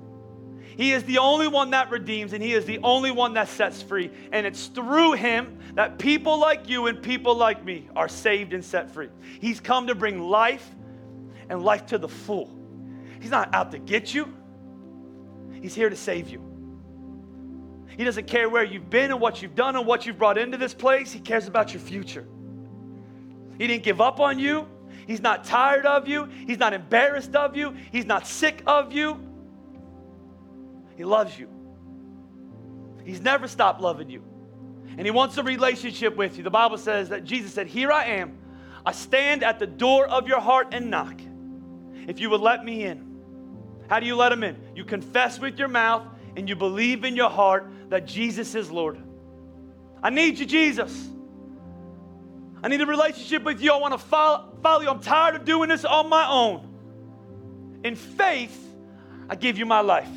He 0.77 0.91
is 0.91 1.03
the 1.05 1.17
only 1.17 1.47
one 1.47 1.71
that 1.71 1.89
redeems, 1.89 2.33
and 2.33 2.41
He 2.41 2.53
is 2.53 2.65
the 2.65 2.79
only 2.83 3.09
one 3.09 3.33
that 3.33 3.49
sets 3.49 3.81
free. 3.81 4.11
And 4.31 4.45
it's 4.45 4.67
through 4.67 5.13
Him 5.13 5.57
that 5.73 5.97
people 5.97 6.39
like 6.39 6.69
you 6.69 6.85
and 6.85 7.01
people 7.01 7.35
like 7.35 7.65
me 7.65 7.89
are 7.95 8.07
saved 8.07 8.53
and 8.53 8.63
set 8.63 8.91
free. 8.91 9.09
He's 9.41 9.59
come 9.59 9.87
to 9.87 9.95
bring 9.95 10.21
life 10.21 10.69
and 11.49 11.63
life 11.63 11.87
to 11.87 11.97
the 11.97 12.07
full. 12.07 12.55
He's 13.19 13.31
not 13.31 13.53
out 13.55 13.71
to 13.71 13.79
get 13.79 14.13
you, 14.13 14.31
He's 15.61 15.73
here 15.73 15.89
to 15.89 15.95
save 15.95 16.29
you. 16.29 16.43
He 17.97 18.03
doesn't 18.03 18.27
care 18.27 18.47
where 18.47 18.63
you've 18.63 18.91
been 18.91 19.09
and 19.09 19.19
what 19.19 19.41
you've 19.41 19.55
done 19.55 19.75
and 19.75 19.87
what 19.87 20.05
you've 20.05 20.19
brought 20.19 20.37
into 20.37 20.57
this 20.57 20.75
place. 20.75 21.11
He 21.11 21.19
cares 21.19 21.47
about 21.47 21.73
your 21.73 21.81
future. 21.81 22.27
He 23.57 23.65
didn't 23.65 23.81
give 23.81 23.99
up 23.99 24.19
on 24.19 24.37
you. 24.37 24.67
He's 25.07 25.21
not 25.21 25.43
tired 25.43 25.87
of 25.87 26.07
you. 26.07 26.25
He's 26.45 26.59
not 26.59 26.73
embarrassed 26.73 27.35
of 27.35 27.57
you. 27.57 27.75
He's 27.91 28.05
not 28.05 28.27
sick 28.27 28.61
of 28.67 28.93
you. 28.93 29.26
He 30.97 31.05
loves 31.05 31.37
you. 31.37 31.47
He's 33.05 33.21
never 33.21 33.47
stopped 33.47 33.79
loving 33.79 34.09
you. 34.09 34.23
And 34.97 35.05
He 35.05 35.11
wants 35.11 35.37
a 35.37 35.43
relationship 35.43 36.17
with 36.17 36.37
you. 36.37 36.43
The 36.43 36.49
Bible 36.49 36.77
says 36.77 37.09
that 37.09 37.23
Jesus 37.23 37.53
said, 37.53 37.67
Here 37.67 37.91
I 37.91 38.05
am. 38.05 38.37
I 38.85 38.91
stand 38.91 39.43
at 39.43 39.59
the 39.59 39.67
door 39.67 40.07
of 40.07 40.27
your 40.27 40.39
heart 40.39 40.69
and 40.71 40.89
knock. 40.89 41.21
If 42.07 42.19
you 42.19 42.29
would 42.31 42.41
let 42.41 42.65
me 42.65 42.83
in. 42.83 43.05
How 43.89 43.99
do 43.99 44.05
you 44.05 44.15
let 44.15 44.31
Him 44.31 44.43
in? 44.43 44.57
You 44.75 44.83
confess 44.83 45.39
with 45.39 45.59
your 45.59 45.67
mouth 45.67 46.03
and 46.35 46.49
you 46.49 46.55
believe 46.55 47.03
in 47.03 47.15
your 47.15 47.29
heart 47.29 47.71
that 47.89 48.05
Jesus 48.05 48.55
is 48.55 48.71
Lord. 48.71 48.97
I 50.01 50.09
need 50.09 50.39
you, 50.39 50.45
Jesus. 50.45 51.09
I 52.63 52.69
need 52.69 52.81
a 52.81 52.85
relationship 52.85 53.43
with 53.43 53.61
you. 53.61 53.71
I 53.71 53.77
want 53.77 53.93
to 53.93 53.99
follow, 53.99 54.57
follow 54.63 54.81
you. 54.81 54.89
I'm 54.89 54.99
tired 54.99 55.35
of 55.35 55.45
doing 55.45 55.69
this 55.69 55.85
on 55.85 56.09
my 56.09 56.27
own. 56.27 57.81
In 57.83 57.95
faith, 57.95 58.57
I 59.29 59.35
give 59.35 59.57
you 59.57 59.65
my 59.65 59.81
life. 59.81 60.09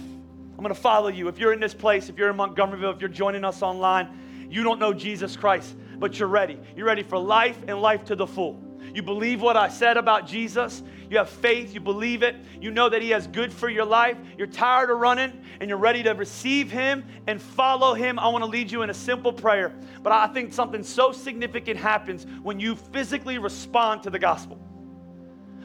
I'm 0.61 0.65
going 0.65 0.75
to 0.75 0.81
follow 0.83 1.09
you. 1.09 1.29
If 1.29 1.39
you're 1.39 1.55
in 1.55 1.59
this 1.59 1.73
place, 1.73 2.11
if 2.11 2.19
you're 2.19 2.29
in 2.29 2.37
Montgomeryville, 2.37 2.95
if 2.95 3.01
you're 3.01 3.09
joining 3.09 3.47
us 3.47 3.63
online, 3.63 4.47
you 4.51 4.63
don't 4.63 4.79
know 4.79 4.93
Jesus 4.93 5.35
Christ, 5.35 5.75
but 5.97 6.19
you're 6.19 6.29
ready. 6.29 6.59
You're 6.77 6.85
ready 6.85 7.03
for 7.03 7.19
life 7.19 7.57
and 7.67 7.81
life 7.81 8.05
to 8.05 8.15
the 8.15 8.27
full. 8.27 8.63
You 8.93 9.03
believe 9.03 9.41
what 9.41 9.57
I 9.57 9.71
said 9.71 9.97
about 9.97 10.27
Jesus. 10.27 10.83
You 11.09 11.17
have 11.17 11.31
faith. 11.31 11.73
You 11.73 11.81
believe 11.81 12.23
it. 12.23 12.37
You 12.61 12.71
know 12.71 12.91
that 12.91 13.01
He 13.01 13.09
has 13.09 13.27
good 13.27 13.55
for 13.55 13.71
your 13.71 13.87
life. 13.87 14.19
You're 14.37 14.49
tired 14.49 14.91
of 14.91 14.99
running 14.99 15.33
and 15.61 15.71
you're 15.71 15.79
ready 15.79 16.03
to 16.03 16.11
receive 16.11 16.71
Him 16.71 17.07
and 17.27 17.41
follow 17.41 17.95
Him. 17.95 18.19
I 18.19 18.29
want 18.29 18.45
to 18.45 18.51
lead 18.51 18.71
you 18.71 18.83
in 18.83 18.91
a 18.91 18.95
simple 18.95 19.33
prayer. 19.33 19.75
But 20.03 20.13
I 20.13 20.27
think 20.27 20.53
something 20.53 20.83
so 20.83 21.11
significant 21.11 21.81
happens 21.81 22.27
when 22.43 22.61
you 22.61 22.77
physically 22.77 23.39
respond 23.39 24.03
to 24.03 24.11
the 24.11 24.19
gospel. 24.19 24.61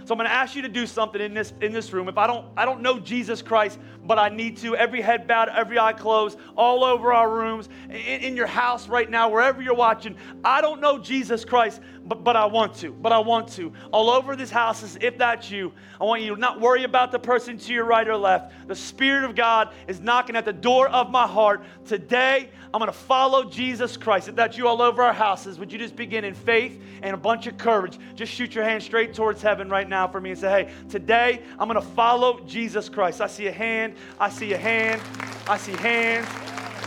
So 0.06 0.14
I'm 0.14 0.20
going 0.20 0.30
to 0.30 0.34
ask 0.34 0.56
you 0.56 0.62
to 0.62 0.70
do 0.70 0.86
something 0.86 1.20
in 1.20 1.34
this 1.34 1.52
in 1.62 1.74
this 1.74 1.92
room. 1.92 2.08
If 2.08 2.18
I 2.18 2.28
don't 2.28 2.46
I 2.56 2.64
don't 2.64 2.82
know 2.82 3.00
Jesus 3.00 3.42
Christ, 3.42 3.80
but 4.04 4.20
I 4.20 4.30
need 4.30 4.58
to. 4.58 4.76
Every 4.76 5.02
head 5.02 5.28
bowed, 5.28 5.50
every 5.50 5.80
eye 5.80 5.94
closed, 5.94 6.38
all 6.56 6.84
over 6.84 7.12
our 7.12 7.28
rooms, 7.28 7.70
in, 7.90 7.96
in 7.96 8.38
your 8.38 8.46
house 8.46 8.88
right 8.88 9.10
now, 9.10 9.30
wherever 9.30 9.64
you're 9.64 9.74
watching. 9.74 10.16
I 10.44 10.62
don't 10.62 10.80
know 10.80 11.00
Jesus 11.00 11.44
Christ, 11.44 11.82
but, 12.06 12.24
but 12.24 12.36
I 12.36 12.46
want 12.46 12.76
to. 12.78 12.92
But 12.92 13.14
I 13.14 13.18
want 13.18 13.48
to. 13.54 13.74
All 13.92 14.12
over 14.12 14.36
this 14.36 14.52
house, 14.52 14.96
if 15.02 15.18
that's 15.18 15.50
you, 15.50 15.74
I 16.00 16.04
want 16.04 16.22
you 16.22 16.36
to 16.36 16.40
not 16.40 16.62
worry 16.62 16.84
about 16.84 17.12
the 17.12 17.20
person 17.20 17.58
to 17.58 17.74
your 17.74 17.86
right 17.86 18.08
or 18.08 18.16
left. 18.18 18.54
The 18.68 18.76
Spirit 18.76 19.24
of 19.24 19.36
God 19.36 19.74
is 19.88 20.00
knocking 20.00 20.36
at 20.36 20.46
the 20.46 20.54
door 20.54 20.88
of 20.88 21.10
my 21.10 21.26
heart. 21.26 21.64
Today, 21.86 22.52
I'm 22.76 22.80
going 22.80 22.92
to 22.92 22.98
follow 22.98 23.46
Jesus 23.46 23.96
Christ. 23.96 24.28
If 24.28 24.36
that's 24.36 24.58
you 24.58 24.68
all 24.68 24.82
over 24.82 25.02
our 25.02 25.14
houses, 25.14 25.58
would 25.60 25.72
you 25.72 25.80
just 25.80 25.96
begin 25.96 26.26
in 26.26 26.34
faith 26.34 26.78
and 27.02 27.14
a 27.14 27.18
bunch 27.18 27.48
of 27.48 27.58
courage? 27.58 27.98
Just 28.16 28.34
shoot 28.34 28.54
your 28.54 28.66
hand 28.66 28.84
straight 28.84 29.14
towards 29.14 29.42
heaven 29.42 29.70
right 29.70 29.88
now 29.88 30.10
for 30.10 30.20
me 30.20 30.32
and 30.32 30.38
say, 30.38 30.66
hey, 30.66 30.74
today 30.90 31.42
I'm 31.58 31.70
going 31.70 31.82
to 31.82 31.90
follow 31.96 32.42
Jesus 32.42 32.90
Christ. 32.90 33.22
I 33.22 33.28
see 33.28 33.48
a 33.48 33.52
hand. 33.54 33.94
I 34.20 34.28
see 34.28 34.52
a 34.52 34.58
hand. 34.58 35.02
I 35.48 35.56
see 35.56 35.72
hands. 35.72 36.28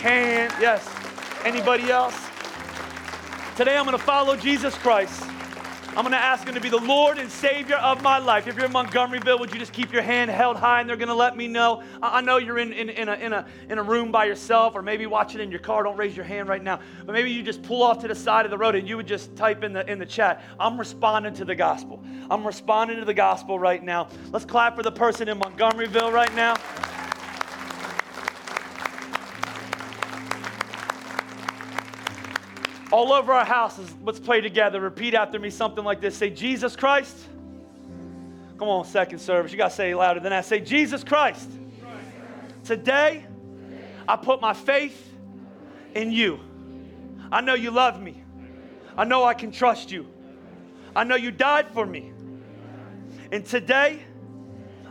Hand. 0.03 0.53
Yes. 0.61 0.87
Anybody 1.47 1.91
else? 1.91 2.23
Today 3.57 3.79
I'm 3.79 3.87
going 3.87 3.97
to 3.97 4.05
follow 4.05 4.37
Jesus 4.37 4.75
Christ. 4.75 5.25
I'm 5.99 6.05
going 6.05 6.13
to 6.13 6.19
ask 6.19 6.47
him 6.47 6.55
to 6.55 6.61
be 6.61 6.69
the 6.69 6.79
Lord 6.79 7.19
and 7.19 7.29
Savior 7.29 7.75
of 7.75 8.05
my 8.05 8.19
life. 8.19 8.47
If 8.47 8.55
you're 8.55 8.67
in 8.67 8.73
Montgomeryville, 8.73 9.41
would 9.41 9.53
you 9.53 9.59
just 9.59 9.73
keep 9.73 9.93
your 9.93 10.01
hand 10.01 10.31
held 10.31 10.57
high 10.57 10.79
and 10.79 10.89
they're 10.89 10.97
going 10.97 11.09
to 11.09 11.15
let 11.15 11.37
me 11.37 11.49
know? 11.49 11.83
I 12.01 12.21
know 12.21 12.37
you're 12.37 12.61
in, 12.61 12.73
in, 12.73 12.89
in, 12.89 13.09
a, 13.09 13.15
in, 13.15 13.33
a, 13.33 13.45
in 13.69 13.79
a 13.79 13.83
room 13.83 14.13
by 14.13 14.27
yourself 14.27 14.77
or 14.77 14.83
maybe 14.83 15.07
watching 15.07 15.41
in 15.41 15.51
your 15.51 15.59
car. 15.59 15.83
Don't 15.83 15.97
raise 15.97 16.15
your 16.15 16.25
hand 16.25 16.49
right 16.49 16.63
now. 16.63 16.79
But 17.05 17.15
maybe 17.15 17.33
you 17.33 17.43
just 17.43 17.65
pull 17.65 17.83
off 17.83 17.99
to 18.03 18.07
the 18.07 18.15
side 18.15 18.45
of 18.45 18.53
the 18.53 18.59
road 18.59 18.77
and 18.77 18.89
you 18.89 18.97
would 18.97 19.09
just 19.09 19.35
type 19.35 19.65
in 19.65 19.73
the, 19.73 19.91
in 19.91 19.99
the 19.99 20.07
chat, 20.07 20.45
I'm 20.61 20.79
responding 20.79 21.35
to 21.35 21.45
the 21.45 21.57
gospel. 21.57 22.01
I'm 22.31 22.47
responding 22.47 23.01
to 23.01 23.05
the 23.05 23.13
gospel 23.13 23.59
right 23.59 23.83
now. 23.83 24.07
Let's 24.31 24.45
clap 24.45 24.77
for 24.77 24.85
the 24.85 24.93
person 24.93 25.29
in 25.29 25.41
Montgomeryville 25.41 26.13
right 26.13 26.33
now. 26.37 26.55
All 32.91 33.13
over 33.13 33.33
our 33.33 33.45
houses, 33.45 33.93
let's 34.03 34.19
play 34.19 34.41
together. 34.41 34.81
Repeat 34.81 35.15
after 35.15 35.39
me 35.39 35.51
something 35.51 35.85
like 35.85 36.01
this. 36.01 36.17
Say, 36.17 36.31
Jesus 36.31 36.77
Christ. 36.77 37.17
Come 38.59 38.69
on, 38.69 38.85
second 38.85 39.19
service. 39.21 39.53
You 39.53 39.59
got 39.59 39.71
to 39.71 39.75
say 39.75 39.91
it 39.91 39.97
louder 39.97 40.21
than 40.21 40.31
that. 40.31 40.45
Say, 40.45 40.61
Jesus 40.61 41.05
Christ. 41.05 41.51
Today, 42.65 43.25
I 44.07 44.17
put 44.17 44.41
my 44.41 44.53
faith 44.53 45.15
in 45.95 46.11
you. 46.13 46.41
I 47.31 47.41
know 47.41 47.55
you 47.55 47.71
love 47.71 48.01
me. 48.01 48.23
I 48.97 49.05
know 49.05 49.23
I 49.25 49.35
can 49.35 49.53
trust 49.53 49.91
you. 49.93 50.07
I 50.97 51.05
know 51.05 51.15
you 51.15 51.31
died 51.31 51.69
for 51.69 51.87
me. 51.87 52.13
And 53.31 53.45
today, 53.45 54.03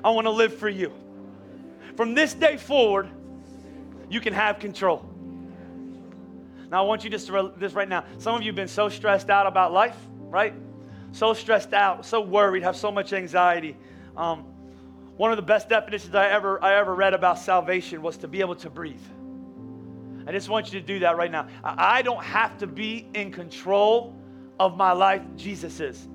I 0.04 0.12
want 0.12 0.26
to 0.26 0.32
live 0.32 0.56
for 0.56 0.70
you. 0.70 0.94
From 1.96 2.14
this 2.14 2.34
day 2.34 2.58
forward, 2.58 3.10
you 4.10 4.22
can 4.22 4.34
have 4.34 4.60
control. 4.60 5.04
Now, 6.70 6.84
I 6.84 6.88
want 6.88 7.04
you 7.04 7.10
just 7.10 7.28
to 7.28 7.54
this 7.58 7.74
right 7.74 7.88
now. 7.88 8.04
Some 8.18 8.36
of 8.36 8.42
you 8.42 8.48
have 8.48 8.56
been 8.56 8.68
so 8.68 8.90
stressed 8.90 9.30
out 9.30 9.48
about 9.48 9.72
life, 9.72 9.96
right? 10.20 10.54
So 11.14 11.34
stressed 11.34 11.74
out, 11.74 12.06
so 12.06 12.22
worried, 12.22 12.64
have 12.64 12.76
so 12.76 12.92
much 12.92 13.14
anxiety. 13.14 13.78
Um, 14.18 14.44
one 15.16 15.32
of 15.32 15.38
the 15.38 15.44
best 15.44 15.70
definitions 15.70 16.14
I 16.14 16.28
ever, 16.30 16.64
I 16.64 16.76
ever 16.76 16.94
read 16.94 17.14
about 17.14 17.40
salvation 17.40 18.02
was 18.02 18.18
to 18.18 18.28
be 18.28 18.42
able 18.42 18.56
to 18.58 18.70
breathe. 18.70 19.02
I 20.28 20.32
just 20.32 20.50
want 20.50 20.72
you 20.72 20.80
to 20.80 20.86
do 20.86 21.00
that 21.00 21.16
right 21.16 21.32
now. 21.32 21.48
I 21.64 22.02
don't 22.02 22.24
have 22.24 22.58
to 22.58 22.68
be 22.68 23.08
in 23.14 23.32
control 23.32 24.14
of 24.60 24.76
my 24.76 24.92
life, 24.92 25.22
Jesus 25.38 25.80
is. 25.80 26.08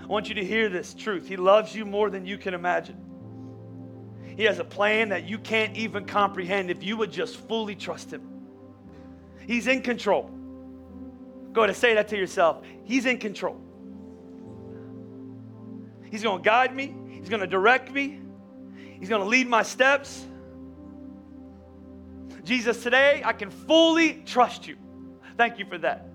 I 0.00 0.06
want 0.06 0.28
you 0.28 0.34
to 0.34 0.44
hear 0.44 0.68
this 0.68 0.92
truth. 0.92 1.26
He 1.26 1.36
loves 1.36 1.74
you 1.74 1.86
more 1.86 2.10
than 2.10 2.26
you 2.26 2.36
can 2.36 2.52
imagine. 2.52 2.96
He 4.36 4.44
has 4.44 4.58
a 4.58 4.64
plan 4.64 5.08
that 5.08 5.24
you 5.24 5.38
can't 5.38 5.74
even 5.76 6.04
comprehend 6.04 6.70
if 6.70 6.82
you 6.82 6.98
would 6.98 7.10
just 7.10 7.36
fully 7.38 7.74
trust 7.74 8.12
Him. 8.12 8.35
He's 9.46 9.66
in 9.66 9.82
control. 9.82 10.30
Go 11.52 11.62
ahead 11.62 11.70
and 11.70 11.76
say 11.76 11.94
that 11.94 12.08
to 12.08 12.16
yourself. 12.16 12.64
He's 12.84 13.06
in 13.06 13.18
control. 13.18 13.60
He's 16.10 16.22
going 16.22 16.42
to 16.42 16.44
guide 16.44 16.74
me, 16.74 16.94
He's 17.10 17.28
going 17.28 17.40
to 17.40 17.46
direct 17.46 17.90
me, 17.90 18.20
He's 18.98 19.08
going 19.08 19.22
to 19.22 19.28
lead 19.28 19.48
my 19.48 19.62
steps. 19.62 20.24
Jesus, 22.44 22.82
today 22.82 23.22
I 23.24 23.32
can 23.32 23.50
fully 23.50 24.22
trust 24.24 24.68
you. 24.68 24.76
Thank 25.36 25.58
you 25.58 25.66
for 25.66 25.78
that. 25.78 26.06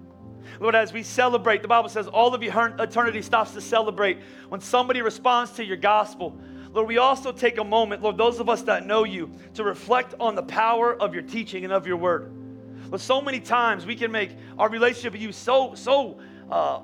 Lord, 0.60 0.76
as 0.76 0.94
we 0.94 1.04
celebrate, 1.04 1.62
the 1.62 1.68
Bible 1.68 1.90
says 1.90 2.08
all 2.08 2.34
of 2.34 2.42
eternity 2.42 3.22
stops 3.22 3.52
to 3.52 3.62
celebrate 3.62 4.20
when 4.50 4.62
somebody 4.62 5.02
responds 5.02 5.52
to 5.54 5.66
your 5.66 5.78
gospel. 5.78 6.40
Lord, 6.72 6.88
we 6.88 6.98
also 6.98 7.32
take 7.32 7.58
a 7.58 7.64
moment, 7.64 8.02
Lord, 8.02 8.18
those 8.18 8.40
of 8.40 8.48
us 8.48 8.62
that 8.64 8.86
know 8.86 9.04
you, 9.04 9.32
to 9.56 9.64
reflect 9.64 10.16
on 10.20 10.36
the 10.36 10.44
power 10.44 10.96
of 10.96 11.14
your 11.14 11.24
teaching 11.24 11.64
and 11.66 11.74
of 11.74 11.86
your 11.86 11.98
word. 11.98 12.32
But 12.92 13.00
so 13.00 13.22
many 13.22 13.40
times 13.40 13.86
we 13.86 13.96
can 13.96 14.12
make 14.12 14.32
our 14.60 14.70
relationship 14.70 15.14
with 15.14 15.22
you 15.22 15.32
so, 15.32 15.74
so 15.76 16.20
uh, 16.52 16.82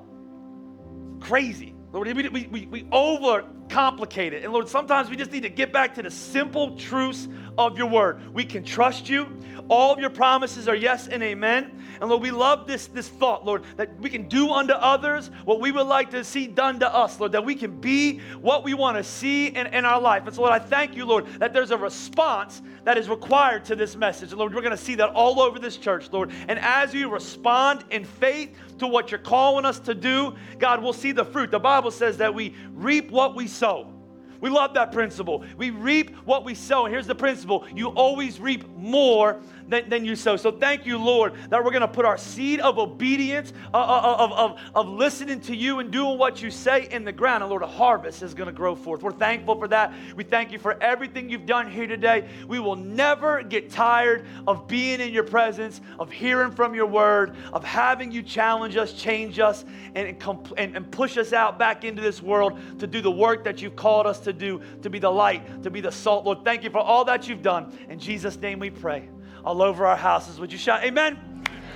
crazy. 1.20 1.74
Lord, 1.92 2.08
we, 2.08 2.28
we, 2.28 2.46
we, 2.46 2.66
we 2.66 2.82
overcomplicate 2.84 3.57
it. 3.70 4.44
And 4.44 4.52
Lord, 4.52 4.68
sometimes 4.68 5.10
we 5.10 5.16
just 5.16 5.32
need 5.32 5.42
to 5.42 5.48
get 5.48 5.72
back 5.72 5.94
to 5.94 6.02
the 6.02 6.10
simple 6.10 6.76
truths 6.76 7.28
of 7.56 7.76
your 7.76 7.88
word. 7.88 8.32
We 8.32 8.44
can 8.44 8.64
trust 8.64 9.08
you. 9.08 9.26
All 9.68 9.92
of 9.92 9.98
your 9.98 10.10
promises 10.10 10.68
are 10.68 10.74
yes 10.74 11.08
and 11.08 11.22
amen. 11.22 11.78
And 12.00 12.08
Lord, 12.08 12.22
we 12.22 12.30
love 12.30 12.66
this, 12.66 12.86
this 12.86 13.08
thought, 13.08 13.44
Lord, 13.44 13.64
that 13.76 13.98
we 14.00 14.08
can 14.08 14.28
do 14.28 14.50
unto 14.50 14.72
others 14.72 15.30
what 15.44 15.60
we 15.60 15.72
would 15.72 15.86
like 15.86 16.10
to 16.12 16.22
see 16.22 16.46
done 16.46 16.78
to 16.80 16.94
us, 16.94 17.18
Lord, 17.18 17.32
that 17.32 17.44
we 17.44 17.54
can 17.54 17.80
be 17.80 18.20
what 18.40 18.62
we 18.62 18.74
want 18.74 18.96
to 18.96 19.02
see 19.02 19.48
in, 19.48 19.66
in 19.66 19.84
our 19.84 20.00
life. 20.00 20.24
And 20.26 20.34
so, 20.34 20.42
Lord, 20.42 20.52
I 20.52 20.60
thank 20.60 20.94
you, 20.94 21.04
Lord, 21.04 21.26
that 21.40 21.52
there's 21.52 21.72
a 21.72 21.76
response 21.76 22.62
that 22.84 22.96
is 22.96 23.08
required 23.08 23.64
to 23.66 23.76
this 23.76 23.96
message. 23.96 24.30
And 24.30 24.38
Lord, 24.38 24.54
we're 24.54 24.62
going 24.62 24.70
to 24.70 24.82
see 24.82 24.94
that 24.94 25.10
all 25.10 25.40
over 25.40 25.58
this 25.58 25.76
church, 25.76 26.08
Lord. 26.12 26.30
And 26.48 26.58
as 26.60 26.94
you 26.94 27.10
respond 27.10 27.84
in 27.90 28.04
faith 28.04 28.56
to 28.78 28.86
what 28.86 29.10
you're 29.10 29.18
calling 29.18 29.64
us 29.64 29.80
to 29.80 29.94
do, 29.94 30.36
God, 30.58 30.82
we'll 30.82 30.92
see 30.92 31.12
the 31.12 31.24
fruit. 31.24 31.50
The 31.50 31.58
Bible 31.58 31.90
says 31.90 32.18
that 32.18 32.32
we 32.32 32.54
reap 32.74 33.10
what 33.10 33.34
we 33.34 33.48
sow. 33.58 33.92
We 34.40 34.50
love 34.50 34.74
that 34.74 34.92
principle. 34.92 35.44
We 35.56 35.70
reap 35.70 36.14
what 36.24 36.44
we 36.44 36.54
sow. 36.54 36.84
And 36.84 36.94
here's 36.94 37.08
the 37.08 37.14
principle 37.14 37.66
you 37.74 37.88
always 37.88 38.38
reap 38.38 38.68
more 38.76 39.40
than, 39.68 39.88
than 39.88 40.04
you 40.04 40.16
sow. 40.16 40.36
So 40.36 40.50
thank 40.50 40.86
you, 40.86 40.98
Lord, 40.98 41.34
that 41.50 41.62
we're 41.62 41.70
going 41.70 41.82
to 41.82 41.88
put 41.88 42.04
our 42.04 42.18
seed 42.18 42.60
of 42.60 42.78
obedience, 42.78 43.52
uh, 43.72 43.76
uh, 43.76 43.80
uh, 43.80 44.24
of, 44.24 44.32
of, 44.32 44.60
of 44.74 44.88
listening 44.88 45.40
to 45.42 45.54
you 45.54 45.78
and 45.78 45.90
doing 45.90 46.18
what 46.18 46.42
you 46.42 46.50
say 46.50 46.88
in 46.90 47.04
the 47.04 47.12
ground. 47.12 47.42
And 47.42 47.50
Lord, 47.50 47.62
a 47.62 47.66
harvest 47.66 48.22
is 48.22 48.34
going 48.34 48.46
to 48.46 48.52
grow 48.52 48.74
forth. 48.74 49.02
We're 49.02 49.12
thankful 49.12 49.58
for 49.58 49.68
that. 49.68 49.92
We 50.16 50.24
thank 50.24 50.52
you 50.52 50.58
for 50.58 50.82
everything 50.82 51.28
you've 51.28 51.46
done 51.46 51.70
here 51.70 51.86
today. 51.86 52.28
We 52.46 52.58
will 52.58 52.76
never 52.76 53.42
get 53.42 53.70
tired 53.70 54.26
of 54.46 54.66
being 54.66 55.00
in 55.00 55.12
your 55.12 55.24
presence, 55.24 55.80
of 55.98 56.10
hearing 56.10 56.52
from 56.52 56.74
your 56.74 56.86
word, 56.86 57.36
of 57.52 57.62
having 57.64 58.10
you 58.10 58.22
challenge 58.22 58.76
us, 58.76 58.92
change 58.92 59.38
us, 59.38 59.64
and, 59.94 60.16
and, 60.56 60.76
and 60.76 60.90
push 60.90 61.16
us 61.16 61.32
out 61.32 61.58
back 61.58 61.84
into 61.84 62.00
this 62.00 62.22
world 62.22 62.58
to 62.78 62.86
do 62.86 63.00
the 63.00 63.10
work 63.10 63.44
that 63.44 63.60
you've 63.60 63.76
called 63.76 64.06
us 64.06 64.20
to 64.20 64.32
do, 64.32 64.60
to 64.82 64.90
be 64.90 64.98
the 64.98 65.10
light, 65.10 65.62
to 65.62 65.70
be 65.70 65.80
the 65.80 65.92
salt. 65.92 66.24
Lord, 66.24 66.44
thank 66.44 66.64
you 66.64 66.70
for 66.70 66.78
all 66.78 67.04
that 67.04 67.28
you've 67.28 67.42
done. 67.42 67.76
In 67.88 67.98
Jesus' 67.98 68.36
name 68.36 68.58
we 68.58 68.70
pray 68.70 69.08
all 69.48 69.62
over 69.62 69.86
our 69.86 69.96
houses. 69.96 70.38
Would 70.38 70.52
you 70.52 70.58
shout 70.58 70.84
amen? 70.84 71.16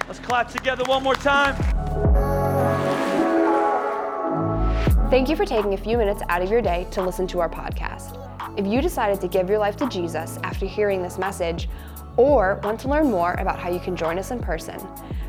Let's 0.06 0.20
clap 0.20 0.50
together 0.50 0.84
one 0.84 1.02
more 1.02 1.14
time. 1.14 1.56
Thank 5.08 5.30
you 5.30 5.36
for 5.36 5.46
taking 5.46 5.72
a 5.72 5.78
few 5.78 5.96
minutes 5.96 6.22
out 6.28 6.42
of 6.42 6.50
your 6.50 6.60
day 6.60 6.86
to 6.90 7.02
listen 7.02 7.26
to 7.28 7.40
our 7.40 7.48
podcast. 7.48 8.18
If 8.58 8.66
you 8.66 8.82
decided 8.82 9.22
to 9.22 9.28
give 9.28 9.48
your 9.48 9.58
life 9.58 9.76
to 9.78 9.88
Jesus 9.88 10.38
after 10.42 10.66
hearing 10.66 11.02
this 11.02 11.16
message, 11.16 11.70
or 12.18 12.60
want 12.62 12.78
to 12.80 12.88
learn 12.88 13.10
more 13.10 13.32
about 13.34 13.58
how 13.58 13.70
you 13.70 13.80
can 13.80 13.96
join 13.96 14.18
us 14.18 14.32
in 14.32 14.38
person, 14.38 14.78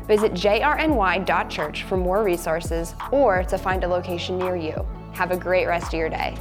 visit 0.06 0.32
jrny.church 0.32 1.84
for 1.84 1.96
more 1.96 2.22
resources 2.22 2.94
or 3.10 3.42
to 3.44 3.56
find 3.56 3.84
a 3.84 3.88
location 3.88 4.36
near 4.38 4.54
you. 4.54 4.86
Have 5.14 5.30
a 5.30 5.36
great 5.36 5.66
rest 5.66 5.94
of 5.94 5.94
your 5.94 6.10
day. 6.10 6.36